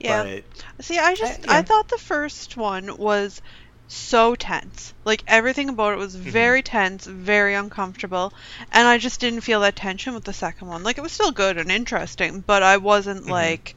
Yeah. 0.00 0.24
But 0.24 0.44
See, 0.80 0.98
I 0.98 1.14
just 1.14 1.44
yeah. 1.44 1.58
I 1.58 1.62
thought 1.62 1.88
the 1.88 1.98
first 1.98 2.56
one 2.56 2.96
was 2.96 3.40
so 3.88 4.34
tense. 4.34 4.94
Like 5.04 5.22
everything 5.26 5.68
about 5.68 5.92
it 5.94 5.98
was 5.98 6.16
Mm-hmm. 6.24 6.30
very 6.30 6.62
tense, 6.62 7.06
very 7.06 7.54
uncomfortable, 7.54 8.32
and 8.72 8.88
I 8.88 8.98
just 8.98 9.20
didn't 9.20 9.42
feel 9.42 9.60
that 9.60 9.76
tension 9.76 10.14
with 10.14 10.24
the 10.24 10.32
second 10.32 10.68
one. 10.68 10.82
Like 10.82 10.98
it 10.98 11.02
was 11.02 11.12
still 11.12 11.30
good 11.32 11.58
and 11.58 11.70
interesting, 11.70 12.40
but 12.40 12.62
I 12.62 12.78
wasn't 12.78 13.26
Mm-hmm. 13.26 13.30
like 13.30 13.76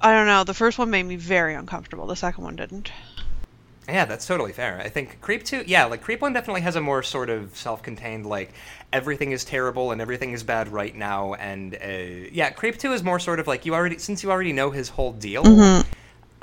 I 0.00 0.12
don't 0.12 0.26
know, 0.26 0.44
the 0.44 0.52
first 0.54 0.78
one 0.78 0.90
made 0.90 1.04
me 1.04 1.16
very 1.16 1.54
uncomfortable. 1.54 2.06
The 2.06 2.16
second 2.16 2.44
one 2.44 2.56
didn't. 2.56 2.92
Yeah, 3.92 4.04
that's 4.04 4.26
totally 4.26 4.52
fair. 4.52 4.80
I 4.80 4.88
think 4.88 5.20
Creep 5.20 5.44
two, 5.44 5.64
yeah, 5.66 5.84
like 5.84 6.02
Creep 6.02 6.20
one 6.20 6.32
definitely 6.32 6.62
has 6.62 6.76
a 6.76 6.80
more 6.80 7.02
sort 7.02 7.30
of 7.30 7.56
self-contained, 7.56 8.26
like 8.26 8.52
everything 8.92 9.32
is 9.32 9.44
terrible 9.44 9.92
and 9.92 10.00
everything 10.00 10.32
is 10.32 10.42
bad 10.42 10.68
right 10.68 10.94
now, 10.94 11.34
and 11.34 11.74
uh, 11.74 12.28
yeah, 12.32 12.50
Creep 12.50 12.78
two 12.78 12.92
is 12.92 13.02
more 13.02 13.18
sort 13.18 13.40
of 13.40 13.46
like 13.46 13.66
you 13.66 13.74
already 13.74 13.98
since 13.98 14.22
you 14.22 14.30
already 14.30 14.52
know 14.52 14.70
his 14.70 14.88
whole 14.88 15.12
deal. 15.12 15.44
Mm-hmm. 15.44 15.88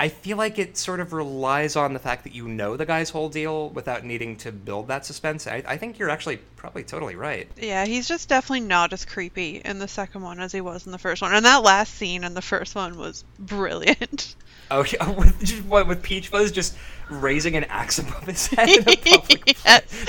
I 0.00 0.08
feel 0.08 0.36
like 0.36 0.60
it 0.60 0.76
sort 0.76 1.00
of 1.00 1.12
relies 1.12 1.74
on 1.74 1.92
the 1.92 1.98
fact 1.98 2.22
that 2.22 2.32
you 2.32 2.46
know 2.46 2.76
the 2.76 2.86
guy's 2.86 3.10
whole 3.10 3.28
deal 3.28 3.70
without 3.70 4.04
needing 4.04 4.36
to 4.36 4.52
build 4.52 4.86
that 4.88 5.04
suspense. 5.04 5.48
I, 5.48 5.64
I 5.66 5.76
think 5.76 5.98
you're 5.98 6.10
actually 6.10 6.36
probably 6.54 6.84
totally 6.84 7.16
right. 7.16 7.48
Yeah, 7.56 7.84
he's 7.84 8.06
just 8.06 8.28
definitely 8.28 8.60
not 8.60 8.92
as 8.92 9.04
creepy 9.04 9.60
in 9.64 9.80
the 9.80 9.88
second 9.88 10.22
one 10.22 10.38
as 10.38 10.52
he 10.52 10.60
was 10.60 10.86
in 10.86 10.92
the 10.92 10.98
first 10.98 11.20
one. 11.20 11.34
And 11.34 11.44
that 11.44 11.64
last 11.64 11.94
scene 11.94 12.22
in 12.22 12.34
the 12.34 12.42
first 12.42 12.76
one 12.76 12.96
was 12.96 13.24
brilliant. 13.38 14.36
Oh, 14.70 14.84
yeah, 14.84 15.10
with 15.18 15.40
just 15.42 15.64
what 15.64 15.88
with 15.88 16.02
Peach 16.02 16.28
Fuzz 16.28 16.52
just 16.52 16.76
raising 17.10 17.56
an 17.56 17.64
axe 17.64 17.98
above 17.98 18.24
his 18.24 18.46
head 18.54 18.68
in 18.68 18.88
a 18.88 18.96
public 18.96 19.56
place. 19.56 20.04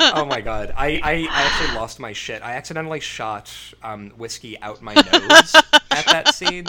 Oh 0.00 0.24
my 0.28 0.40
god, 0.40 0.72
I, 0.76 1.00
I, 1.02 1.12
I 1.30 1.42
actually 1.46 1.74
lost 1.76 1.98
my 2.00 2.12
shit. 2.12 2.42
I 2.42 2.52
accidentally 2.52 3.00
shot 3.00 3.52
um, 3.82 4.10
whiskey 4.10 4.60
out 4.60 4.80
my 4.82 4.94
nose 4.94 5.54
at 5.90 6.06
that 6.06 6.28
scene. 6.34 6.66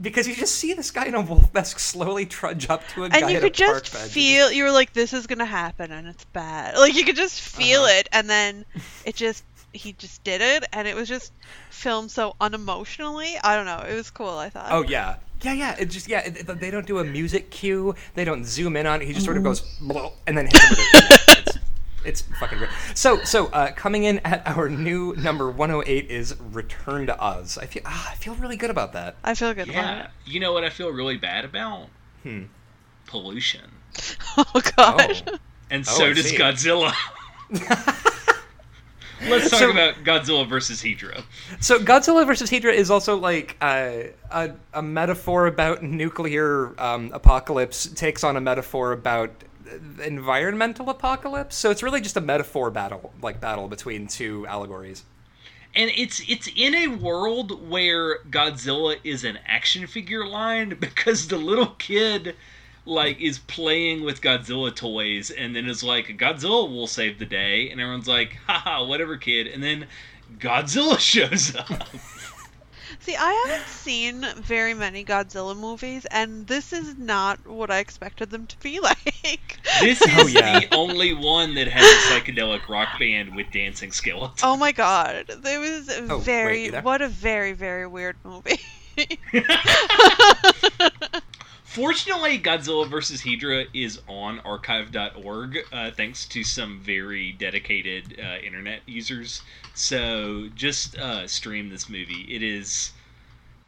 Because 0.00 0.26
you 0.26 0.34
just 0.34 0.56
see 0.56 0.72
this 0.72 0.90
guy 0.90 1.04
in 1.04 1.14
a 1.14 1.20
wolf 1.20 1.54
mask 1.54 1.78
slowly 1.78 2.26
trudge 2.26 2.68
up 2.68 2.82
to 2.88 3.04
a 3.04 3.08
guy 3.08 3.20
and 3.20 3.30
you 3.30 3.36
at 3.36 3.42
could 3.44 3.54
just 3.54 3.88
feel 3.90 4.50
you 4.50 4.64
were 4.64 4.72
like 4.72 4.92
this 4.92 5.12
is 5.12 5.28
gonna 5.28 5.44
happen 5.44 5.92
and 5.92 6.08
it's 6.08 6.24
bad 6.24 6.76
like 6.78 6.96
you 6.96 7.04
could 7.04 7.14
just 7.14 7.40
feel 7.40 7.82
Uh-huh. 7.82 7.98
it 8.00 8.08
and 8.10 8.28
then 8.28 8.64
it 9.04 9.14
just 9.14 9.44
he 9.72 9.92
just 9.92 10.24
did 10.24 10.40
it 10.40 10.64
and 10.72 10.88
it 10.88 10.96
was 10.96 11.08
just 11.08 11.32
filmed 11.70 12.10
so 12.10 12.34
unemotionally 12.40 13.36
i 13.44 13.54
don't 13.54 13.66
know 13.66 13.84
it 13.88 13.94
was 13.94 14.10
cool 14.10 14.30
i 14.36 14.48
thought 14.48 14.66
Oh 14.72 14.82
yeah, 14.82 15.14
yeah, 15.44 15.52
yeah. 15.52 15.76
It 15.78 15.86
just 15.90 16.08
yeah. 16.08 16.20
It, 16.26 16.36
it- 16.48 16.60
they 16.60 16.70
don't 16.70 16.86
do 16.86 16.98
a 16.98 17.04
music 17.04 17.50
cue. 17.50 17.94
They 18.14 18.24
don't 18.24 18.44
zoom 18.44 18.76
in 18.76 18.86
on 18.86 19.02
it. 19.02 19.06
He 19.06 19.12
just 19.12 19.24
sort 19.24 19.36
of 19.36 19.42
goes. 19.44 19.62
And 20.26 20.36
then 20.38 20.46
hits 20.46 20.64
him 20.64 20.70
with 20.70 20.78
it. 20.94 21.20
It's- 21.38 21.58
it's 22.06 22.20
fucking 22.38 22.58
great. 22.58 22.68
So, 22.94 23.22
so 23.24 23.46
uh, 23.46 23.72
coming 23.72 24.04
in 24.04 24.18
at 24.26 24.46
our 24.46 24.68
new 24.68 25.14
number 25.16 25.50
108 25.50 26.10
is 26.10 26.36
Return 26.38 27.06
to 27.06 27.18
Oz. 27.18 27.56
I 27.56 27.64
feel 27.64 27.80
ah, 27.86 28.10
I 28.12 28.14
feel 28.16 28.34
really 28.34 28.56
good 28.58 28.68
about 28.68 28.92
that. 28.92 29.16
I 29.24 29.34
feel 29.34 29.54
good 29.54 29.70
about 29.70 29.74
Yeah. 29.74 30.06
You 30.26 30.38
know 30.38 30.52
what 30.52 30.64
I 30.64 30.68
feel 30.68 30.90
really 30.90 31.16
bad 31.16 31.46
about? 31.46 31.88
Hmm. 32.22 32.42
Pollution. 33.06 33.70
Oh 34.36 34.60
god. 34.76 35.22
Oh. 35.28 35.38
And 35.70 35.84
Oh, 35.88 35.92
so 35.98 36.04
I 36.10 36.12
does 36.12 36.26
see. 36.28 36.36
Godzilla. 36.36 36.92
Let's 39.28 39.50
talk 39.50 39.60
So- 39.60 39.70
about 39.70 39.94
Godzilla 40.04 40.48
versus 40.48 40.82
Hedorah. 40.82 41.22
So 41.60 41.78
Godzilla 41.78 42.26
versus 42.26 42.50
Hedorah 42.50 42.74
is 42.74 42.90
also 42.90 43.16
like 43.16 43.56
uh, 43.60 43.92
a 44.30 44.52
a 44.72 44.82
metaphor 44.82 45.46
about 45.46 45.82
nuclear 45.82 46.74
um, 46.80 47.10
apocalypse 47.12 47.86
takes 47.86 48.22
on 48.24 48.36
a 48.36 48.40
metaphor 48.40 48.92
about 48.92 49.30
environmental 50.02 50.90
apocalypse. 50.90 51.56
So 51.56 51.70
it's 51.70 51.82
really 51.82 52.00
just 52.00 52.16
a 52.16 52.20
metaphor 52.20 52.70
battle, 52.70 53.12
like 53.22 53.40
battle 53.40 53.68
between 53.68 54.06
two 54.06 54.46
allegories. 54.46 55.04
And 55.74 55.90
it's 55.96 56.22
it's 56.28 56.48
in 56.54 56.74
a 56.74 56.86
world 56.88 57.68
where 57.68 58.18
Godzilla 58.30 58.96
is 59.02 59.24
an 59.24 59.38
action 59.46 59.86
figure 59.86 60.26
line 60.26 60.76
because 60.80 61.28
the 61.28 61.36
little 61.38 61.66
kid 61.78 62.36
like 62.86 63.20
is 63.20 63.38
playing 63.38 64.04
with 64.04 64.20
Godzilla 64.20 64.74
toys 64.74 65.30
and 65.30 65.56
then 65.56 65.66
is 65.68 65.82
like 65.82 66.06
Godzilla 66.18 66.68
will 66.70 66.86
save 66.86 67.18
the 67.18 67.24
day 67.26 67.70
and 67.70 67.80
everyone's 67.80 68.08
like 68.08 68.36
haha 68.46 68.84
whatever 68.84 69.16
kid 69.16 69.46
and 69.46 69.62
then 69.62 69.86
Godzilla 70.38 70.98
shows 70.98 71.54
up. 71.56 71.88
See, 73.00 73.16
I 73.16 73.44
haven't 73.46 73.66
seen 73.68 74.24
very 74.36 74.72
many 74.72 75.04
Godzilla 75.04 75.54
movies, 75.54 76.06
and 76.06 76.46
this 76.46 76.72
is 76.72 76.96
not 76.96 77.46
what 77.46 77.70
I 77.70 77.78
expected 77.78 78.30
them 78.30 78.46
to 78.46 78.58
be 78.60 78.80
like. 78.82 79.58
This 79.80 80.00
is 80.00 80.08
Oh, 80.16 80.26
yeah. 80.26 80.60
the 80.60 80.74
only 80.74 81.12
one 81.12 81.54
that 81.56 81.68
has 81.68 81.82
a 81.84 82.08
psychedelic 82.20 82.66
rock 82.68 82.98
band 82.98 83.34
with 83.34 83.50
dancing 83.52 83.92
skeletons. 83.92 84.40
oh 84.42 84.56
my 84.56 84.72
god, 84.72 85.26
it 85.28 85.60
was 85.60 85.90
Oh, 86.08 86.18
very 86.18 86.64
you 86.66 86.70
there? 86.70 86.82
what 86.82 87.02
a 87.02 87.08
very 87.08 87.52
very 87.52 87.86
weird 87.86 88.16
movie. 88.24 88.58
Fortunately, 91.74 92.38
Godzilla 92.38 92.86
vs. 92.86 93.22
Hedorah 93.22 93.66
is 93.74 94.00
on 94.06 94.38
archive.org 94.44 95.58
uh, 95.72 95.90
thanks 95.90 96.24
to 96.26 96.44
some 96.44 96.78
very 96.78 97.32
dedicated 97.32 98.16
uh, 98.16 98.36
internet 98.46 98.82
users. 98.86 99.42
So 99.74 100.50
just 100.54 100.96
uh, 100.96 101.26
stream 101.26 101.70
this 101.70 101.88
movie. 101.88 102.28
It 102.28 102.44
is 102.44 102.92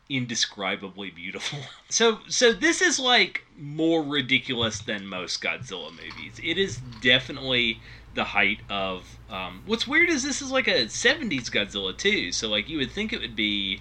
indescribably 0.08 1.10
beautiful. 1.10 1.58
So 1.88 2.20
so 2.28 2.52
this 2.52 2.80
is 2.80 3.00
like 3.00 3.44
more 3.58 4.04
ridiculous 4.04 4.78
than 4.78 5.08
most 5.08 5.42
Godzilla 5.42 5.90
movies. 5.90 6.40
It 6.42 6.58
is 6.58 6.78
definitely 7.00 7.80
the 8.14 8.24
height 8.24 8.60
of 8.68 9.18
um, 9.28 9.62
what's 9.66 9.86
weird 9.86 10.10
is 10.10 10.22
this 10.22 10.40
is 10.42 10.52
like 10.52 10.68
a 10.68 10.86
70s 10.86 11.50
Godzilla 11.50 11.96
too. 11.96 12.30
So 12.30 12.48
like 12.48 12.68
you 12.68 12.78
would 12.78 12.92
think 12.92 13.12
it 13.12 13.20
would 13.20 13.34
be 13.36 13.80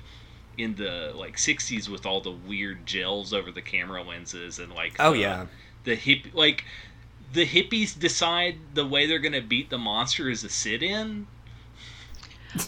in 0.57 0.75
the 0.75 1.11
like 1.15 1.37
60s 1.37 1.87
with 1.89 2.05
all 2.05 2.21
the 2.21 2.31
weird 2.31 2.85
gels 2.85 3.33
over 3.33 3.51
the 3.51 3.61
camera 3.61 4.03
lenses 4.03 4.59
and 4.59 4.73
like 4.73 4.95
Oh 4.99 5.13
the- 5.13 5.19
yeah, 5.19 5.45
the 5.83 5.95
hip 5.95 6.27
like 6.33 6.63
the 7.33 7.45
hippies 7.45 7.97
decide 7.97 8.57
the 8.73 8.85
way 8.85 9.05
they're 9.07 9.19
gonna 9.19 9.41
beat 9.41 9.69
the 9.69 9.77
monster 9.77 10.29
is 10.29 10.43
a 10.43 10.49
sit-in 10.49 11.27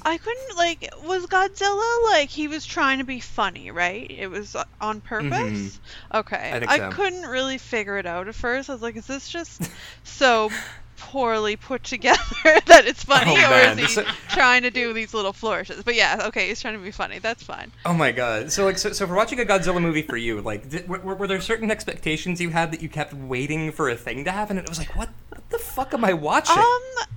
I 0.01 0.17
couldn't 0.17 0.57
like 0.57 0.93
was 1.03 1.25
Godzilla 1.27 2.03
like 2.11 2.29
he 2.29 2.47
was 2.47 2.65
trying 2.65 2.97
to 2.97 3.05
be 3.05 3.19
funny, 3.19 3.71
right? 3.71 4.09
It 4.09 4.27
was 4.27 4.55
uh, 4.55 4.65
on 4.81 4.99
purpose. 5.01 5.79
Okay, 6.13 6.51
I 6.53 6.59
think 6.59 6.71
so. 6.71 6.91
couldn't 6.91 7.25
really 7.29 7.57
figure 7.57 7.97
it 7.97 8.05
out 8.05 8.27
at 8.27 8.35
first. 8.35 8.69
I 8.69 8.73
was 8.73 8.81
like, 8.81 8.97
is 8.97 9.07
this 9.07 9.29
just 9.29 9.61
so 10.03 10.51
poorly 10.97 11.55
put 11.55 11.83
together 11.83 12.17
that 12.43 12.85
it's 12.85 13.03
funny, 13.03 13.35
Oh, 13.37 13.51
or 13.51 13.71
is 13.73 13.79
he 13.79 13.87
so- 13.87 14.03
trying 14.29 14.63
to 14.63 14.69
do 14.71 14.93
these 14.93 15.13
little 15.13 15.33
flourishes? 15.33 15.83
But 15.83 15.95
yeah, 15.95 16.23
okay, 16.27 16.47
he's 16.49 16.59
trying 16.61 16.73
to 16.77 16.83
be 16.83 16.91
funny. 16.91 17.19
That's 17.19 17.43
fine. 17.43 17.71
Oh 17.85 17.93
my 17.93 18.11
god! 18.11 18.51
So 18.51 18.65
like, 18.65 18.77
so, 18.77 18.91
so 18.91 19.07
for 19.07 19.15
watching 19.15 19.39
a 19.39 19.45
Godzilla 19.45 19.81
movie 19.81 20.01
for 20.01 20.17
you, 20.17 20.41
like, 20.41 20.69
did, 20.69 20.87
were, 20.87 20.99
were 21.15 21.27
there 21.27 21.39
certain 21.41 21.71
expectations 21.71 22.41
you 22.41 22.49
had 22.49 22.71
that 22.71 22.81
you 22.81 22.89
kept 22.89 23.13
waiting 23.13 23.71
for 23.71 23.89
a 23.89 23.95
thing 23.95 24.25
to 24.25 24.31
happen? 24.31 24.57
And 24.57 24.65
it 24.65 24.69
was 24.69 24.79
like, 24.79 24.95
what, 24.95 25.09
what 25.29 25.49
the 25.49 25.59
fuck 25.59 25.93
am 25.93 26.03
I 26.03 26.13
watching? 26.13 26.57
Um, 26.57 27.07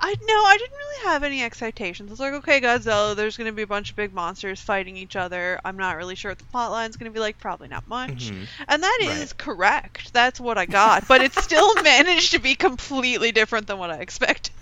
I 0.00 0.14
no, 0.26 0.34
I 0.34 0.56
didn't 0.58 0.72
really 0.72 1.12
have 1.12 1.22
any 1.22 1.42
expectations. 1.42 2.10
I 2.10 2.12
was 2.12 2.20
like, 2.20 2.32
okay, 2.34 2.60
Godzilla, 2.60 3.14
there's 3.14 3.36
gonna 3.36 3.52
be 3.52 3.62
a 3.62 3.66
bunch 3.66 3.90
of 3.90 3.96
big 3.96 4.12
monsters 4.12 4.60
fighting 4.60 4.96
each 4.96 5.16
other. 5.16 5.58
I'm 5.64 5.76
not 5.76 5.96
really 5.96 6.14
sure 6.14 6.30
what 6.30 6.38
the 6.38 6.44
plot 6.46 6.70
line's 6.70 6.96
gonna 6.96 7.10
be 7.10 7.20
like. 7.20 7.38
Probably 7.38 7.68
not 7.68 7.86
much. 7.86 8.30
Mhm. 8.30 8.46
And 8.68 8.82
that 8.82 8.98
is 9.02 9.08
Right. 9.08 9.38
correct. 9.38 10.12
That's 10.12 10.40
what 10.40 10.58
I 10.58 10.66
got. 10.66 11.06
But 11.08 11.20
it 11.22 11.34
still 11.34 11.74
managed 11.82 12.32
to 12.32 12.38
be 12.38 12.54
completely 12.54 13.32
different 13.32 13.66
than 13.66 13.78
what 13.78 13.90
I 13.90 13.98
expected. 13.98 14.53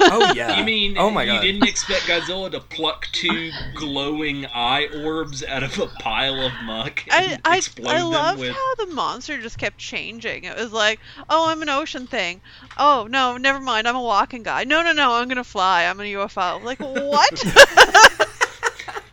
Oh 0.00 0.32
yeah. 0.34 0.58
you 0.58 0.64
mean 0.64 0.96
Oh 0.98 1.10
my 1.10 1.24
God. 1.26 1.34
you 1.44 1.52
didn't 1.52 1.68
expect 1.68 2.02
godzilla 2.02 2.50
to 2.50 2.60
pluck 2.60 3.08
two 3.12 3.50
glowing 3.74 4.46
eye 4.46 4.88
orbs 5.04 5.42
out 5.44 5.62
of 5.62 5.78
a 5.78 5.86
pile 5.86 6.40
of 6.40 6.52
muck 6.64 7.02
I 7.10 7.22
and 7.24 7.40
I, 7.44 7.56
explode 7.58 7.90
I 7.90 7.98
them 7.98 8.10
loved 8.10 8.40
with 8.40 8.52
how 8.54 8.74
the 8.76 8.86
monster 8.86 9.40
just 9.40 9.58
kept 9.58 9.78
changing. 9.78 10.44
It 10.44 10.56
was 10.56 10.72
like, 10.72 11.00
oh, 11.28 11.48
I'm 11.48 11.62
an 11.62 11.68
ocean 11.68 12.06
thing. 12.06 12.40
Oh 12.76 13.06
no, 13.10 13.36
never 13.36 13.60
mind. 13.60 13.86
I'm 13.88 13.96
a 13.96 14.02
walking 14.02 14.42
guy. 14.42 14.64
No, 14.64 14.82
no, 14.82 14.92
no. 14.92 15.12
I'm 15.14 15.28
gonna 15.28 15.44
fly. 15.44 15.84
I'm 15.84 16.00
a 16.00 16.04
UFO. 16.04 16.62
Like 16.62 16.78
what? 16.80 17.42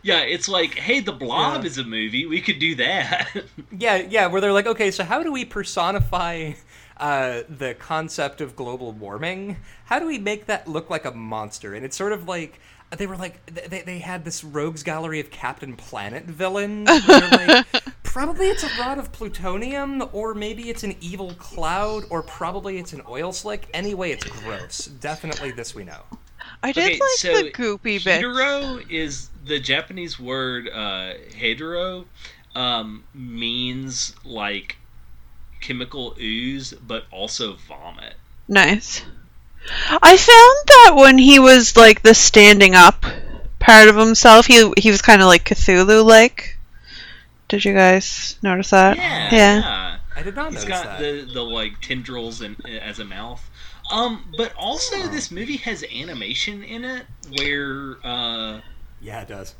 yeah 0.04 0.18
it's 0.22 0.48
like 0.48 0.74
hey 0.74 0.98
the 0.98 1.12
blob 1.12 1.62
Yeah. 1.62 1.66
is 1.68 1.78
a 1.78 1.84
movie 1.84 2.26
we 2.26 2.40
could 2.40 2.58
do 2.58 2.74
that 2.74 3.28
Yeah, 3.78 3.96
yeah, 4.10 4.26
where 4.26 4.40
they're 4.40 4.52
like, 4.52 4.66
okay, 4.66 4.90
so 4.90 5.02
how 5.04 5.22
do 5.22 5.32
we 5.32 5.44
personify 5.44 6.52
uh, 7.02 7.42
the 7.48 7.74
concept 7.74 8.40
of 8.40 8.54
global 8.54 8.92
warming? 8.92 9.56
How 9.86 9.98
do 9.98 10.06
we 10.06 10.18
make 10.18 10.46
that 10.46 10.68
look 10.68 10.88
like 10.88 11.04
a 11.04 11.10
monster? 11.10 11.74
And 11.74 11.84
it's 11.84 11.96
sort 11.96 12.12
of 12.12 12.28
like 12.28 12.60
they 12.96 13.08
were 13.08 13.16
like 13.16 13.44
they, 13.46 13.82
they 13.82 13.98
had 13.98 14.24
this 14.24 14.44
rogues 14.44 14.84
gallery 14.84 15.18
of 15.18 15.30
Captain 15.30 15.74
Planet 15.74 16.24
villains. 16.24 16.88
like, 17.08 17.66
probably 18.04 18.46
it's 18.48 18.62
a 18.62 18.68
rod 18.78 18.98
of 18.98 19.10
plutonium, 19.10 20.08
or 20.12 20.32
maybe 20.32 20.70
it's 20.70 20.84
an 20.84 20.94
evil 21.00 21.34
cloud, 21.34 22.04
or 22.08 22.22
probably 22.22 22.78
it's 22.78 22.92
an 22.92 23.02
oil 23.08 23.32
slick. 23.32 23.68
Anyway, 23.74 24.12
it's 24.12 24.24
gross. 24.24 24.86
Definitely 24.86 25.50
this 25.50 25.74
we 25.74 25.82
know. 25.82 26.02
I 26.62 26.70
did 26.70 26.84
Okay, 26.84 27.00
like 27.00 27.10
so 27.16 27.42
the 27.42 27.50
goopy 27.50 28.04
bit. 28.04 28.22
Hedoro 28.22 28.88
is 28.88 29.30
the 29.44 29.58
Japanese 29.58 30.20
word 30.20 30.68
uh, 30.68 31.14
hedoro 31.30 32.04
um, 32.54 33.02
means 33.12 34.14
like 34.24 34.76
chemical 35.62 36.14
ooze, 36.20 36.72
but 36.74 37.04
also 37.10 37.54
vomit. 37.54 38.14
Nice. 38.48 39.02
I 40.02 40.16
found 40.16 40.56
that 40.66 40.92
when 40.96 41.18
he 41.18 41.38
was 41.38 41.76
like 41.76 42.02
the 42.02 42.14
standing 42.14 42.74
up 42.74 43.04
part 43.60 43.88
of 43.88 43.96
himself, 43.96 44.46
he 44.46 44.70
he 44.76 44.90
was 44.90 45.00
kind 45.00 45.22
of 45.22 45.28
like 45.28 45.44
Cthulhu 45.44 46.04
like. 46.04 46.58
Did 47.48 47.64
you 47.64 47.74
guys 47.74 48.36
notice 48.42 48.70
that? 48.70 48.96
Yeah, 48.96 49.34
Yeah. 49.34 49.58
yeah. 49.60 49.98
I 50.16 50.22
did 50.22 50.34
not 50.34 50.52
He's 50.52 50.64
notice 50.64 50.68
got 50.82 50.84
that. 50.84 51.26
the 51.26 51.32
the 51.32 51.42
like 51.44 51.80
tendrils 51.80 52.40
and 52.40 52.56
as 52.66 52.98
a 52.98 53.04
mouth. 53.04 53.48
Um, 53.90 54.32
but 54.36 54.52
also 54.56 55.06
this 55.08 55.30
movie 55.30 55.58
has 55.58 55.84
animation 55.84 56.62
in 56.62 56.84
it 56.84 57.06
where 57.38 57.96
uh, 58.04 58.60
Yeah, 59.00 59.22
it 59.22 59.28
does. 59.28 59.54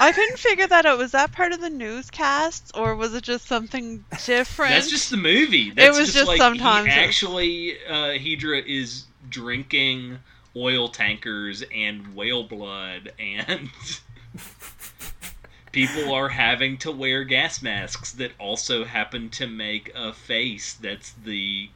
I 0.00 0.12
couldn't 0.12 0.38
figure 0.38 0.66
that 0.66 0.86
out. 0.86 0.98
Was 0.98 1.12
that 1.12 1.32
part 1.32 1.52
of 1.52 1.60
the 1.60 1.70
newscasts 1.70 2.70
or 2.72 2.96
was 2.96 3.14
it 3.14 3.22
just 3.22 3.46
something 3.46 4.04
different? 4.24 4.72
that's 4.72 4.90
just 4.90 5.10
the 5.10 5.16
movie. 5.16 5.70
That's 5.70 5.98
was 5.98 6.08
just, 6.08 6.18
just 6.18 6.28
like 6.28 6.38
sometimes 6.38 6.86
he 6.86 6.92
actually 6.92 7.76
uh, 7.86 8.18
Hedorah 8.18 8.64
is 8.66 9.04
drinking 9.28 10.18
oil 10.56 10.88
tankers 10.88 11.62
and 11.74 12.14
whale 12.14 12.44
blood 12.44 13.12
and 13.18 13.70
people 15.72 16.12
are 16.12 16.28
having 16.28 16.76
to 16.78 16.90
wear 16.90 17.24
gas 17.24 17.62
masks 17.62 18.12
that 18.12 18.32
also 18.38 18.84
happen 18.84 19.28
to 19.30 19.46
make 19.46 19.92
a 19.94 20.12
face 20.12 20.74
that's 20.74 21.12
the 21.24 21.68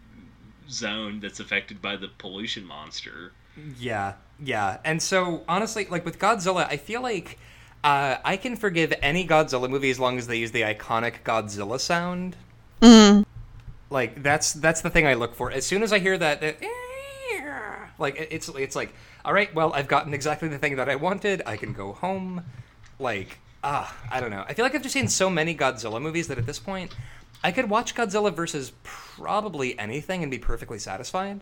zone 0.68 1.20
that's 1.20 1.40
affected 1.40 1.80
by 1.80 1.96
the 1.96 2.08
pollution 2.18 2.64
monster. 2.64 3.32
Yeah, 3.78 4.14
yeah. 4.42 4.78
And 4.84 5.00
so, 5.00 5.44
honestly, 5.48 5.86
like 5.88 6.04
with 6.04 6.18
Godzilla, 6.18 6.66
I 6.68 6.76
feel 6.76 7.02
like 7.02 7.38
uh, 7.84 8.16
I 8.24 8.38
can 8.38 8.56
forgive 8.56 8.94
any 9.02 9.28
Godzilla 9.28 9.68
movie 9.68 9.90
as 9.90 10.00
long 10.00 10.16
as 10.16 10.26
they 10.26 10.38
use 10.38 10.50
the 10.50 10.62
iconic 10.62 11.22
Godzilla 11.22 11.78
sound. 11.78 12.34
Mm. 12.80 13.26
Like 13.90 14.22
that's 14.22 14.54
that's 14.54 14.80
the 14.80 14.88
thing 14.88 15.06
I 15.06 15.14
look 15.14 15.34
for. 15.34 15.50
As 15.50 15.66
soon 15.66 15.82
as 15.82 15.92
I 15.92 15.98
hear 15.98 16.16
that, 16.16 16.40
that 16.40 16.56
like 17.98 18.16
it's 18.30 18.48
it's 18.48 18.74
like, 18.74 18.94
all 19.24 19.34
right, 19.34 19.54
well, 19.54 19.70
I've 19.74 19.86
gotten 19.86 20.14
exactly 20.14 20.48
the 20.48 20.58
thing 20.58 20.76
that 20.76 20.88
I 20.88 20.96
wanted. 20.96 21.42
I 21.44 21.58
can 21.58 21.74
go 21.74 21.92
home. 21.92 22.44
Like, 22.98 23.38
ah, 23.62 23.94
I 24.10 24.18
don't 24.18 24.30
know. 24.30 24.44
I 24.48 24.54
feel 24.54 24.64
like 24.64 24.74
I've 24.74 24.82
just 24.82 24.94
seen 24.94 25.08
so 25.08 25.28
many 25.28 25.54
Godzilla 25.54 26.00
movies 26.00 26.26
that 26.28 26.38
at 26.38 26.46
this 26.46 26.58
point, 26.58 26.96
I 27.42 27.52
could 27.52 27.68
watch 27.68 27.94
Godzilla 27.94 28.34
versus 28.34 28.72
probably 28.82 29.78
anything 29.78 30.22
and 30.22 30.30
be 30.30 30.38
perfectly 30.38 30.78
satisfied. 30.78 31.40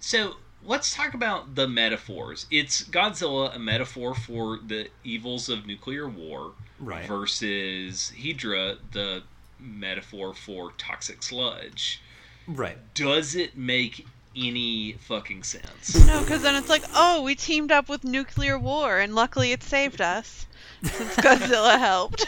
So 0.00 0.34
let's 0.64 0.94
talk 0.94 1.14
about 1.14 1.54
the 1.54 1.68
metaphors. 1.68 2.46
It's 2.50 2.82
Godzilla, 2.84 3.54
a 3.54 3.58
metaphor 3.58 4.14
for 4.14 4.58
the 4.66 4.88
evils 5.04 5.48
of 5.48 5.66
nuclear 5.66 6.08
war, 6.08 6.52
Right. 6.78 7.06
versus 7.06 8.12
Hedorah, 8.16 8.78
the 8.92 9.22
metaphor 9.58 10.32
for 10.34 10.72
toxic 10.78 11.22
sludge. 11.22 12.00
Right. 12.46 12.78
Does 12.94 13.34
it 13.34 13.56
make 13.56 14.06
any 14.36 14.92
fucking 14.92 15.42
sense. 15.42 16.06
No, 16.06 16.20
because 16.20 16.42
then 16.42 16.54
it's 16.54 16.68
like, 16.68 16.84
oh, 16.94 17.22
we 17.22 17.34
teamed 17.34 17.72
up 17.72 17.88
with 17.88 18.04
nuclear 18.04 18.58
war, 18.58 18.98
and 18.98 19.14
luckily 19.14 19.52
it 19.52 19.62
saved 19.62 20.00
us 20.00 20.46
since 20.82 21.16
Godzilla 21.16 21.78
helped. 21.78 22.26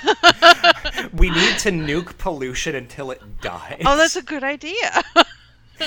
We 1.15 1.31
need 1.31 1.59
to 1.61 1.71
nuke 1.71 2.19
pollution 2.19 2.75
until 2.75 3.11
it 3.11 3.41
dies. 3.41 3.83
oh, 3.87 3.97
that's 3.97 4.17
a 4.17 4.23
good 4.23 4.43
idea. 4.45 5.03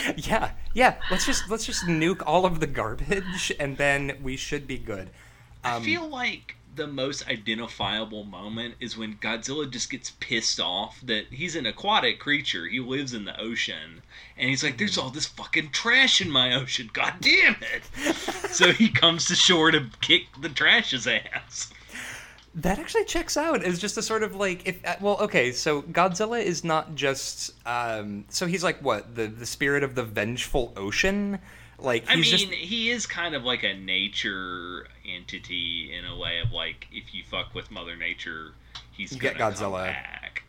yeah, 0.17 0.51
yeah. 0.73 0.95
Let's 1.09 1.25
just 1.25 1.49
let's 1.49 1.65
just 1.65 1.85
nuke 1.85 2.23
all 2.25 2.45
of 2.45 2.59
the 2.59 2.67
garbage, 2.67 3.51
and 3.59 3.77
then 3.77 4.17
we 4.21 4.37
should 4.37 4.67
be 4.67 4.77
good. 4.77 5.09
I 5.63 5.77
um, 5.77 5.83
feel 5.83 6.07
like 6.07 6.55
the 6.75 6.87
most 6.87 7.27
identifiable 7.27 8.25
moment 8.25 8.75
is 8.79 8.97
when 8.97 9.15
Godzilla 9.15 9.69
just 9.69 9.89
gets 9.89 10.11
pissed 10.19 10.59
off 10.59 10.99
that 11.01 11.25
he's 11.31 11.55
an 11.55 11.65
aquatic 11.65 12.19
creature. 12.19 12.67
He 12.67 12.79
lives 12.79 13.13
in 13.13 13.25
the 13.25 13.39
ocean. 13.39 14.01
And 14.37 14.49
he's 14.49 14.63
like, 14.63 14.77
there's 14.77 14.97
mm-hmm. 14.97 15.01
all 15.01 15.09
this 15.09 15.25
fucking 15.25 15.69
trash 15.71 16.21
in 16.21 16.29
my 16.29 16.53
ocean. 16.53 16.89
God 16.91 17.13
damn 17.21 17.55
it. 17.61 18.15
so 18.51 18.71
he 18.71 18.89
comes 18.89 19.25
to 19.25 19.35
shore 19.35 19.71
to 19.71 19.89
kick 20.01 20.23
the 20.39 20.49
trash's 20.49 21.07
ass. 21.07 21.71
That 22.56 22.80
actually 22.80 23.06
checks 23.06 23.36
out 23.36 23.64
as 23.64 23.80
just 23.80 23.97
a 23.97 24.01
sort 24.01 24.24
of 24.24 24.36
like 24.36 24.66
if 24.66 24.86
uh, 24.86 24.95
well 25.01 25.18
okay 25.20 25.51
so 25.51 25.82
Godzilla 25.82 26.41
is 26.41 26.64
not 26.64 26.95
just 26.95 27.51
um 27.68 28.24
so 28.30 28.47
he's 28.47 28.64
like 28.64 28.82
what 28.82 29.16
the 29.16 29.28
the 29.28 29.45
spirit 29.45 29.84
of 29.84 29.95
the 29.95 30.03
vengeful 30.03 30.72
ocean 30.78 31.39
like 31.78 32.06
I 32.08 32.16
mean, 32.16 32.24
just 32.24 32.45
he 32.45 32.89
is 32.89 33.06
kind 33.06 33.36
of 33.36 33.43
like 33.43 33.64
a 33.64 33.74
nature 33.74 34.88
entity 35.06 35.93
in 35.93 36.06
a 36.06 36.18
way 36.18 36.39
of 36.39 36.51
like, 36.51 36.88
if 36.91 37.14
you 37.14 37.24
fuck 37.24 37.53
with 37.53 37.70
Mother 37.70 37.95
Nature, 37.95 38.53
he's 38.91 39.12
You 39.12 39.20
gonna 39.20 39.34
get 39.34 39.39
come 39.39 39.53
Godzilla. 39.53 39.88
back. 39.88 40.43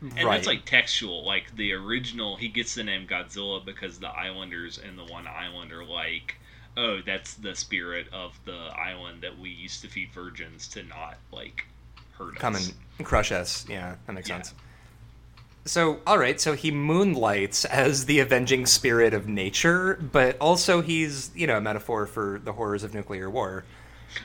And 0.00 0.14
right 0.14 0.32
that's 0.32 0.46
like 0.46 0.64
textual. 0.64 1.24
Like 1.24 1.54
the 1.56 1.72
original, 1.72 2.36
he 2.36 2.48
gets 2.48 2.74
the 2.74 2.84
name 2.84 3.06
Godzilla 3.06 3.64
because 3.64 3.98
the 3.98 4.08
Islanders 4.08 4.78
and 4.78 4.98
the 4.98 5.04
one 5.04 5.26
island 5.26 5.72
are 5.72 5.84
like, 5.84 6.36
oh, 6.76 7.00
that's 7.06 7.34
the 7.34 7.54
spirit 7.54 8.06
of 8.12 8.32
the 8.44 8.70
island 8.76 9.22
that 9.22 9.38
we 9.38 9.50
used 9.50 9.80
to 9.82 9.88
feed 9.88 10.10
virgins 10.12 10.68
to 10.68 10.82
not 10.84 11.16
like 11.32 11.64
hurt 12.18 12.36
come 12.36 12.54
us. 12.54 12.68
Come 12.68 12.76
and 12.98 13.06
crush 13.06 13.32
us 13.32 13.66
yeah 13.68 13.96
that 14.06 14.12
makes 14.12 14.28
Yeah. 14.28 14.36
sense 14.42 14.54
so 15.66 16.00
all 16.06 16.18
right 16.18 16.40
so 16.40 16.52
he 16.54 16.70
moonlights 16.70 17.64
as 17.64 18.04
the 18.06 18.20
avenging 18.20 18.66
spirit 18.66 19.14
of 19.14 19.26
nature 19.26 19.94
but 20.12 20.36
also 20.38 20.80
he's 20.82 21.30
you 21.34 21.46
know 21.46 21.56
a 21.56 21.60
metaphor 21.60 22.06
for 22.06 22.40
the 22.44 22.52
horrors 22.52 22.82
of 22.84 22.92
nuclear 22.94 23.30
war 23.30 23.64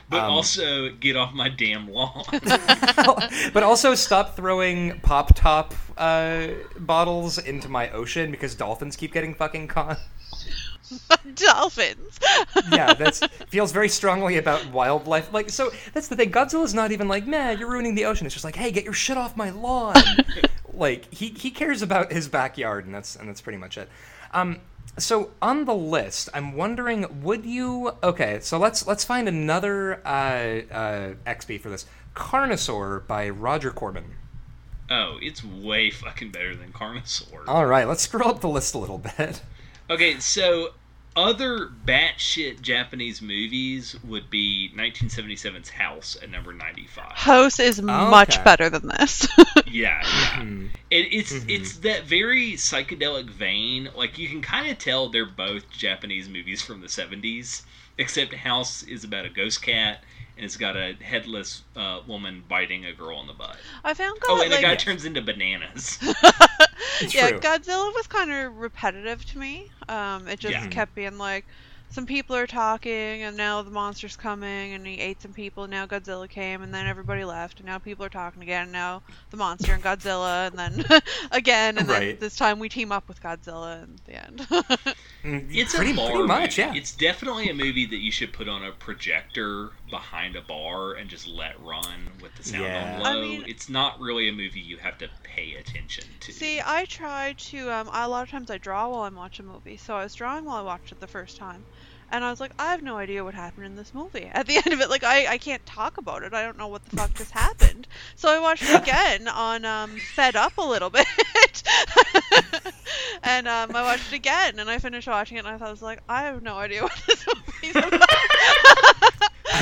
But 0.08 0.20
um, 0.20 0.30
also, 0.30 0.90
get 0.90 1.16
off 1.16 1.32
my 1.34 1.48
damn 1.48 1.88
lawn. 1.90 2.24
but 3.52 3.62
also 3.64 3.96
stop 3.96 4.36
throwing 4.36 5.00
pop 5.00 5.34
top 5.34 5.74
uh, 5.98 6.48
bottles 6.78 7.38
into 7.38 7.68
my 7.68 7.90
ocean 7.90 8.30
because 8.30 8.54
dolphins 8.54 8.94
keep 8.94 9.12
getting 9.12 9.34
fucking 9.34 9.66
caught 9.66 9.98
Dolphins. 11.34 12.18
yeah, 12.72 12.94
that's 12.94 13.24
feels 13.48 13.72
very 13.72 13.88
strongly 13.88 14.36
about 14.38 14.66
wildlife. 14.72 15.32
Like, 15.32 15.50
so 15.50 15.70
that's 15.92 16.08
the 16.08 16.16
thing. 16.16 16.30
Godzilla's 16.30 16.74
not 16.74 16.92
even 16.92 17.08
like, 17.08 17.26
man, 17.26 17.58
you're 17.58 17.70
ruining 17.70 17.94
the 17.94 18.04
ocean. 18.06 18.26
It's 18.26 18.34
just 18.34 18.44
like, 18.44 18.56
hey, 18.56 18.70
get 18.70 18.84
your 18.84 18.92
shit 18.92 19.16
off 19.16 19.36
my 19.36 19.50
lawn. 19.50 19.94
like, 20.72 21.12
he 21.12 21.28
he 21.28 21.50
cares 21.50 21.82
about 21.82 22.12
his 22.12 22.28
backyard, 22.28 22.86
and 22.86 22.94
that's 22.94 23.16
and 23.16 23.28
that's 23.28 23.40
pretty 23.40 23.58
much 23.58 23.78
it. 23.78 23.88
Um, 24.32 24.60
so 24.98 25.30
on 25.40 25.64
the 25.64 25.74
list, 25.74 26.28
I'm 26.34 26.54
wondering, 26.54 27.22
would 27.22 27.44
you? 27.44 27.92
Okay, 28.02 28.40
so 28.40 28.58
let's 28.58 28.86
let's 28.86 29.04
find 29.04 29.28
another 29.28 30.00
uh, 30.06 30.62
uh, 30.72 31.14
XP 31.26 31.60
for 31.60 31.70
this. 31.70 31.86
Carnosaur 32.14 33.06
by 33.06 33.28
Roger 33.28 33.70
Corman. 33.70 34.16
oh, 34.90 35.18
it's 35.22 35.44
way 35.44 35.90
fucking 35.90 36.30
better 36.32 36.56
than 36.56 36.72
Carnosaur. 36.72 37.44
All 37.46 37.66
right, 37.66 37.86
let's 37.86 38.02
scroll 38.02 38.28
up 38.28 38.40
the 38.40 38.48
list 38.48 38.74
a 38.74 38.78
little 38.78 38.98
bit. 38.98 39.42
Okay, 39.88 40.18
so 40.20 40.70
other 41.16 41.66
batshit 41.86 42.60
Japanese 42.62 43.20
movies 43.20 43.96
would 44.04 44.30
be 44.30 44.70
1977's 44.76 45.70
House 45.70 46.16
at 46.22 46.30
number 46.30 46.52
95. 46.52 47.12
House 47.12 47.58
is 47.58 47.82
much 47.82 48.34
Okay. 48.36 48.44
better 48.44 48.70
than 48.70 48.88
this. 48.88 49.26
Yeah, 49.66 50.00
yeah. 50.02 50.42
Hmm. 50.42 50.66
It, 50.90 51.12
it's 51.12 51.32
Mm-hmm. 51.32 51.50
it's 51.50 51.76
that 51.78 52.02
very 52.04 52.52
psychedelic 52.54 53.30
vein. 53.30 53.88
Like 53.94 54.18
you 54.18 54.28
can 54.28 54.42
kind 54.42 54.68
of 54.70 54.78
tell 54.78 55.08
they're 55.08 55.24
both 55.26 55.70
Japanese 55.70 56.28
movies 56.28 56.60
from 56.60 56.80
the 56.80 56.88
70s, 56.88 57.62
except 57.96 58.34
House 58.34 58.82
is 58.82 59.04
about 59.04 59.26
a 59.26 59.28
ghost 59.30 59.62
cat 59.62 60.02
and 60.40 60.46
it's 60.46 60.56
got 60.56 60.74
a 60.76 60.94
headless 61.02 61.62
uh, 61.76 62.00
woman 62.06 62.42
biting 62.48 62.86
a 62.86 62.92
girl 62.94 63.20
in 63.20 63.26
the 63.26 63.34
butt. 63.34 63.56
I 63.84 63.92
found 63.92 64.18
God, 64.20 64.38
Oh, 64.38 64.40
and 64.40 64.50
like, 64.50 64.60
the 64.60 64.66
guy 64.66 64.74
turns 64.74 65.04
into 65.04 65.20
bananas. 65.20 65.98
yeah, 67.12 67.30
True. 67.30 67.40
Godzilla 67.40 67.92
was 67.94 68.06
kind 68.06 68.30
of 68.30 68.56
repetitive 68.56 69.24
to 69.26 69.38
me. 69.38 69.70
Um, 69.88 70.26
it 70.28 70.40
just 70.40 70.52
Yeah. 70.54 70.66
kept 70.68 70.94
being 70.94 71.18
like, 71.18 71.44
some 71.92 72.06
people 72.06 72.36
are 72.36 72.46
talking, 72.46 73.22
and 73.24 73.36
now 73.36 73.62
the 73.62 73.70
monster's 73.70 74.16
coming, 74.16 74.74
and 74.74 74.86
he 74.86 75.00
ate 75.00 75.20
some 75.20 75.32
people, 75.32 75.64
and 75.64 75.72
now 75.72 75.86
Godzilla 75.86 76.28
came, 76.28 76.62
and 76.62 76.72
then 76.72 76.86
everybody 76.86 77.24
left, 77.24 77.58
and 77.58 77.66
now 77.66 77.78
people 77.78 78.04
are 78.04 78.08
talking 78.10 78.42
again, 78.42 78.62
and 78.64 78.72
now 78.72 79.02
the 79.30 79.36
monster 79.36 79.74
and 79.74 79.82
Godzilla, 79.82 80.46
and 80.46 80.56
then 80.56 81.00
again, 81.32 81.78
and 81.78 81.88
then 81.88 82.16
this 82.20 82.36
time 82.36 82.60
we 82.60 82.68
team 82.68 82.92
up 82.92 83.08
with 83.08 83.20
Godzilla 83.20 83.82
in 83.84 83.98
the 84.06 84.24
end. 84.24 84.46
Mm, 85.22 85.48
It's 85.54 85.74
pretty, 85.74 85.90
a 85.90 85.94
pretty 85.94 86.22
much, 86.22 86.56
yeah. 86.56 86.72
It's 86.74 86.92
definitely 86.96 87.50
a 87.50 87.54
movie 87.54 87.84
that 87.84 87.98
you 87.98 88.10
should 88.10 88.32
put 88.32 88.48
on 88.48 88.64
a 88.64 88.72
projector 88.72 89.70
behind 89.90 90.36
a 90.36 90.40
bar 90.42 90.92
and 90.94 91.10
just 91.10 91.26
let 91.26 91.60
run 91.62 92.08
with 92.22 92.34
the 92.36 92.42
sound 92.44 92.64
Yeah. 92.64 92.96
on 93.00 93.06
I 93.06 93.14
low. 93.14 93.20
mean- 93.22 93.44
it's 93.46 93.68
not 93.68 93.98
really 94.00 94.28
a 94.28 94.32
movie 94.32 94.60
you 94.60 94.76
have 94.78 94.98
to 94.98 95.08
pay 95.22 95.54
attention 95.54 96.04
to. 96.20 96.32
See, 96.32 96.60
I 96.64 96.84
try 96.86 97.34
to. 97.38 97.70
Um, 97.72 97.88
a 97.92 98.08
lot 98.08 98.22
of 98.22 98.30
times 98.30 98.50
I 98.50 98.58
draw 98.58 98.88
while 98.88 99.02
I'm 99.02 99.14
watching 99.16 99.46
a 99.46 99.52
movie, 99.52 99.76
so 99.76 99.94
I 99.94 100.02
was 100.04 100.14
drawing 100.14 100.44
while 100.44 100.56
I 100.56 100.62
watched 100.62 100.92
it 100.92 101.00
the 101.00 101.06
first 101.06 101.36
time, 101.36 101.64
and 102.10 102.24
I 102.24 102.30
was 102.30 102.40
like, 102.40 102.52
I 102.58 102.70
have 102.72 102.82
no 102.82 102.96
idea 102.96 103.22
what 103.24 103.34
happened 103.34 103.66
in 103.66 103.76
this 103.76 103.94
movie. 103.94 104.28
At 104.32 104.46
the 104.46 104.56
end 104.64 104.72
of 104.72 104.80
it, 104.80 104.90
like 104.90 105.04
I, 105.04 105.26
I 105.26 105.38
can't 105.38 105.64
talk 105.66 105.98
about 105.98 106.22
it. 106.22 106.34
I 106.34 106.42
don't 106.42 106.58
know 106.58 106.68
what 106.68 106.84
the 106.86 106.96
fuck 106.96 107.14
just 107.14 107.30
happened. 107.32 107.86
So 108.16 108.28
I 108.28 108.38
watched 108.40 108.64
it 108.64 108.80
again 108.82 109.28
on 109.28 109.64
um, 109.64 109.96
Fed 110.14 110.36
Up 110.36 110.56
a 110.58 110.62
little 110.62 110.90
bit, 111.00 111.06
and 113.22 113.46
um, 113.48 113.74
I 113.76 113.82
watched 113.82 114.12
it 114.12 114.16
again, 114.16 114.58
and 114.58 114.68
I 114.70 114.78
finished 114.78 115.06
watching 115.08 115.36
it, 115.36 115.40
and 115.40 115.48
I 115.48 115.58
thought 115.58 115.68
I 115.68 115.70
was 115.70 115.82
like, 115.82 116.00
I 116.08 116.22
have 116.22 116.42
no 116.42 116.56
idea 116.56 116.82
what 116.82 117.02
this 117.06 117.24
movie's 117.62 117.76
about. 117.76 118.08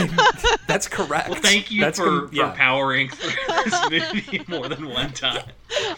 That's 0.66 0.88
correct. 0.88 1.28
well, 1.30 1.40
thank 1.40 1.70
you 1.70 1.80
That's 1.80 1.99
for, 1.99 2.05
com- 2.26 2.30
yeah. 2.32 2.51
for 2.51 2.57
powering 2.57 3.09
through 3.09 3.30
this 3.64 3.90
movie 3.90 4.44
more 4.49 4.68
than 4.68 4.88
one 4.88 5.12
time. 5.12 5.42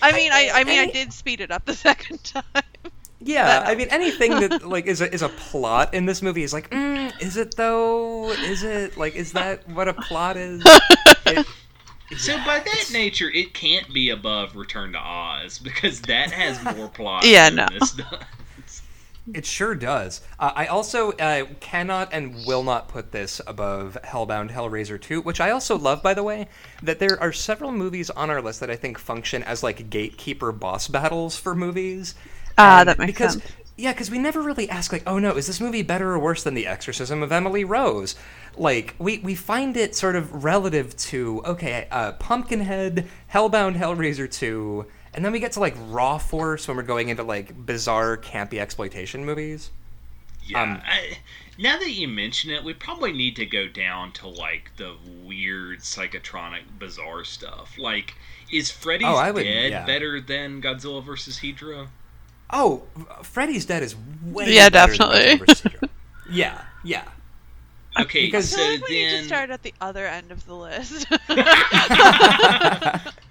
I 0.02 0.12
mean, 0.12 0.30
I, 0.32 0.50
I 0.54 0.64
mean, 0.64 0.78
I 0.78 0.86
did 0.90 1.12
speed 1.12 1.40
it 1.40 1.50
up 1.50 1.64
the 1.66 1.74
second 1.88 2.22
time. 2.24 2.44
Yeah, 3.22 3.44
That 3.44 3.68
I 3.68 3.74
mean 3.74 3.88
anything 3.90 4.30
that 4.40 4.66
like 4.66 4.86
is 4.86 5.02
a 5.02 5.12
is 5.12 5.20
a 5.20 5.28
plot 5.28 5.92
in 5.92 6.06
this 6.06 6.22
movie 6.22 6.42
is 6.42 6.54
like, 6.54 6.70
mm, 6.70 7.12
is 7.20 7.36
it 7.36 7.54
though? 7.54 8.30
Is 8.30 8.62
it 8.62 8.96
like 8.96 9.14
is 9.14 9.32
that 9.32 9.68
what 9.68 9.88
a 9.88 9.92
plot 9.94 10.36
is? 10.38 10.62
It- 11.26 11.46
So 12.16 12.36
by 12.38 12.58
that 12.58 12.90
nature, 12.92 13.28
it 13.30 13.52
can't 13.54 13.92
be 13.94 14.08
above 14.10 14.56
Return 14.56 14.92
to 14.94 14.98
Oz 14.98 15.58
because 15.60 16.00
that 16.02 16.32
has 16.32 16.60
more 16.76 16.88
plot 16.88 17.24
Yeah, 17.24 17.50
than 17.50 17.56
no. 17.56 18.18
It 19.32 19.46
sure 19.46 19.74
does. 19.74 20.22
Uh, 20.38 20.52
I 20.56 20.66
also 20.66 21.12
uh, 21.12 21.46
cannot 21.60 22.12
and 22.12 22.44
will 22.44 22.64
not 22.64 22.88
put 22.88 23.12
this 23.12 23.40
above 23.46 23.96
Hellbound 24.02 24.50
Hellraiser 24.50 25.00
2, 25.00 25.20
which 25.22 25.40
I 25.40 25.50
also 25.50 25.78
love, 25.78 26.02
by 26.02 26.14
the 26.14 26.22
way. 26.22 26.48
That 26.82 26.98
there 26.98 27.20
are 27.20 27.32
several 27.32 27.70
movies 27.70 28.10
on 28.10 28.28
our 28.30 28.42
list 28.42 28.60
that 28.60 28.70
I 28.70 28.76
think 28.76 28.98
function 28.98 29.42
as 29.44 29.62
like 29.62 29.88
gatekeeper 29.90 30.50
boss 30.52 30.88
battles 30.88 31.36
for 31.36 31.54
movies. 31.54 32.14
Ah, 32.58 32.82
And 32.82 32.86
that 32.86 32.98
makes 32.98 33.12
because, 33.12 33.34
sense. 33.34 33.44
Yeah, 33.76 33.92
because 33.92 34.10
we 34.10 34.18
never 34.18 34.42
really 34.42 34.68
ask 34.68 34.92
like, 34.92 35.04
oh 35.06 35.18
no, 35.18 35.36
is 35.36 35.46
this 35.46 35.60
movie 35.60 35.82
better 35.82 36.10
or 36.12 36.18
worse 36.18 36.42
than 36.42 36.54
The 36.54 36.66
Exorcism 36.66 37.22
of 37.22 37.32
Emily 37.32 37.64
Rose? 37.64 38.14
Like 38.56 38.94
we 38.98 39.18
we 39.20 39.34
find 39.34 39.76
it 39.76 39.94
sort 39.94 40.16
of 40.16 40.44
relative 40.44 40.96
to 40.96 41.42
okay, 41.46 41.86
uh, 41.90 42.12
Pumpkinhead, 42.12 43.08
Hellbound 43.32 43.76
Hellraiser 43.76 44.30
2. 44.30 44.86
And 45.12 45.24
then 45.24 45.32
we 45.32 45.40
get 45.40 45.52
to 45.52 45.60
like 45.60 45.74
Raw 45.88 46.18
Force 46.18 46.68
when 46.68 46.76
we're 46.76 46.82
going 46.84 47.08
into 47.08 47.22
like 47.22 47.66
bizarre, 47.66 48.16
campy 48.16 48.58
exploitation 48.60 49.24
movies. 49.24 49.70
Yeah. 50.44 50.62
Um, 50.62 50.80
I, 50.84 51.18
now 51.58 51.78
that 51.78 51.90
you 51.90 52.08
mention 52.08 52.50
it, 52.50 52.64
we 52.64 52.74
probably 52.74 53.12
need 53.12 53.36
to 53.36 53.46
go 53.46 53.68
down 53.68 54.12
to 54.12 54.28
like 54.28 54.70
the 54.76 54.94
weird 55.24 55.80
psychotronic 55.80 56.62
bizarre 56.78 57.24
stuff. 57.24 57.76
Like, 57.78 58.14
is 58.52 58.70
Freddy's 58.70 59.06
Oh, 59.08 59.32
would- 59.32 59.42
Dead 59.44 59.70
yeah. 59.70 59.84
better 59.86 60.20
than 60.20 60.62
Godzilla 60.62 61.04
vs. 61.04 61.38
Hedorah? 61.38 61.88
Oh, 62.52 62.82
Freddy's 63.22 63.64
Dead 63.64 63.82
is 63.82 63.94
way 64.24 64.52
Yeah, 64.52 64.70
better 64.70 64.96
than 64.96 64.98
definitely. 64.98 65.46
Godzilla 65.46 65.46
vs. 65.46 65.60
Hedorah. 65.62 65.88
yeah, 66.32 66.62
yeah. 66.84 67.04
Okay, 68.00 68.26
Because- 68.26 68.52
I 68.54 68.56
so 68.56 68.62
feel 68.62 68.70
like 68.80 68.88
we 68.88 68.94
need 69.06 69.10
to 69.18 69.24
start 69.24 69.50
at 69.50 69.62
the 69.62 69.74
other 69.80 70.06
end 70.06 70.30
of 70.32 70.46
the 70.46 70.54
list. 70.56 71.06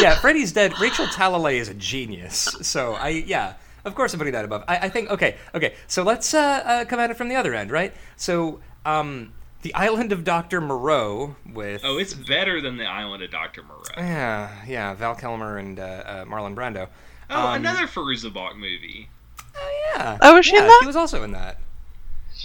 Yeah, 0.00 0.14
Freddy's 0.16 0.52
Dead. 0.52 0.78
Rachel 0.80 1.06
Talalay 1.06 1.54
is 1.54 1.68
a 1.68 1.74
genius. 1.74 2.56
So 2.62 2.94
I, 2.94 3.08
yeah, 3.08 3.54
of 3.84 3.94
course 3.94 4.12
I'm 4.12 4.18
putting 4.18 4.34
that 4.34 4.44
above. 4.44 4.64
I, 4.68 4.76
I 4.78 4.88
think 4.88 5.10
okay, 5.10 5.36
okay. 5.54 5.74
So 5.86 6.02
let's 6.02 6.34
uh, 6.34 6.62
uh, 6.64 6.84
come 6.84 7.00
at 7.00 7.10
it 7.10 7.16
from 7.16 7.28
the 7.28 7.36
other 7.36 7.54
end, 7.54 7.70
right? 7.70 7.94
So, 8.16 8.60
um, 8.84 9.32
the 9.62 9.74
Island 9.74 10.12
of 10.12 10.22
Doctor 10.24 10.60
Moreau 10.60 11.36
with 11.52 11.82
oh, 11.84 11.98
it's 11.98 12.14
better 12.14 12.60
than 12.60 12.76
the 12.76 12.86
Island 12.86 13.22
of 13.22 13.30
Doctor 13.30 13.62
Moreau. 13.62 13.82
yeah, 13.96 14.64
yeah, 14.66 14.94
Val 14.94 15.14
Kilmer 15.14 15.58
and 15.58 15.80
uh, 15.80 15.82
uh, 15.82 16.24
Marlon 16.24 16.54
Brando. 16.54 16.88
Oh, 17.30 17.48
Um, 17.48 17.54
another 17.56 17.86
Fairuza 17.86 18.32
Balk 18.32 18.56
movie. 18.56 19.08
Oh 19.56 19.92
Yeah. 19.96 20.18
Oh, 20.20 20.34
was 20.36 20.46
she 20.46 20.54
yeah, 20.54 20.62
in 20.62 20.68
that? 20.68 20.78
He 20.82 20.86
was 20.86 20.96
also 20.96 21.22
in 21.22 21.32
that. 21.32 21.58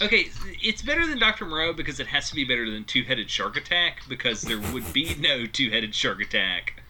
Okay, 0.02 0.30
it's 0.64 0.82
better 0.82 1.06
than 1.06 1.20
Dr. 1.20 1.46
Moreau 1.46 1.74
because 1.74 2.00
it 2.00 2.08
has 2.08 2.30
to 2.30 2.36
be 2.36 2.44
better 2.46 2.70
than 2.72 2.86
Two 2.86 3.04
Headed 3.04 3.30
Shark 3.30 3.58
Attack 3.58 4.04
because 4.08 4.42
there 4.42 4.60
would 4.60 4.92
be 4.94 5.16
no 5.20 5.46
Two 5.46 5.70
Headed 5.70 5.94
Shark 5.94 6.22
Attack 6.22 6.81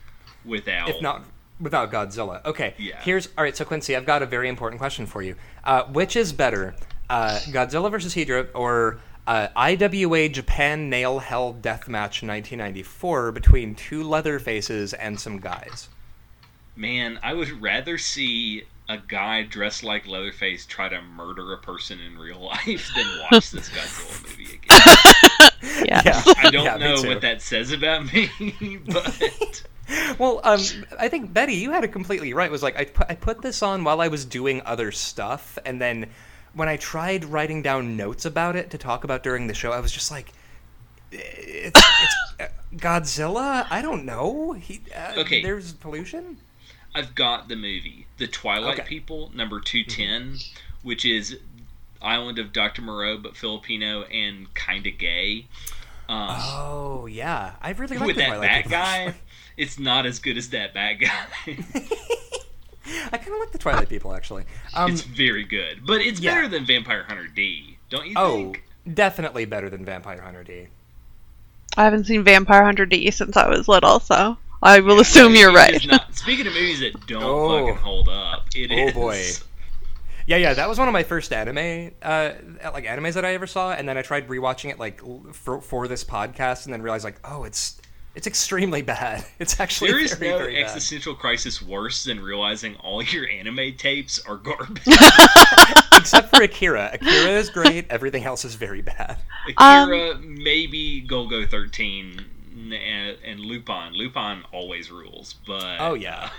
without. 0.45 0.89
If 0.89 1.01
not 1.01 1.23
without 1.59 1.91
Godzilla. 1.91 2.43
Okay. 2.45 2.73
Yeah. 2.77 2.99
Here's 3.01 3.27
all 3.37 3.43
right. 3.43 3.55
So 3.55 3.65
Quincy, 3.65 3.95
I've 3.95 4.05
got 4.05 4.21
a 4.21 4.25
very 4.25 4.49
important 4.49 4.79
question 4.79 5.05
for 5.05 5.21
you. 5.21 5.35
Uh, 5.63 5.83
which 5.85 6.15
is 6.15 6.33
better, 6.33 6.75
uh, 7.09 7.39
Godzilla 7.49 7.91
versus 7.91 8.15
Hedorah 8.15 8.47
or 8.53 8.99
uh, 9.27 9.47
IWA 9.55 10.29
Japan 10.29 10.89
Nail 10.89 11.19
Hell 11.19 11.53
Deathmatch 11.53 12.23
1994 12.25 13.31
between 13.31 13.75
two 13.75 14.03
leather 14.03 14.39
faces 14.39 14.93
and 14.93 15.19
some 15.19 15.39
guys? 15.39 15.89
Man, 16.75 17.19
I 17.21 17.33
would 17.33 17.61
rather 17.61 17.97
see 17.97 18.63
a 18.89 18.97
guy 18.97 19.43
dressed 19.43 19.83
like 19.83 20.07
Leatherface 20.07 20.65
try 20.65 20.89
to 20.89 21.01
murder 21.01 21.53
a 21.53 21.57
person 21.57 21.99
in 21.99 22.17
real 22.17 22.39
life 22.65 22.89
than 22.95 23.05
watch 23.31 23.51
this 23.51 23.69
Godzilla 23.69 24.23
movie 24.23 24.55
again. 24.55 24.79
Yes. 25.63 26.03
Yeah. 26.25 26.33
I 26.37 26.49
don't 26.49 26.65
Yeah, 26.65 26.77
know 26.77 27.01
what 27.03 27.21
that 27.21 27.41
says 27.41 27.71
about 27.71 28.11
me, 28.11 28.29
but 28.87 29.63
Well, 30.17 30.41
um, 30.43 30.61
I 30.99 31.07
think 31.07 31.33
Betty, 31.33 31.55
you 31.55 31.71
had 31.71 31.83
it 31.83 31.89
completely 31.89 32.33
right. 32.33 32.47
It 32.47 32.51
was 32.51 32.63
like 32.63 32.77
I 32.77 32.85
put, 32.85 33.07
I 33.09 33.15
put 33.15 33.41
this 33.41 33.61
on 33.61 33.83
while 33.83 34.01
I 34.01 34.07
was 34.07 34.25
doing 34.25 34.61
other 34.65 34.91
stuff, 34.91 35.57
and 35.65 35.81
then 35.81 36.07
when 36.53 36.67
I 36.67 36.77
tried 36.77 37.25
writing 37.25 37.61
down 37.61 37.95
notes 37.97 38.25
about 38.25 38.55
it 38.55 38.71
to 38.71 38.77
talk 38.77 39.03
about 39.03 39.23
during 39.23 39.47
the 39.47 39.53
show, 39.53 39.71
I 39.71 39.79
was 39.79 39.91
just 39.91 40.11
like, 40.11 40.31
it's, 41.11 41.79
it's 42.03 42.15
uh, 42.39 42.47
Godzilla. 42.75 43.65
I 43.69 43.81
don't 43.81 44.05
know. 44.05 44.53
He, 44.53 44.81
uh, 44.95 45.13
Okay. 45.19 45.41
There's 45.41 45.73
pollution. 45.73 46.37
I've 46.93 47.15
got 47.15 47.47
the 47.47 47.55
movie, 47.55 48.05
The 48.17 48.27
Twilight 48.27 48.79
Okay. 48.79 48.87
People, 48.87 49.31
number 49.33 49.61
210, 49.61 50.39
which 50.83 51.05
is 51.05 51.37
Island 52.01 52.37
of 52.37 52.51
Dr. 52.51 52.81
Moreau, 52.81 53.17
but 53.17 53.37
Filipino 53.37 54.03
and 54.03 54.53
kind 54.53 54.85
of 54.87 54.97
gay. 54.97 55.45
Um, 56.09 56.27
Oh 56.29 57.05
yeah, 57.05 57.53
I 57.61 57.71
really 57.71 57.97
like 57.97 58.07
with 58.07 58.17
that 58.17 58.27
Twilight 58.27 58.49
bat 58.49 58.63
People, 58.63 58.71
guy. 58.71 59.15
it's 59.57 59.77
not 59.79 60.05
as 60.05 60.19
good 60.19 60.37
as 60.37 60.49
that 60.49 60.73
bad 60.73 60.99
guy. 60.99 61.09
I 63.13 63.17
kind 63.17 63.33
of 63.33 63.39
like 63.39 63.51
the 63.51 63.57
Twilight 63.57 63.89
People 63.89 64.13
actually. 64.13 64.43
Um, 64.73 64.91
it's 64.91 65.01
very 65.01 65.43
good, 65.43 65.85
but 65.85 66.01
it's 66.01 66.19
yeah. 66.19 66.35
better 66.35 66.47
than 66.47 66.65
Vampire 66.65 67.03
Hunter 67.07 67.27
D, 67.27 67.77
don't 67.89 68.01
you 68.07 68.13
think? 68.15 68.17
oh, 68.19 68.35
think? 68.35 68.63
definitely 68.93 69.45
better 69.45 69.69
than 69.69 69.85
Vampire 69.85 70.21
Hunter 70.21 70.43
D. 70.43 70.67
I 71.77 71.83
haven't 71.85 72.05
seen 72.05 72.23
Vampire 72.23 72.63
Hunter 72.65 72.85
D 72.85 73.11
since 73.11 73.37
I 73.37 73.47
was 73.47 73.67
little, 73.67 73.99
so 73.99 74.37
I 74.63 74.79
will 74.79 74.99
assume 74.99 75.35
you're 75.35 75.53
right. 75.53 75.85
not- 75.87 76.13
speaking 76.15 76.47
of 76.47 76.53
movies 76.53 76.79
that 76.81 77.05
don't 77.07 77.23
Oh. 77.23 77.59
fucking 77.65 77.75
hold 77.81 78.09
up, 78.09 78.45
it 78.55 78.71
Oh, 78.71 78.87
is. 78.87 78.93
boy. 78.93 79.47
Yeah, 80.27 80.37
yeah, 80.37 80.53
that 80.53 80.69
was 80.69 80.77
one 80.77 80.87
of 80.87 80.93
my 80.93 81.03
first 81.03 81.33
anime, 81.33 81.91
uh, 82.01 82.31
like 82.71 82.85
animes 82.85 83.13
that 83.13 83.25
I 83.25 83.33
ever 83.33 83.47
saw, 83.47 83.71
and 83.71 83.87
then 83.89 83.97
I 83.97 84.01
tried 84.01 84.27
rewatching 84.27 84.69
it 84.69 84.79
like 84.79 85.01
for 85.33 85.61
for 85.61 85.87
this 85.87 86.03
podcast, 86.03 86.65
and 86.65 86.73
then 86.73 86.81
realized 86.81 87.03
like, 87.03 87.19
oh, 87.23 87.43
it's 87.43 87.80
it's 88.15 88.27
extremely 88.27 88.81
bad. 88.81 89.25
It's 89.39 89.59
actually 89.59 89.91
There 89.91 89.99
is 89.99 90.13
very, 90.13 90.31
no 90.31 90.37
very 90.37 90.53
bad. 90.55 90.63
existential 90.63 91.15
crisis 91.15 91.61
worse 91.61 92.03
than 92.03 92.19
realizing 92.19 92.75
all 92.77 93.01
your 93.15 93.27
anime 93.27 93.75
tapes 93.77 94.19
are 94.25 94.37
garbage. 94.37 94.83
Except 95.93 96.29
for 96.35 96.41
Akira. 96.43 96.91
Akira 96.93 97.31
is 97.31 97.49
great. 97.49 97.85
Everything 97.89 98.23
else 98.23 98.43
is 98.45 98.55
very 98.55 98.81
bad. 98.81 99.17
Akira, 99.47 100.11
Um, 100.15 100.43
maybe 100.43 101.05
Golgo 101.07 101.47
13, 101.49 102.25
and, 102.73 102.73
and 103.25 103.39
Lupin. 103.39 103.93
Lupin 103.93 104.43
always 104.51 104.91
rules, 104.91 105.35
but 105.47 105.77
Oh 105.79 105.93
yeah, 105.95 106.29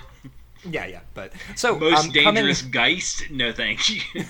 yeah, 0.68 0.86
yeah. 0.86 1.00
But 1.14 1.32
so 1.56 1.78
most 1.78 2.06
um, 2.06 2.12
coming- 2.12 2.34
dangerous 2.34 2.62
Geist. 2.62 3.30
No, 3.30 3.52
thank 3.52 3.88
you. 3.88 4.00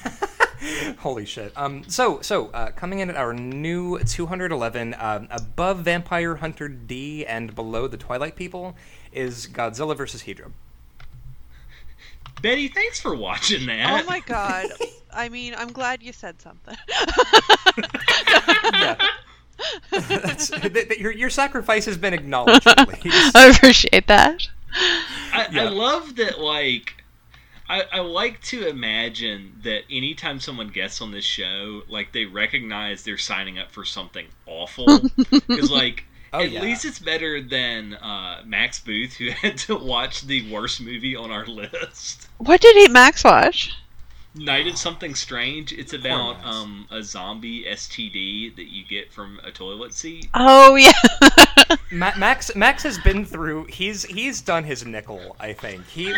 Holy 0.98 1.24
shit. 1.24 1.52
Um, 1.56 1.82
so 1.88 2.20
so 2.20 2.46
uh, 2.48 2.70
coming 2.70 3.00
in 3.00 3.10
at 3.10 3.16
our 3.16 3.32
new 3.34 3.98
211, 3.98 4.94
um, 4.98 5.28
above 5.30 5.78
Vampire 5.80 6.36
Hunter 6.36 6.68
D 6.68 7.26
and 7.26 7.54
below 7.54 7.88
the 7.88 7.96
Twilight 7.96 8.36
People 8.36 8.76
is 9.12 9.46
Godzilla 9.46 9.96
versus 9.96 10.22
Hedorah. 10.22 10.52
Betty, 12.42 12.68
thanks 12.68 13.00
for 13.00 13.14
watching 13.14 13.66
that. 13.66 14.02
Oh 14.02 14.06
my 14.08 14.20
god. 14.20 14.66
I 15.12 15.28
mean, 15.28 15.54
I'm 15.56 15.72
glad 15.72 16.02
you 16.02 16.12
said 16.12 16.40
something. 16.40 16.76
yeah. 18.72 18.96
That's, 19.90 20.48
th- 20.48 20.72
th- 20.72 20.98
your, 20.98 21.12
your 21.12 21.30
sacrifice 21.30 21.84
has 21.84 21.96
been 21.96 22.14
acknowledged, 22.14 22.66
at 22.66 22.88
least. 22.88 23.36
I 23.36 23.48
appreciate 23.48 24.06
that. 24.08 24.48
I, 25.32 25.48
Yeah. 25.50 25.62
I 25.64 25.68
love 25.68 26.16
that. 26.16 26.38
Like, 26.40 27.02
I, 27.68 27.84
I 27.92 28.00
like 28.00 28.42
to 28.44 28.66
imagine 28.68 29.60
that 29.62 29.82
anytime 29.90 30.40
someone 30.40 30.68
gets 30.68 31.00
on 31.00 31.10
this 31.12 31.24
show, 31.24 31.82
like 31.88 32.12
they 32.12 32.24
recognize 32.26 33.04
they're 33.04 33.18
signing 33.18 33.58
up 33.58 33.70
for 33.70 33.84
something 33.84 34.26
awful. 34.46 34.86
Because, 35.30 35.70
like, 35.70 36.04
Oh, 36.34 36.40
at 36.40 36.50
yeah. 36.50 36.62
least 36.62 36.86
it's 36.86 36.98
better 36.98 37.42
than 37.42 37.92
uh, 37.92 38.42
Max 38.46 38.80
Booth, 38.80 39.14
who 39.14 39.30
had 39.42 39.58
to 39.58 39.76
watch 39.76 40.22
the 40.22 40.50
worst 40.50 40.80
movie 40.80 41.14
on 41.14 41.30
our 41.30 41.44
list. 41.44 42.26
What 42.38 42.60
did 42.62 42.74
he 42.74 42.88
Max 42.88 43.22
watch? 43.22 43.70
Night 44.34 44.66
of 44.66 44.78
Something 44.78 45.14
Strange. 45.14 45.72
It's 45.72 45.92
about 45.92 46.36
Max. 46.42 46.46
um, 46.56 46.86
a 46.90 47.02
zombie 47.02 47.64
STD 47.64 48.56
that 48.56 48.72
you 48.72 48.84
get 48.84 49.12
from 49.12 49.38
a 49.44 49.50
toilet 49.50 49.92
seat. 49.94 50.28
Oh 50.34 50.74
yeah. 50.76 50.92
Ma- 51.92 52.12
Max 52.16 52.54
Max 52.56 52.82
has 52.82 52.98
been 52.98 53.24
through. 53.26 53.64
He's 53.66 54.04
he's 54.04 54.40
done 54.40 54.64
his 54.64 54.84
nickel. 54.86 55.36
I 55.38 55.52
think 55.52 55.86
he. 55.86 56.14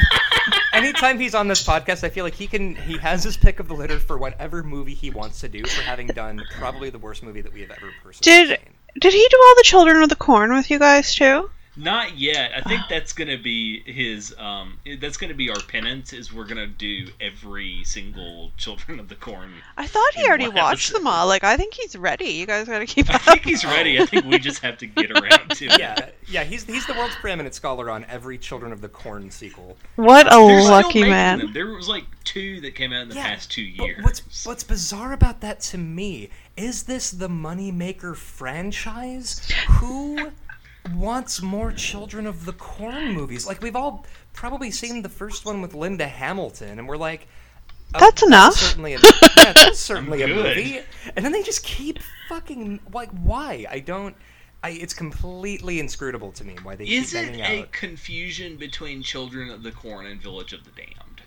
Anytime 0.73 1.19
he's 1.19 1.35
on 1.35 1.49
this 1.49 1.67
podcast, 1.67 2.05
I 2.05 2.09
feel 2.09 2.25
like 2.25 2.35
he 2.35 2.47
can. 2.47 2.75
He 2.77 2.97
has 2.99 3.25
his 3.25 3.37
pick 3.37 3.59
of 3.61 3.67
the 3.69 3.75
litter 3.75 3.99
for 3.99 4.17
whatever 4.19 4.63
movie 4.63 4.95
he 4.95 5.11
wants 5.11 5.41
to 5.41 5.49
do. 5.49 5.65
For 5.65 5.83
having 5.83 6.07
done 6.09 6.43
probably 6.59 6.91
the 6.91 6.99
worst 6.99 7.23
movie 7.23 7.41
that 7.41 7.53
we 7.53 7.61
have 7.63 7.71
ever 7.71 7.91
personally 8.03 8.47
Did- 8.47 8.59
seen. 8.61 8.69
Did 9.01 9.13
he 9.13 9.27
do 9.29 9.37
all 9.45 9.55
the 9.57 9.65
Children 9.65 10.03
of 10.05 10.09
the 10.09 10.15
Corn 10.17 10.55
with 10.55 10.71
you 10.71 10.79
guys 10.79 11.15
too? 11.17 11.51
Not 11.77 12.17
yet. 12.19 12.53
I 12.57 12.61
think 12.61 12.83
that's 12.89 13.13
gonna 13.13 13.39
be 13.39 13.81
his. 13.91 14.35
Um, 14.39 14.79
that's 15.01 15.17
gonna 15.17 15.35
be 15.35 15.51
our 15.51 15.61
penance. 15.61 16.13
Is 16.13 16.33
we're 16.33 16.45
gonna 16.47 16.67
do 16.67 17.09
every 17.21 17.83
single 17.85 18.53
Children 18.57 19.01
of 19.01 19.09
the 19.09 19.17
Corn. 19.17 19.53
I 19.77 19.87
thought 19.87 20.15
he 20.15 20.25
already 20.27 20.47
one 20.49 20.57
watched 20.57 20.93
them 20.93 21.07
all. 21.07 21.27
Like 21.27 21.43
I 21.45 21.57
think 21.57 21.75
he's 21.75 21.97
ready. 21.97 22.27
You 22.27 22.47
guys 22.47 22.67
gotta 22.67 22.87
keep 22.87 23.11
I 23.11 23.15
up. 23.15 23.23
think 23.23 23.45
he's 23.45 23.65
ready. 23.65 24.01
I 24.01 24.07
think 24.07 24.25
we 24.27 24.39
just 24.39 24.61
have 24.63 24.79
to 24.79 24.87
get 24.87 25.11
around 25.11 25.51
to 25.51 25.67
it. 25.67 25.79
Yeah, 25.81 26.09
yeah. 26.29 26.45
He's 26.45 26.65
he's 26.65 26.87
the 26.87 26.95
world's 26.95 27.17
preeminent 27.17 27.55
scholar 27.55 27.91
on 27.91 28.05
every 28.07 28.39
Children 28.39 28.73
of 28.73 28.81
the 28.81 28.89
Corn 28.89 29.31
sequel. 29.31 29.77
What 29.97 30.27
a 30.27 30.31
They're 30.37 30.63
lucky 30.63 31.03
man. 31.03 31.39
them. 31.41 31.53
There 31.53 31.69
was 31.69 31.89
like 31.89 32.05
two 32.25 32.61
that 32.63 32.75
came 32.75 32.93
out 32.93 33.03
in 33.03 33.09
the 33.09 33.15
Yeah, 33.17 33.25
past 33.35 33.51
two 33.51 33.63
years. 33.63 34.03
What's 34.05 34.47
what's 34.47 34.63
bizarre 34.65 35.13
about 35.13 35.41
that 35.41 35.61
to 35.63 35.79
me 35.79 36.31
is 36.57 36.85
this 36.85 37.11
the 37.11 37.29
moneymaker 37.29 38.15
franchise? 38.15 39.41
Who 39.81 40.31
wants 40.93 41.41
more 41.43 41.73
Children 41.73 42.27
of 42.27 42.45
the 42.45 42.53
Corn 42.53 43.13
movies? 43.13 43.47
Like 43.47 43.63
we've 43.63 43.77
all 43.77 44.05
probably 44.33 44.71
seen 44.71 45.03
the 45.03 45.09
first 45.09 45.45
one 45.45 45.61
with 45.63 45.75
Linda 45.75 46.07
Hamilton, 46.07 46.79
and 46.79 46.89
we're 46.89 46.97
like, 46.97 47.27
oh, 47.95 48.01
That's 48.01 48.23
enough. 48.23 48.55
Certainly, 48.55 48.95
a, 48.95 48.99
yeah, 49.37 49.53
that's 49.55 49.79
certainly 49.91 50.23
a 50.23 50.29
movie. 50.29 50.81
And 51.17 51.25
then 51.25 51.33
they 51.33 51.43
just 51.43 51.63
keep 51.65 51.99
fucking 52.29 52.81
like 52.93 53.11
why? 53.11 53.67
I 53.71 53.79
don't. 53.81 54.15
I, 54.63 54.71
it's 54.71 54.95
completely 54.95 55.79
inscrutable 55.79 56.33
to 56.33 56.45
me 56.45 56.57
why 56.63 56.75
they 56.75 56.85
Is 56.87 57.13
keep 57.13 57.21
it 57.23 57.27
banging 57.33 57.59
a 57.59 57.63
out. 57.65 57.73
confusion 57.73 58.57
between 58.57 59.03
Children 59.03 59.51
of 59.51 59.63
the 59.63 59.71
Corn 59.71 60.07
and 60.07 60.21
Village 60.23 60.55
of 60.55 60.65
the 60.65 60.71
Damned? 60.71 61.21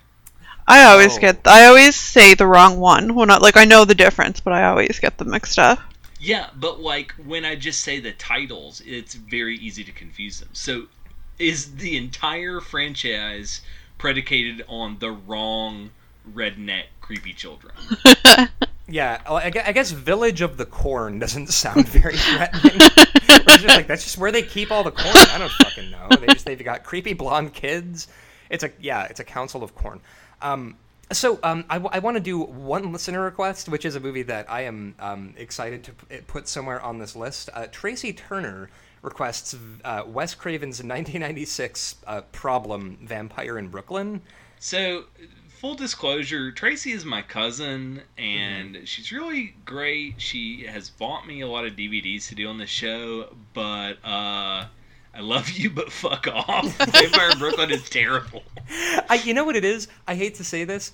I 0.67 0.83
always 0.85 1.17
Oh. 1.17 1.21
get. 1.21 1.41
I 1.45 1.65
always 1.67 1.95
say 1.95 2.33
the 2.33 2.47
wrong 2.47 2.77
one. 2.79 3.13
Well, 3.15 3.25
not 3.27 3.41
like 3.43 3.55
I 3.55 3.65
know 3.65 3.85
the 3.85 3.93
difference, 3.95 4.39
but 4.39 4.53
I 4.53 4.65
always 4.67 4.99
get 4.99 5.17
them 5.19 5.29
mixed 5.29 5.59
up. 5.59 5.79
Yeah, 6.19 6.49
but 6.55 6.79
like 6.79 7.13
when 7.25 7.45
I 7.45 7.55
just 7.55 7.81
say 7.81 7.99
the 7.99 8.13
titles, 8.13 8.81
it's 8.85 9.13
very 9.15 9.57
easy 9.57 9.83
to 9.83 9.91
confuse 9.91 10.39
them. 10.39 10.49
So, 10.53 10.87
is 11.39 11.75
the 11.75 11.97
entire 11.97 12.59
franchise 12.59 13.61
predicated 13.97 14.65
on 14.67 14.97
the 14.99 15.11
wrong 15.11 15.91
redneck 16.33 16.85
creepy 17.01 17.33
children? 17.33 17.73
Yeah, 18.89 19.21
I 19.27 19.49
guess 19.49 19.91
Village 19.91 20.39
of 20.39 20.55
the 20.55 20.65
Corn 20.65 21.19
doesn't 21.19 21.47
sound 21.47 21.89
very 21.89 22.15
threatening. 22.17 22.79
just 22.79 23.67
like 23.67 23.85
that's 23.85 24.03
just 24.05 24.17
where 24.17 24.31
they 24.31 24.41
keep 24.41 24.71
all 24.71 24.83
the 24.83 24.91
corn. 24.91 25.13
I 25.13 25.37
don't 25.37 25.51
fucking 25.51 25.91
know. 25.91 26.07
They 26.09 26.27
just 26.27 26.45
they've 26.45 26.63
got 26.63 26.85
creepy 26.85 27.11
blonde 27.11 27.53
kids. 27.53 28.07
It's 28.49 28.63
a 28.63 28.71
yeah, 28.79 29.03
it's 29.03 29.19
a 29.19 29.25
council 29.25 29.61
of 29.61 29.75
corn. 29.75 29.99
Um, 30.41 30.77
so 31.11 31.39
um, 31.43 31.63
I, 31.69 31.77
want 31.77 32.15
to 32.17 32.21
do 32.21 32.39
one 32.39 32.91
listener 32.91 33.21
request, 33.23 33.69
which 33.69 33.85
is 33.85 33.95
a 33.95 33.99
movie 33.99 34.23
that 34.23 34.49
I 34.51 34.61
am 34.63 34.95
um, 34.99 35.33
excited 35.37 35.83
to 35.85 35.91
p- 35.93 36.17
put 36.27 36.47
somewhere 36.47 36.81
on 36.81 36.99
this 36.99 37.15
list. 37.15 37.49
Uh, 37.53 37.67
Tracy 37.71 38.11
Turner 38.13 38.69
requests 39.01 39.55
uh, 39.85 40.03
Wes 40.05 40.33
Craven's 40.35 40.79
1996 40.83 41.95
uh, 42.05 42.21
problem 42.31 42.97
Vampire 43.01 43.57
in 43.57 43.69
Brooklyn. 43.69 44.21
So, 44.59 45.05
full 45.47 45.75
disclosure, 45.75 46.51
Tracy 46.51 46.91
is 46.91 47.05
my 47.05 47.21
cousin, 47.21 48.01
and 48.17 48.75
Mm-hmm. 48.75 48.83
she's 48.85 49.11
really 49.11 49.55
great. 49.65 50.15
She 50.17 50.65
has 50.65 50.89
bought 50.89 51.25
me 51.27 51.41
a 51.41 51.47
lot 51.47 51.65
of 51.65 51.73
DVDs 51.73 52.27
to 52.29 52.35
do 52.35 52.47
on 52.49 52.57
the 52.57 52.65
show, 52.65 53.33
but 53.53 53.93
uh, 54.03 54.65
I 55.17 55.21
love 55.21 55.49
you, 55.49 55.69
but 55.71 55.91
fuck 55.91 56.27
off. 56.27 56.65
Vampire 56.91 57.31
in 57.31 57.39
Brooklyn 57.39 57.71
is 57.71 57.89
terrible. 57.89 58.43
I, 59.09 59.19
you 59.23 59.33
know 59.33 59.43
what 59.45 59.55
it 59.55 59.65
is? 59.65 59.87
I 60.07 60.13
hate 60.15 60.35
to 60.35 60.43
say 60.43 60.63
this. 60.63 60.91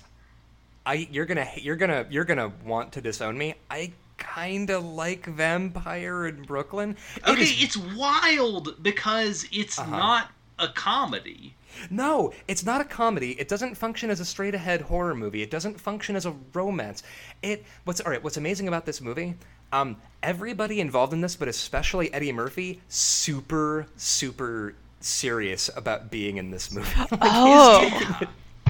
I 0.86 1.08
you're 1.10 1.26
gonna 1.26 1.48
you're 1.56 1.76
gonna 1.76 2.06
you're 2.10 2.24
gonna 2.24 2.52
want 2.64 2.92
to 2.92 3.00
disown 3.00 3.36
me. 3.38 3.54
I 3.70 3.92
kind 4.16 4.70
of 4.70 4.84
like 4.84 5.26
Vampire 5.26 6.26
in 6.26 6.42
Brooklyn. 6.42 6.96
It 7.16 7.28
Okay, 7.28 7.42
is- 7.42 7.62
it's 7.62 7.76
wild 7.76 8.82
because 8.82 9.46
it's 9.52 9.78
Uh-huh. 9.78 9.90
not 9.90 10.30
a 10.58 10.68
comedy. 10.68 11.54
no, 11.90 12.32
it's 12.48 12.64
not 12.64 12.80
a 12.80 12.84
comedy. 12.84 13.32
It 13.40 13.48
doesn't 13.48 13.74
function 13.76 14.08
as 14.10 14.20
a 14.20 14.24
straight 14.24 14.54
ahead 14.54 14.80
horror 14.82 15.14
movie. 15.14 15.42
It 15.42 15.50
doesn't 15.50 15.80
function 15.80 16.16
as 16.16 16.24
a 16.26 16.34
romance. 16.52 17.02
It 17.42 17.64
what's 17.84 18.00
all 18.00 18.10
right. 18.10 18.22
What's 18.22 18.36
amazing 18.36 18.68
about 18.68 18.86
this 18.86 19.00
movie? 19.00 19.34
Um, 19.74 19.96
everybody 20.22 20.80
involved 20.80 21.12
in 21.12 21.20
this, 21.20 21.36
but 21.36 21.48
especially 21.48 22.12
Eddie 22.14 22.32
Murphy, 22.32 22.80
super 22.88 23.86
super 23.96 24.74
serious 25.00 25.68
about 25.76 26.10
being 26.10 26.36
in 26.38 26.50
this 26.50 26.72
movie. 26.72 26.90
Like, 27.10 27.20
Oh. 27.22 28.20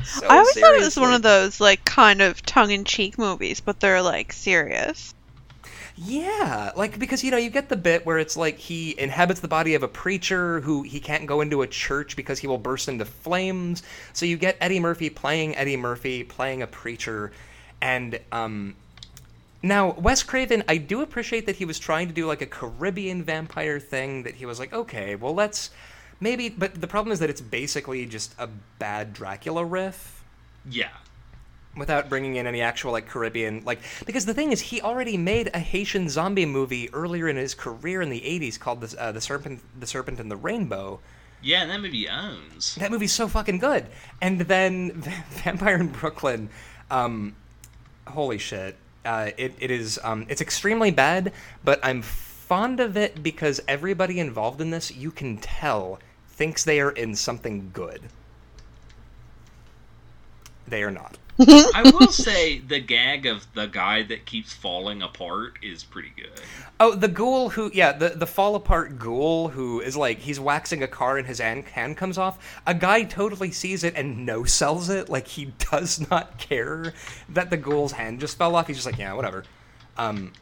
so 0.03 0.27
I 0.29 0.39
always 0.39 0.59
thought 0.59 0.75
it 0.75 0.81
was 0.81 0.97
one 0.99 1.15
of 1.15 1.23
those 1.23 1.61
like 1.61 1.85
kind 1.85 2.21
of 2.23 2.43
tongue-in-cheek 2.43 3.19
movies, 3.19 3.61
but 3.61 3.81
they're 3.81 4.03
like 4.03 4.33
serious. 4.33 5.15
Yeah, 5.97 6.73
like 6.77 6.99
because 6.99 7.23
you 7.23 7.31
know 7.31 7.37
you 7.37 7.51
get 7.51 7.69
the 7.69 7.77
bit 7.77 8.05
where 8.05 8.19
it's 8.19 8.37
like 8.37 8.59
he 8.59 8.99
inhabits 8.99 9.41
the 9.41 9.49
body 9.49 9.75
of 9.75 9.83
a 9.85 9.89
preacher 9.89 10.61
who 10.61 10.83
he 10.83 10.99
can't 10.99 11.27
go 11.27 11.41
into 11.41 11.63
a 11.63 11.69
church 11.69 12.17
because 12.17 12.41
he 12.41 12.49
will 12.49 12.59
burst 12.59 12.89
into 12.89 13.05
flames. 13.05 13.83
So 14.13 14.27
you 14.27 14.37
get 14.37 14.57
Eddie 14.61 14.81
Murphy 14.81 15.09
playing 15.11 15.57
Eddie 15.57 15.77
Murphy 15.77 16.25
playing 16.25 16.63
a 16.63 16.67
preacher, 16.67 17.33
and 17.81 18.19
um, 18.33 18.75
now 19.65 19.93
Wes 19.93 20.23
Craven, 20.23 20.63
I 20.69 20.77
do 20.77 21.01
appreciate 21.03 21.47
that 21.47 21.57
he 21.57 21.65
was 21.65 21.79
trying 21.79 22.07
to 22.09 22.15
do 22.15 22.27
like 22.27 22.43
a 22.43 22.47
Caribbean 22.47 23.23
vampire 23.23 23.81
thing. 23.81 24.23
That 24.23 24.35
he 24.35 24.47
was 24.47 24.59
like, 24.59 24.73
okay, 24.73 25.15
well 25.17 25.35
let's 25.35 25.71
maybe, 26.21 26.49
but 26.49 26.81
the 26.81 26.87
problem 26.87 27.13
is 27.13 27.19
that 27.19 27.31
it's 27.31 27.41
basically 27.41 28.07
just 28.07 28.35
a 28.39 28.49
bad 28.79 29.13
Dracula 29.13 29.65
riff 29.65 30.23
Yeah. 30.71 30.89
without 31.77 32.09
bringing 32.09 32.37
in 32.37 32.47
any 32.47 32.61
actual 32.63 32.93
like 32.93 33.09
Caribbean 33.09 33.63
like 33.65 33.81
because 34.07 34.25
the 34.27 34.35
thing 34.35 34.53
is 34.53 34.61
he 34.61 34.81
already 34.81 35.17
made 35.17 35.51
a 35.55 35.59
Haitian 35.59 36.09
zombie 36.09 36.47
movie 36.47 36.89
earlier 36.93 37.29
in 37.29 37.37
his 37.37 37.53
career 37.55 38.01
in 38.01 38.11
the 38.11 38.21
80s 38.21 38.59
called 38.61 38.81
the 38.81 38.97
uh, 39.03 39.11
the 39.13 39.21
serpent 39.21 39.61
the 39.81 39.87
serpent 39.87 40.21
and 40.21 40.31
the 40.31 40.37
rainbow 40.37 41.01
Yeah, 41.43 41.63
and 41.63 41.71
that 41.73 41.81
movie 41.81 42.09
owns. 42.09 42.77
that 42.77 42.91
movie's 42.93 43.13
so 43.13 43.27
fucking 43.27 43.59
good 43.59 43.87
and 44.23 44.41
then 44.43 44.93
Vampire 45.43 45.77
in 45.77 45.89
Brooklyn 45.89 46.49
um 46.93 47.35
holy 48.07 48.39
shit 48.39 48.77
uh, 49.05 49.31
it, 49.37 49.55
it 49.59 49.71
is 49.71 49.99
um, 50.03 50.27
it's 50.29 50.41
extremely 50.41 50.91
bad 50.91 51.33
but 51.65 51.81
I'm 51.83 52.03
fond 52.03 52.81
of 52.81 52.97
it 52.97 53.23
because 53.23 53.61
everybody 53.67 54.21
involved 54.21 54.61
in 54.61 54.71
this 54.71 54.95
you 54.95 55.11
can 55.11 55.39
tell 55.39 55.99
thinks 56.29 56.65
they 56.65 56.81
are 56.81 56.91
in 56.91 57.15
something 57.15 57.71
good. 57.73 58.03
They 60.67 60.83
are 60.83 60.91
not 60.91 61.17
I 61.41 61.91
will 61.93 62.13
say 62.13 62.59
the 62.61 62.79
gag 62.79 63.27
of 63.27 63.53
the 63.55 63.67
guy 63.67 64.05
that 64.05 64.25
keeps 64.25 64.53
falling 64.53 65.03
apart 65.03 65.59
is 65.63 65.83
pretty 65.83 66.13
good. 66.17 66.31
Oh, 66.79 66.95
the 66.95 67.09
ghoul 67.09 67.49
who, 67.51 67.73
yeah, 67.75 67.91
the, 67.91 68.11
the 68.11 68.27
fall 68.27 68.55
apart 68.55 69.01
ghoul 69.01 69.49
who 69.49 69.81
is 69.81 69.97
like, 69.97 70.21
he's 70.21 70.39
waxing 70.39 70.85
a 70.85 70.87
car 70.87 71.19
and 71.19 71.27
his 71.27 71.41
hand, 71.41 71.65
hand 71.65 71.97
comes 71.97 72.19
off. 72.19 72.61
A 72.69 72.75
guy 72.75 73.03
totally 73.03 73.51
sees 73.51 73.83
it 73.83 73.95
and 73.97 74.25
no 74.25 74.45
sells 74.45 74.89
it. 74.89 75.09
Like, 75.09 75.27
he 75.27 75.47
does 75.71 76.09
not 76.09 76.39
care 76.39 76.93
that 77.31 77.51
the 77.51 77.57
ghoul's 77.57 77.93
hand 77.93 78.21
just 78.21 78.39
fell 78.39 78.55
off. 78.55 78.69
He's 78.69 78.77
just 78.77 78.87
like, 78.87 78.99
yeah, 78.99 79.13
whatever. 79.15 79.43
Um, 79.97 80.33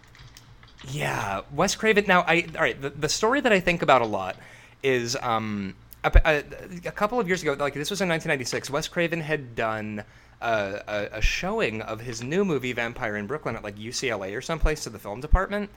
yeah, 0.89 1.41
Wes 1.55 1.75
Craven. 1.75 2.05
Now, 2.07 2.21
I, 2.27 2.47
all 2.55 2.63
right, 2.63 2.81
the, 2.81 2.91
the 2.91 3.09
story 3.09 3.41
that 3.41 3.53
I 3.53 3.61
think 3.61 3.81
about 3.81 4.03
a 4.03 4.07
lot 4.07 4.37
is, 4.83 5.17
um, 5.23 5.75
a, 6.05 6.13
a, 6.27 6.45
a 6.89 6.93
couple 6.93 7.19
of 7.19 7.29
years 7.29 7.41
ago, 7.41 7.57
like, 7.59 7.73
this 7.73 7.89
was 7.89 8.03
in 8.03 8.11
1996, 8.11 8.69
Wes 8.69 8.89
Craven 8.89 9.21
had 9.21 9.55
done 9.55 10.05
a, 10.43 10.83
a, 10.87 11.19
a 11.19 11.21
showing 11.23 11.81
of 11.83 12.01
his 12.01 12.23
new 12.23 12.45
movie 12.45 12.73
Vampire 12.73 13.17
in 13.17 13.27
Brooklyn 13.27 13.57
at 13.57 13.63
like 13.63 13.77
UCLA 13.77 14.37
or 14.37 14.41
someplace 14.41 14.83
to 14.85 14.91
the 14.91 14.99
film 14.99 15.21
department. 15.21 15.71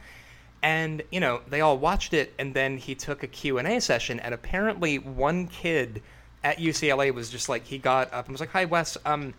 And 0.63 1.03
you 1.11 1.19
know 1.19 1.41
they 1.47 1.61
all 1.61 1.77
watched 1.77 2.13
it 2.13 2.33
and 2.39 2.53
then 2.53 2.77
he 2.77 2.95
took 2.95 3.21
a 3.21 3.27
q&a 3.27 3.79
session 3.79 4.19
and 4.19 4.33
apparently 4.33 4.97
one 4.97 5.47
kid 5.47 6.01
at 6.43 6.57
ucla 6.57 7.13
was 7.13 7.29
just 7.29 7.49
like 7.49 7.65
he 7.65 7.77
got 7.77 8.11
up 8.11 8.25
and 8.25 8.33
was 8.33 8.39
like 8.39 8.49
hi 8.49 8.65
wes 8.65 8.97
um 9.05 9.35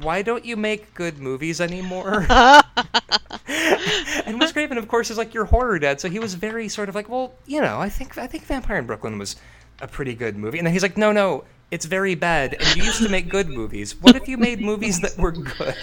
why 0.00 0.22
don't 0.22 0.44
you 0.44 0.56
make 0.56 0.94
good 0.94 1.18
movies 1.18 1.60
anymore? 1.60 2.26
And 4.26 4.38
wes 4.38 4.52
craven 4.52 4.78
of 4.78 4.86
course 4.86 5.10
is 5.10 5.18
like 5.18 5.34
your 5.34 5.46
horror 5.46 5.78
dad. 5.78 6.00
So 6.00 6.08
he 6.08 6.18
was 6.18 6.34
very 6.34 6.68
sort 6.68 6.88
of 6.88 6.94
like 6.94 7.08
well 7.08 7.32
you 7.46 7.60
know 7.60 7.80
i 7.80 7.88
think 7.88 8.16
i 8.18 8.26
think 8.26 8.44
vampire 8.44 8.76
in 8.76 8.86
brooklyn 8.86 9.18
was 9.18 9.36
a 9.80 9.88
pretty 9.88 10.14
good 10.14 10.36
movie. 10.36 10.58
And 10.58 10.66
then 10.66 10.72
he's 10.72 10.82
like 10.82 10.96
no 10.96 11.10
no 11.10 11.44
it's 11.70 11.84
very 11.84 12.14
bad 12.14 12.54
and 12.54 12.76
you 12.76 12.84
used 12.84 13.02
to 13.02 13.08
make 13.08 13.28
good 13.28 13.48
movies 13.48 13.94
what 14.00 14.16
if 14.16 14.26
you 14.28 14.36
made 14.38 14.60
movies 14.60 15.00
that 15.00 15.16
were 15.18 15.32
good 15.32 15.76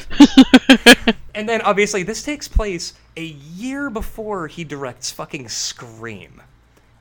and 1.35 1.47
then 1.47 1.61
obviously 1.61 2.01
this 2.03 2.23
takes 2.23 2.47
place 2.47 2.93
a 3.17 3.23
year 3.25 3.89
before 3.89 4.47
he 4.47 4.63
directs 4.63 5.11
fucking 5.11 5.47
Scream. 5.47 6.41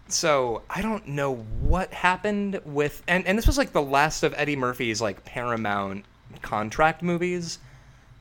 So 0.08 0.62
I 0.68 0.82
don't 0.82 1.08
know 1.08 1.36
what 1.62 1.92
happened 1.92 2.60
with 2.64 3.02
and, 3.08 3.26
and 3.26 3.38
this 3.38 3.46
was 3.46 3.56
like 3.58 3.72
the 3.72 3.82
last 3.82 4.22
of 4.22 4.34
Eddie 4.36 4.54
Murphy's 4.56 5.00
like 5.00 5.24
Paramount 5.24 6.04
contract 6.42 7.02
movies. 7.02 7.58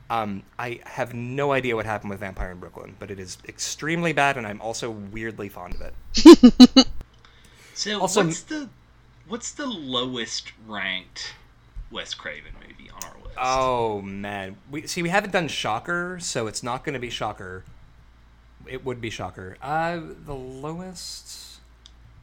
Um, 0.10 0.44
I 0.60 0.80
have 0.86 1.14
no 1.14 1.52
idea 1.52 1.76
what 1.76 1.86
happened 1.86 2.12
with 2.12 2.20
Vampire 2.20 2.52
in 2.52 2.60
Brooklyn, 2.60 2.96
but 3.00 3.10
it 3.10 3.20
is 3.20 3.38
extremely 3.48 4.14
bad, 4.14 4.38
and 4.38 4.46
I'm 4.46 4.62
also 4.62 4.92
weirdly 4.92 5.50
fond 5.50 5.76
of 5.76 5.82
it. 5.82 6.88
So 7.74 8.00
Also- 8.00 8.26
what's 8.26 8.42
the 8.42 8.70
what's 9.28 9.52
the 9.52 9.66
lowest 9.66 10.52
ranked 10.68 11.34
Wes 11.92 12.14
Craven 12.14 12.52
movie 12.60 12.90
on 12.90 13.04
our 13.04 13.16
list? 13.24 13.36
Oh 13.38 14.02
man, 14.02 14.58
we 14.70 14.88
see 14.88 15.02
we 15.04 15.10
haven't 15.10 15.32
done 15.32 15.48
Shocker, 15.48 16.18
so 16.20 16.48
it's 16.48 16.64
not 16.64 16.84
going 16.84 16.94
to 16.94 17.00
be 17.00 17.10
Shocker. 17.10 17.64
It 18.66 18.86
would 18.86 19.02
be 19.02 19.10
Shocker. 19.10 19.58
Uh, 19.62 20.00
the 20.26 20.34
lowest. 20.36 21.60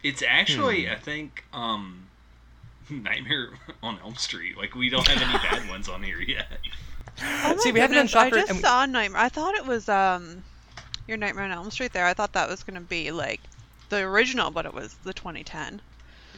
It's 0.03 0.23
actually 0.27 0.87
Hmm. 0.87 0.93
I 0.93 0.97
think 0.97 1.45
um 1.53 2.07
Nightmare 2.91 3.51
on 3.83 3.99
Elm 4.03 4.17
Street. 4.17 4.57
Like 4.57 4.75
we 4.75 4.89
don't 4.89 5.07
have 5.07 5.21
any 5.23 5.33
bad 5.61 5.69
ones 5.69 5.89
on 5.89 6.03
here 6.03 6.21
yet. 6.21 6.47
Oh 7.23 7.57
See, 7.59 7.71
we 7.73 7.81
haven't 7.81 7.97
done 7.97 8.07
goodness, 8.07 8.15
I 8.17 8.31
just 8.31 8.53
we- 8.55 8.59
saw 8.61 8.87
Nightmare. 8.87 9.21
I 9.21 9.29
thought 9.29 9.55
it 9.55 9.67
was 9.67 9.89
um, 9.89 10.43
your 11.07 11.17
Nightmare 11.19 11.45
on 11.45 11.53
Elm 11.53 11.71
Street. 11.71 11.93
There, 11.93 12.07
I 12.07 12.15
thought 12.15 12.33
that 12.33 12.49
was 12.49 12.63
gonna 12.63 12.81
be 12.81 13.11
like 13.11 13.41
the 13.91 13.99
original, 13.99 14.51
but 14.51 14.65
it 14.65 14.73
was 14.73 14.95
the 15.05 15.13
2010. 15.13 15.81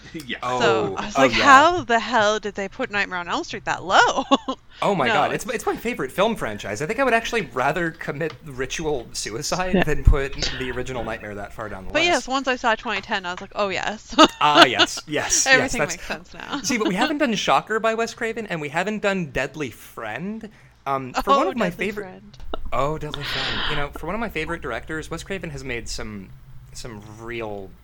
yeah. 0.26 0.38
Oh. 0.42 0.60
so 0.60 0.96
I 0.96 1.06
was 1.06 1.16
oh, 1.16 1.20
like, 1.22 1.36
yeah. 1.36 1.44
how 1.44 1.84
the 1.84 1.98
hell 1.98 2.38
did 2.40 2.54
they 2.54 2.68
put 2.68 2.90
Nightmare 2.90 3.18
on 3.18 3.28
Elm 3.28 3.44
Street 3.44 3.64
that 3.64 3.82
low? 3.84 4.24
Oh 4.80 4.94
my 4.96 5.06
No, 5.06 5.12
god, 5.12 5.32
it's, 5.32 5.46
it's 5.46 5.66
my 5.66 5.76
favorite 5.76 6.10
film 6.10 6.34
franchise. 6.34 6.82
I 6.82 6.86
think 6.86 6.98
I 6.98 7.04
would 7.04 7.14
actually 7.14 7.42
rather 7.42 7.92
commit 7.92 8.32
ritual 8.44 9.06
suicide 9.12 9.84
than 9.86 10.02
put 10.02 10.32
the 10.58 10.70
original 10.72 11.04
Nightmare 11.04 11.36
that 11.36 11.52
far 11.52 11.68
down 11.68 11.84
the 11.84 11.92
but 11.92 12.00
list. 12.00 12.08
But 12.08 12.14
yes, 12.14 12.26
once 12.28 12.48
I 12.48 12.56
saw 12.56 12.74
2010, 12.74 13.24
I 13.26 13.30
was 13.32 13.40
like, 13.40 13.52
oh 13.54 13.68
yes, 13.68 14.12
Ah, 14.40 14.64
yes, 14.64 14.98
yes, 15.06 15.46
everything 15.46 15.82
yes. 15.82 15.90
makes 15.92 16.06
sense 16.06 16.34
now. 16.34 16.60
See, 16.62 16.78
but 16.78 16.88
we 16.88 16.94
haven't 16.96 17.18
done 17.18 17.34
Shocker 17.34 17.78
by 17.78 17.94
Wes 17.94 18.12
Craven, 18.14 18.46
and 18.48 18.60
we 18.60 18.70
haven't 18.70 19.02
done 19.02 19.30
Deadly 19.30 19.70
Friend. 19.70 20.48
Um, 20.84 21.12
for 21.12 21.30
oh, 21.30 21.38
one 21.38 21.48
of 21.48 21.56
my 21.56 21.68
Deadly 21.68 21.86
favorite, 21.86 22.04
Friend. 22.04 22.38
oh, 22.72 22.98
Deadly 22.98 23.22
Friend. 23.22 23.60
You 23.70 23.76
know, 23.76 23.88
for 23.90 24.06
one 24.06 24.16
of 24.16 24.20
my 24.20 24.30
favorite 24.30 24.62
directors, 24.62 25.10
Wes 25.10 25.22
Craven 25.22 25.50
has 25.50 25.62
made 25.62 25.88
some 25.88 26.30
some 26.72 27.02
real 27.20 27.70
uh, 27.70 27.81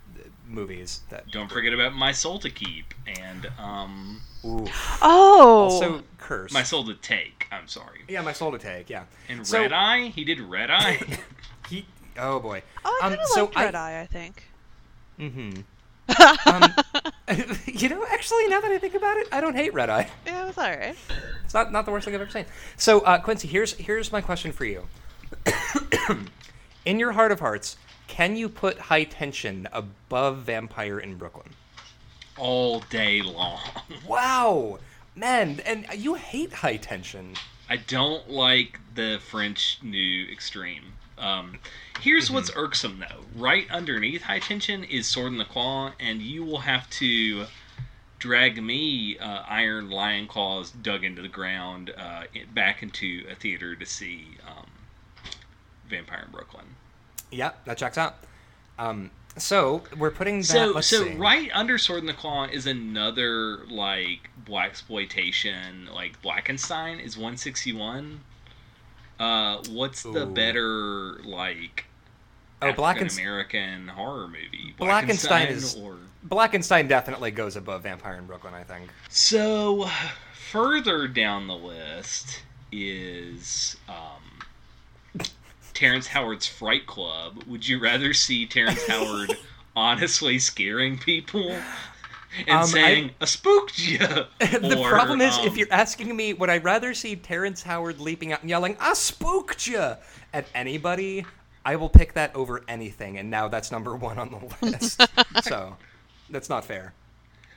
movies 0.49 1.01
that. 1.11 1.30
Don't 1.30 1.51
forget 1.51 1.72
about 1.72 1.94
My 1.94 2.12
Soul 2.12 2.38
to 2.40 2.51
Keep 2.51 2.94
and 3.07 3.46
um 3.59 4.20
Ooh. 4.44 4.66
Oh, 5.03 5.68
Also, 5.70 6.03
Curse. 6.18 6.53
My 6.53 6.62
Soul 6.62 6.84
to 6.86 6.94
Take. 6.94 7.46
I'm 7.53 7.66
sorry. 7.68 8.01
yeah, 8.09 8.20
my 8.22 8.32
soul 8.32 8.53
to 8.53 8.59
take. 8.59 8.88
Yeah. 8.88 9.05
And 9.28 9.46
So- 9.46 9.61
Red 9.61 9.72
Eye. 9.72 10.09
He 10.09 10.24
did 10.24 10.40
Red 10.40 10.70
Eye. 10.70 11.01
He. 11.68 11.84
Oh 12.18 12.40
boy. 12.40 12.62
oh, 12.84 12.99
I 13.03 13.07
um, 13.07 13.11
kind 13.12 13.20
of 13.22 13.28
so 13.28 13.44
liked 13.44 13.57
I- 13.57 13.64
Red 13.66 13.74
Eye. 13.74 14.01
I 14.01 14.07
think. 14.07 14.44
Mm-hmm. 15.20 15.61
um, 16.49 16.74
you 17.66 17.88
know, 17.90 18.05
actually, 18.11 18.46
now 18.49 18.61
that 18.61 18.70
I 18.70 18.78
think 18.78 18.94
about 18.94 19.16
it, 19.18 19.28
I 19.30 19.40
don't 19.42 19.55
hate 19.55 19.74
Red 19.74 19.90
Eye. 19.90 20.09
Yeah, 20.24 20.44
it 20.44 20.46
was 20.46 20.57
alright. 20.57 20.96
It's 21.44 21.53
not 21.55 21.70
not 21.72 21.84
the 21.84 21.90
worst 21.92 22.07
thing 22.07 22.14
I've 22.14 22.20
ever 22.22 22.30
seen. 22.30 22.46
So, 22.76 23.01
uh, 23.01 23.18
Quincy, 23.18 23.49
here's 23.49 23.74
here's 23.74 24.11
my 24.12 24.20
question 24.22 24.53
for 24.53 24.64
you. 24.64 24.86
In 26.86 26.99
your 26.99 27.12
heart 27.12 27.32
of 27.32 27.40
hearts, 27.40 27.76
can 28.09 28.36
you 28.36 28.48
put 28.48 28.78
High 28.78 29.04
Tension 29.04 29.68
above 29.72 30.38
Vampire 30.38 30.98
in 30.98 31.16
Brooklyn? 31.16 31.54
all 32.38 32.80
day 32.90 33.20
long. 33.22 33.61
Wow, 34.06 34.78
man, 35.14 35.61
and 35.66 35.86
you 35.94 36.14
hate 36.14 36.52
High 36.52 36.76
Tension. 36.76 37.34
I 37.68 37.76
don't 37.76 38.30
like 38.30 38.80
the 38.94 39.20
French 39.28 39.78
New 39.82 40.26
Extreme. 40.30 40.84
Um, 41.18 41.59
here's 42.00 42.30
what's 42.30 42.50
irksome 42.54 43.00
though. 43.00 43.24
Right 43.36 43.68
underneath 43.70 44.22
High 44.22 44.38
Tension 44.38 44.84
is 44.84 45.06
Sword 45.06 45.32
in 45.32 45.38
the 45.38 45.44
Claw, 45.44 45.92
and 46.00 46.22
you 46.22 46.44
will 46.44 46.61
have 46.61 46.88
to 46.90 47.46
drag 48.18 48.62
me, 48.62 49.18
uh, 49.18 49.42
Iron 49.48 49.90
Lion 49.90 50.26
Claws, 50.26 50.70
dug 50.70 51.04
into 51.04 51.22
the 51.22 51.28
ground, 51.28 51.92
uh, 51.96 52.24
back 52.54 52.82
into 52.82 53.24
a 53.30 53.34
theater 53.34 53.76
to 53.76 53.86
see 53.86 54.38
um, 54.46 54.66
Vampire 55.88 56.24
in 56.26 56.32
Brooklyn. 56.32 56.66
Yeah, 57.30 57.52
that 57.64 57.78
checks 57.78 57.98
out. 57.98 58.16
Um, 58.78 59.10
So 59.36 59.82
we're 59.96 60.10
putting 60.10 60.38
that. 60.38 60.44
So 60.46 60.80
so 60.80 61.04
see. 61.04 61.14
right 61.14 61.50
under 61.54 61.78
Sword 61.78 62.00
in 62.00 62.06
the 62.06 62.12
Claw 62.12 62.44
is 62.44 62.66
another 62.66 63.64
like 63.68 64.30
black 64.44 64.70
exploitation 64.70 65.88
like 65.92 66.20
Blackenstein 66.22 67.00
is 67.04 67.16
161. 67.16 68.20
Uh, 69.20 69.62
what's 69.70 70.02
the 70.02 70.26
better 70.26 71.20
like 71.24 71.84
Oh, 72.60 72.72
Black 72.72 73.00
American 73.00 73.86
horror 73.88 74.26
movie? 74.26 74.74
Blackenstein 74.78 75.48
is- 75.48 75.76
or 75.76 75.96
Blackenstein 76.26 76.88
definitely 76.88 77.30
goes 77.30 77.54
above 77.54 77.84
Vampire 77.84 78.16
in 78.16 78.26
Brooklyn. 78.26 78.54
I 78.54 78.64
think. 78.64 78.90
So, 79.08 79.88
further 80.32 81.06
down 81.06 81.46
the 81.46 81.54
list 81.56 82.42
is 82.72 83.76
um, 83.88 84.17
Terrence 85.78 86.08
Howard's 86.08 86.44
Fright 86.44 86.88
Club. 86.88 87.44
Would 87.46 87.68
you 87.68 87.78
rather 87.78 88.12
see 88.12 88.46
Terrence 88.46 88.84
Howard 88.88 89.36
honestly 89.76 90.40
scaring 90.40 90.98
people 90.98 91.52
and 92.48 92.50
Um, 92.50 92.66
saying 92.66 93.10
"a 93.20 93.28
spooked 93.28 93.78
you"? 93.78 93.98
the 94.40 94.76
or, 94.76 94.88
problem 94.88 95.20
is, 95.20 95.38
if 95.38 95.52
um, 95.52 95.56
you're 95.56 95.68
asking 95.72 96.16
me, 96.16 96.32
would 96.34 96.50
I 96.50 96.58
rather 96.58 96.94
see 96.94 97.14
Terrence 97.14 97.62
Howard 97.62 98.00
leaping 98.00 98.32
out 98.32 98.40
and 98.40 98.50
yelling 98.50 98.76
"I 98.80 98.94
spooked 98.94 99.68
you" 99.68 99.94
at 100.32 100.46
anybody? 100.52 101.24
I 101.64 101.76
will 101.76 101.88
pick 101.90 102.12
that 102.14 102.34
over 102.34 102.64
anything, 102.66 103.16
and 103.16 103.30
now 103.30 103.46
that's 103.46 103.70
number 103.70 103.94
one 103.94 104.18
on 104.18 104.30
the 104.30 104.66
list. 104.66 105.00
so, 105.44 105.76
that's 106.28 106.48
not 106.48 106.64
fair. 106.64 106.92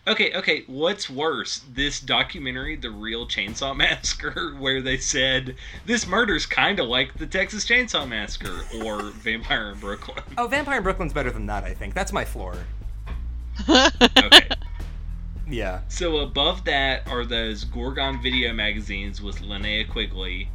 Okay, 0.08 0.34
okay. 0.34 0.64
What's 0.66 1.10
worse, 1.10 1.62
this 1.72 2.00
documentary, 2.00 2.76
The 2.76 2.90
Real 2.90 3.28
Chainsaw 3.28 3.76
Massacre, 3.78 4.56
where 4.58 4.82
they 4.82 4.98
said 4.98 5.56
this 5.86 6.08
murder's 6.08 6.46
kind 6.46 6.80
of 6.80 6.88
like 6.88 7.14
the 7.18 7.28
Texas 7.28 7.66
Chainsaw 7.66 8.08
Massacre, 8.08 8.62
or 8.84 9.02
Vampire 9.12 9.72
in 9.72 9.80
Brooklyn? 9.80 10.24
Oh, 10.38 10.48
Vampire 10.48 10.78
in 10.78 10.84
Brooklyn's 10.84 11.14
better 11.14 11.32
than 11.32 11.46
that. 11.48 11.64
I 11.64 11.74
think 11.74 11.94
that's 11.94 12.12
my 12.12 12.26
floor. 12.26 12.56
Okay. 13.70 14.50
Yeah. 15.52 15.82
So 15.90 16.20
above 16.20 16.64
that 16.64 17.06
are 17.10 17.26
those 17.26 17.66
Gorgon 17.66 18.22
video 18.22 18.54
magazines 18.54 19.22
with 19.22 19.42
Linnea 19.42 19.88
Quigley 19.90 20.48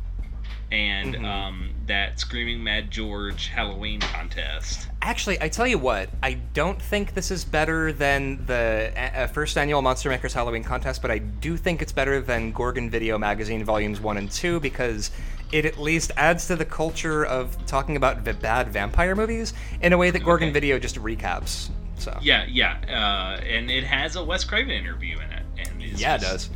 and 0.72 1.14
Mhm. 1.14 1.24
um, 1.24 1.70
that 1.86 2.18
Screaming 2.18 2.62
Mad 2.64 2.90
George 2.90 3.48
Halloween 3.48 4.00
contest. 4.00 4.88
Actually, 5.02 5.40
I 5.40 5.48
tell 5.48 5.66
you 5.66 5.78
what, 5.78 6.10
I 6.22 6.34
don't 6.54 6.80
think 6.82 7.14
this 7.14 7.30
is 7.30 7.44
better 7.44 7.92
than 7.92 8.44
the 8.46 8.92
uh, 8.96 9.26
first 9.28 9.56
annual 9.56 9.80
Monster 9.82 10.08
Makers 10.08 10.34
Halloween 10.34 10.64
contest, 10.64 11.00
but 11.02 11.10
I 11.12 11.18
do 11.18 11.56
think 11.56 11.80
it's 11.82 11.92
better 11.92 12.20
than 12.20 12.50
Gorgon 12.52 12.90
Video 12.90 13.16
Magazine 13.16 13.62
Volumes 13.64 14.00
1 14.00 14.16
and 14.16 14.30
2 14.30 14.58
because 14.60 15.12
it 15.52 15.64
at 15.64 15.78
least 15.78 16.10
adds 16.16 16.48
to 16.48 16.56
the 16.56 16.64
culture 16.64 17.24
of 17.24 17.56
talking 17.66 17.96
about 17.96 18.24
the 18.24 18.34
bad 18.34 18.68
vampire 18.68 19.14
movies 19.14 19.54
in 19.80 19.92
a 19.92 19.96
way 19.98 20.10
that 20.10 20.24
Gorgon 20.24 20.48
Okay. 20.48 20.54
Video 20.54 20.78
just 20.80 20.96
recaps. 20.96 21.68
So, 21.98 22.18
Yeah, 22.20 22.44
yeah, 22.48 22.76
uh, 22.88 23.40
and 23.44 23.70
it 23.70 23.84
has 23.84 24.16
a 24.16 24.24
Wes 24.24 24.42
Craven 24.42 24.72
interview 24.72 25.16
in 25.18 25.30
it, 25.30 25.44
and 25.70 25.82
yeah, 25.82 26.16
it 26.16 26.20
does. 26.20 26.50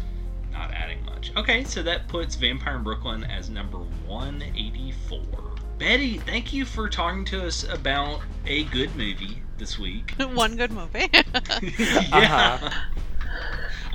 Not 1.29 1.33
adding 1.33 1.51
much. 1.51 1.51
Okay, 1.51 1.65
so 1.65 1.83
that 1.83 2.09
puts 2.09 2.35
Vampire 2.35 2.77
in 2.77 2.83
Brooklyn 2.83 3.25
as 3.25 3.51
number 3.51 3.79
184. 4.07 5.21
Betty, 5.79 6.19
thank 6.19 6.53
you 6.53 6.65
for 6.65 6.89
talking 6.89 7.25
to 7.27 7.47
us 7.47 7.65
about 7.65 8.21
a 8.47 8.65
good 8.65 8.95
movie 8.97 9.43
this 9.59 9.79
week. 9.79 10.13
One 10.35 10.57
good 10.57 10.73
movie. 10.73 11.09
yeah. 12.13 12.59
Uh-huh. 12.63 12.71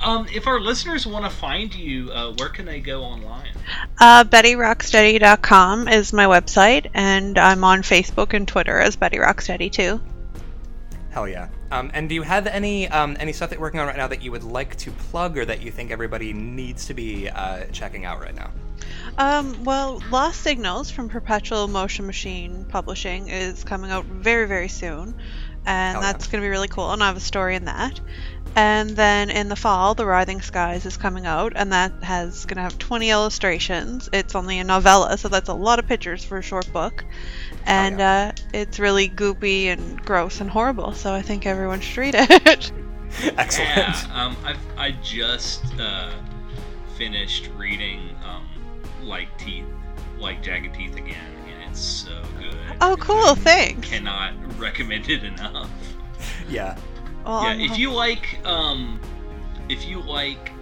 Um, 0.04 0.26
if 0.32 0.46
our 0.46 0.60
listeners 0.60 1.06
want 1.06 1.24
to 1.24 1.30
find 1.30 1.74
you, 1.74 2.12
uh, 2.12 2.34
where 2.36 2.50
can 2.50 2.66
they 2.66 2.80
go 2.80 3.02
online? 3.02 3.48
uh, 3.98 4.24
BettyRocksteady.com 4.24 5.88
is 5.88 6.12
my 6.12 6.26
website, 6.26 6.90
and 6.92 7.38
I'm 7.38 7.64
on 7.64 7.80
Facebook 7.80 8.34
and 8.34 8.46
Twitter 8.46 8.78
as 8.78 8.94
Betty 8.94 9.16
Rocksteady 9.16 9.72
too. 9.72 9.98
Hell 11.10 11.26
yeah. 11.26 11.48
Um, 11.70 11.90
and 11.94 12.08
do 12.08 12.14
you 12.14 12.22
have 12.22 12.46
any 12.46 12.88
um, 12.88 13.16
any 13.18 13.32
stuff 13.32 13.50
that 13.50 13.56
you're 13.56 13.62
working 13.62 13.80
on 13.80 13.86
right 13.86 13.96
now 13.96 14.06
that 14.08 14.22
you 14.22 14.30
would 14.30 14.44
like 14.44 14.76
to 14.76 14.90
plug 14.92 15.36
or 15.36 15.44
that 15.44 15.62
you 15.62 15.70
think 15.70 15.90
everybody 15.90 16.32
needs 16.32 16.86
to 16.86 16.94
be 16.94 17.28
uh, 17.28 17.64
checking 17.72 18.04
out 18.04 18.20
right 18.20 18.34
now? 18.34 18.50
Um, 19.18 19.64
well, 19.64 20.02
Lost 20.10 20.42
Signals 20.42 20.90
from 20.90 21.08
Perpetual 21.08 21.68
Motion 21.68 22.06
Machine 22.06 22.66
Publishing 22.68 23.28
is 23.28 23.64
coming 23.64 23.90
out 23.90 24.04
very, 24.04 24.46
very 24.46 24.68
soon, 24.68 25.14
and 25.64 25.96
yeah. 25.96 26.00
that's 26.00 26.26
going 26.26 26.42
to 26.42 26.44
be 26.44 26.50
really 26.50 26.68
cool. 26.68 26.92
And 26.92 27.02
I 27.02 27.06
have 27.06 27.16
a 27.16 27.20
story 27.20 27.56
in 27.56 27.64
that. 27.64 27.98
And 28.56 28.88
then 28.90 29.28
in 29.28 29.50
the 29.50 29.54
fall, 29.54 29.94
The 29.94 30.06
Writhing 30.06 30.40
Skies 30.40 30.86
is 30.86 30.96
coming 30.96 31.26
out, 31.26 31.52
and 31.54 31.70
that 31.72 31.92
has 32.02 32.46
going 32.46 32.56
to 32.56 32.62
have 32.62 32.78
20 32.78 33.10
illustrations. 33.10 34.08
It's 34.14 34.34
only 34.34 34.58
a 34.58 34.64
novella, 34.64 35.18
so 35.18 35.28
that's 35.28 35.50
a 35.50 35.54
lot 35.54 35.78
of 35.78 35.86
pictures 35.86 36.24
for 36.24 36.38
a 36.38 36.42
short 36.42 36.72
book. 36.72 37.04
And 37.66 38.00
uh, 38.00 38.32
it's 38.54 38.78
really 38.78 39.10
goopy 39.10 39.66
and 39.66 40.02
gross 40.02 40.40
and 40.40 40.48
horrible, 40.48 40.92
so 40.92 41.12
I 41.12 41.20
think 41.20 41.44
everyone 41.44 41.82
should 41.82 41.98
read 41.98 42.14
it. 42.16 42.72
Excellent. 43.36 43.76
Yeah, 43.76 44.02
um, 44.14 44.36
I've, 44.42 44.58
I 44.78 44.92
just 45.02 45.62
uh, 45.78 46.12
finished 46.96 47.50
reading 47.58 48.16
um, 48.24 48.48
Like 49.02 49.36
Teeth, 49.36 49.66
Like 50.18 50.42
Jagged 50.42 50.74
Teeth 50.74 50.96
again, 50.96 51.30
and 51.46 51.70
it's 51.70 51.80
so 51.80 52.22
good. 52.38 52.56
oh, 52.80 52.96
cool, 52.98 53.34
thanks. 53.34 53.86
Cannot 53.86 54.32
recommend 54.58 55.10
it 55.10 55.24
enough. 55.24 55.70
Yeah. 56.48 56.78
Well, 57.26 57.42
yeah, 57.42 57.48
I'm 57.48 57.60
if 57.60 57.76
you 57.76 57.92
like, 57.92 58.38
um, 58.44 59.00
if 59.68 59.84
you 59.84 60.00
like 60.00 60.52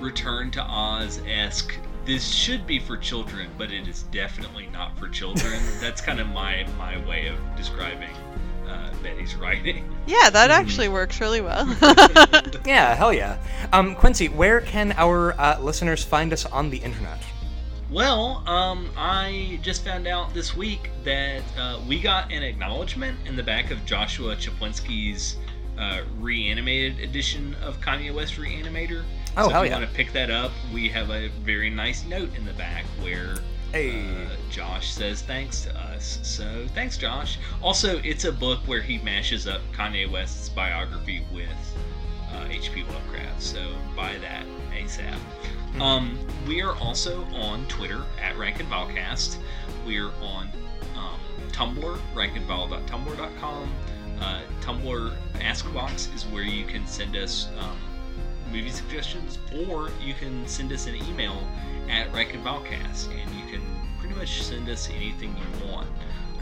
Return 0.00 0.50
to 0.52 0.62
Oz 0.62 1.20
esque, 1.28 1.76
this 2.06 2.26
should 2.26 2.66
be 2.66 2.78
for 2.78 2.96
children, 2.96 3.50
but 3.58 3.70
it 3.70 3.86
is 3.86 4.04
definitely 4.04 4.66
not 4.72 4.98
for 4.98 5.08
children. 5.08 5.60
That's 5.80 6.00
kind 6.00 6.20
of 6.20 6.28
my 6.28 6.66
my 6.78 7.04
way 7.06 7.26
of 7.26 7.36
describing 7.56 8.10
uh, 8.66 8.92
Betty's 9.02 9.34
writing. 9.40 9.88
Yeah, 10.06 10.30
that 10.30 10.50
actually 10.50 10.88
works 10.88 11.20
really 11.20 11.40
well. 11.40 11.66
Yeah, 12.66 12.94
hell 12.94 13.12
yeah. 13.12 13.38
Um, 13.74 13.94
Quincy, 13.94 14.28
where 14.28 14.62
can 14.62 14.92
our 14.96 15.38
uh, 15.38 15.60
listeners 15.60 16.02
find 16.02 16.32
us 16.32 16.46
on 16.46 16.70
the 16.70 16.78
internet? 16.78 17.18
Well, 17.90 18.42
um, 18.48 18.90
I 18.96 19.58
just 19.62 19.84
found 19.84 20.06
out 20.06 20.32
this 20.32 20.56
week 20.56 20.90
that 21.04 21.42
uh, 21.58 21.80
we 21.86 22.00
got 22.00 22.32
an 22.32 22.42
acknowledgement 22.42 23.18
in 23.26 23.36
the 23.36 23.42
back 23.42 23.70
of 23.70 23.84
Joshua 23.84 24.34
Chaplinsky's 24.36 25.36
uh, 25.78 26.02
reanimated 26.18 27.00
edition 27.00 27.54
of 27.62 27.80
Kanye 27.80 28.14
West 28.14 28.34
Reanimator. 28.34 29.04
Oh, 29.36 29.44
so 29.44 29.48
hell 29.50 29.62
if 29.62 29.66
you 29.66 29.72
yeah. 29.72 29.78
want 29.78 29.90
to 29.90 29.96
pick 29.96 30.12
that 30.12 30.30
up, 30.30 30.52
we 30.72 30.88
have 30.88 31.10
a 31.10 31.28
very 31.42 31.70
nice 31.70 32.04
note 32.04 32.34
in 32.36 32.44
the 32.44 32.52
back 32.52 32.84
where 33.02 33.36
Hey. 33.72 34.02
uh, 34.02 34.28
Josh 34.50 34.92
says 34.92 35.22
thanks 35.22 35.62
to 35.64 35.76
us. 35.76 36.20
So 36.22 36.66
thanks, 36.74 36.96
Josh. 36.96 37.38
Also, 37.60 37.98
it's 38.04 38.24
a 38.24 38.30
book 38.30 38.60
where 38.66 38.80
he 38.80 38.98
mashes 38.98 39.48
up 39.48 39.60
Kanye 39.72 40.08
West's 40.08 40.48
biography 40.48 41.24
with 41.34 41.48
uh, 42.32 42.46
H.P. 42.50 42.84
Lovecraft. 42.84 43.42
So 43.42 43.74
buy 43.96 44.16
that 44.18 44.46
ASAP. 44.72 45.18
Hmm. 45.72 45.82
Um, 45.82 46.18
we 46.46 46.62
are 46.62 46.76
also 46.76 47.24
on 47.34 47.66
Twitter 47.66 48.04
at 48.22 48.36
RankandVileCast. 48.36 49.38
We're 49.84 50.12
on 50.22 50.50
um, 50.96 51.18
Tumblr, 51.50 51.98
rankandvile.tumblr.com. 52.14 53.74
Uh, 54.20 54.42
Tumblr 54.60 55.16
Askbox 55.34 56.14
is 56.14 56.24
where 56.26 56.42
you 56.42 56.64
can 56.64 56.86
send 56.86 57.16
us 57.16 57.48
um, 57.58 57.76
movie 58.50 58.70
suggestions, 58.70 59.38
or 59.66 59.90
you 60.02 60.14
can 60.14 60.46
send 60.46 60.72
us 60.72 60.86
an 60.86 60.96
email 60.96 61.42
at 61.88 62.10
RankandVilecast, 62.12 63.10
and 63.10 63.30
you 63.34 63.46
can 63.50 63.62
pretty 63.98 64.14
much 64.14 64.42
send 64.42 64.68
us 64.68 64.88
anything 64.90 65.36
you 65.36 65.72
want. 65.72 65.88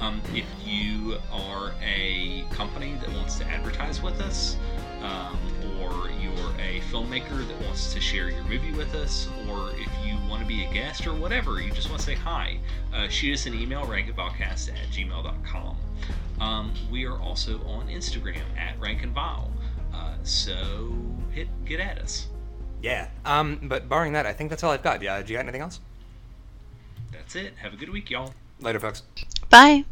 Um, 0.00 0.20
if 0.34 0.44
you 0.64 1.16
are 1.30 1.74
a 1.82 2.44
company 2.50 2.94
that 3.00 3.08
wants 3.14 3.38
to 3.38 3.46
advertise 3.46 4.02
with 4.02 4.20
us, 4.20 4.56
um, 5.02 5.38
or 5.82 6.10
you're 6.20 6.50
a 6.58 6.80
filmmaker 6.90 7.46
that 7.46 7.60
wants 7.64 7.92
to 7.94 8.00
share 8.00 8.30
your 8.30 8.44
movie 8.44 8.72
with 8.72 8.94
us, 8.94 9.28
or 9.48 9.70
if 9.72 9.88
you 10.04 10.16
want 10.28 10.40
to 10.42 10.46
be 10.46 10.64
a 10.64 10.72
guest 10.72 11.06
or 11.06 11.14
whatever, 11.14 11.60
you 11.60 11.70
just 11.72 11.88
want 11.88 12.00
to 12.00 12.06
say 12.06 12.14
hi, 12.14 12.58
uh, 12.94 13.08
shoot 13.08 13.34
us 13.34 13.46
an 13.46 13.54
email, 13.54 13.82
rankandvilecast 13.84 14.70
at 14.70 14.88
gmail.com. 14.90 15.76
Um, 16.40 16.72
we 16.90 17.06
are 17.06 17.18
also 17.18 17.62
on 17.64 17.88
Instagram 17.88 18.42
at 18.56 18.78
rankandvile. 18.80 19.48
Uh, 19.94 20.14
so 20.22 20.92
hit 21.30 21.48
get 21.64 21.80
at 21.80 21.98
us. 21.98 22.26
Yeah. 22.82 23.08
Um, 23.24 23.60
but 23.62 23.88
barring 23.88 24.12
that, 24.14 24.26
I 24.26 24.32
think 24.32 24.50
that's 24.50 24.62
all 24.64 24.72
I've 24.72 24.82
got. 24.82 25.02
Yeah. 25.02 25.22
Do 25.22 25.32
you 25.32 25.38
got 25.38 25.44
anything 25.44 25.60
else? 25.60 25.80
That's 27.12 27.36
it. 27.36 27.54
Have 27.62 27.72
a 27.72 27.76
good 27.76 27.90
week, 27.90 28.10
y'all. 28.10 28.34
Later, 28.60 28.80
folks. 28.80 29.02
Bye. 29.50 29.84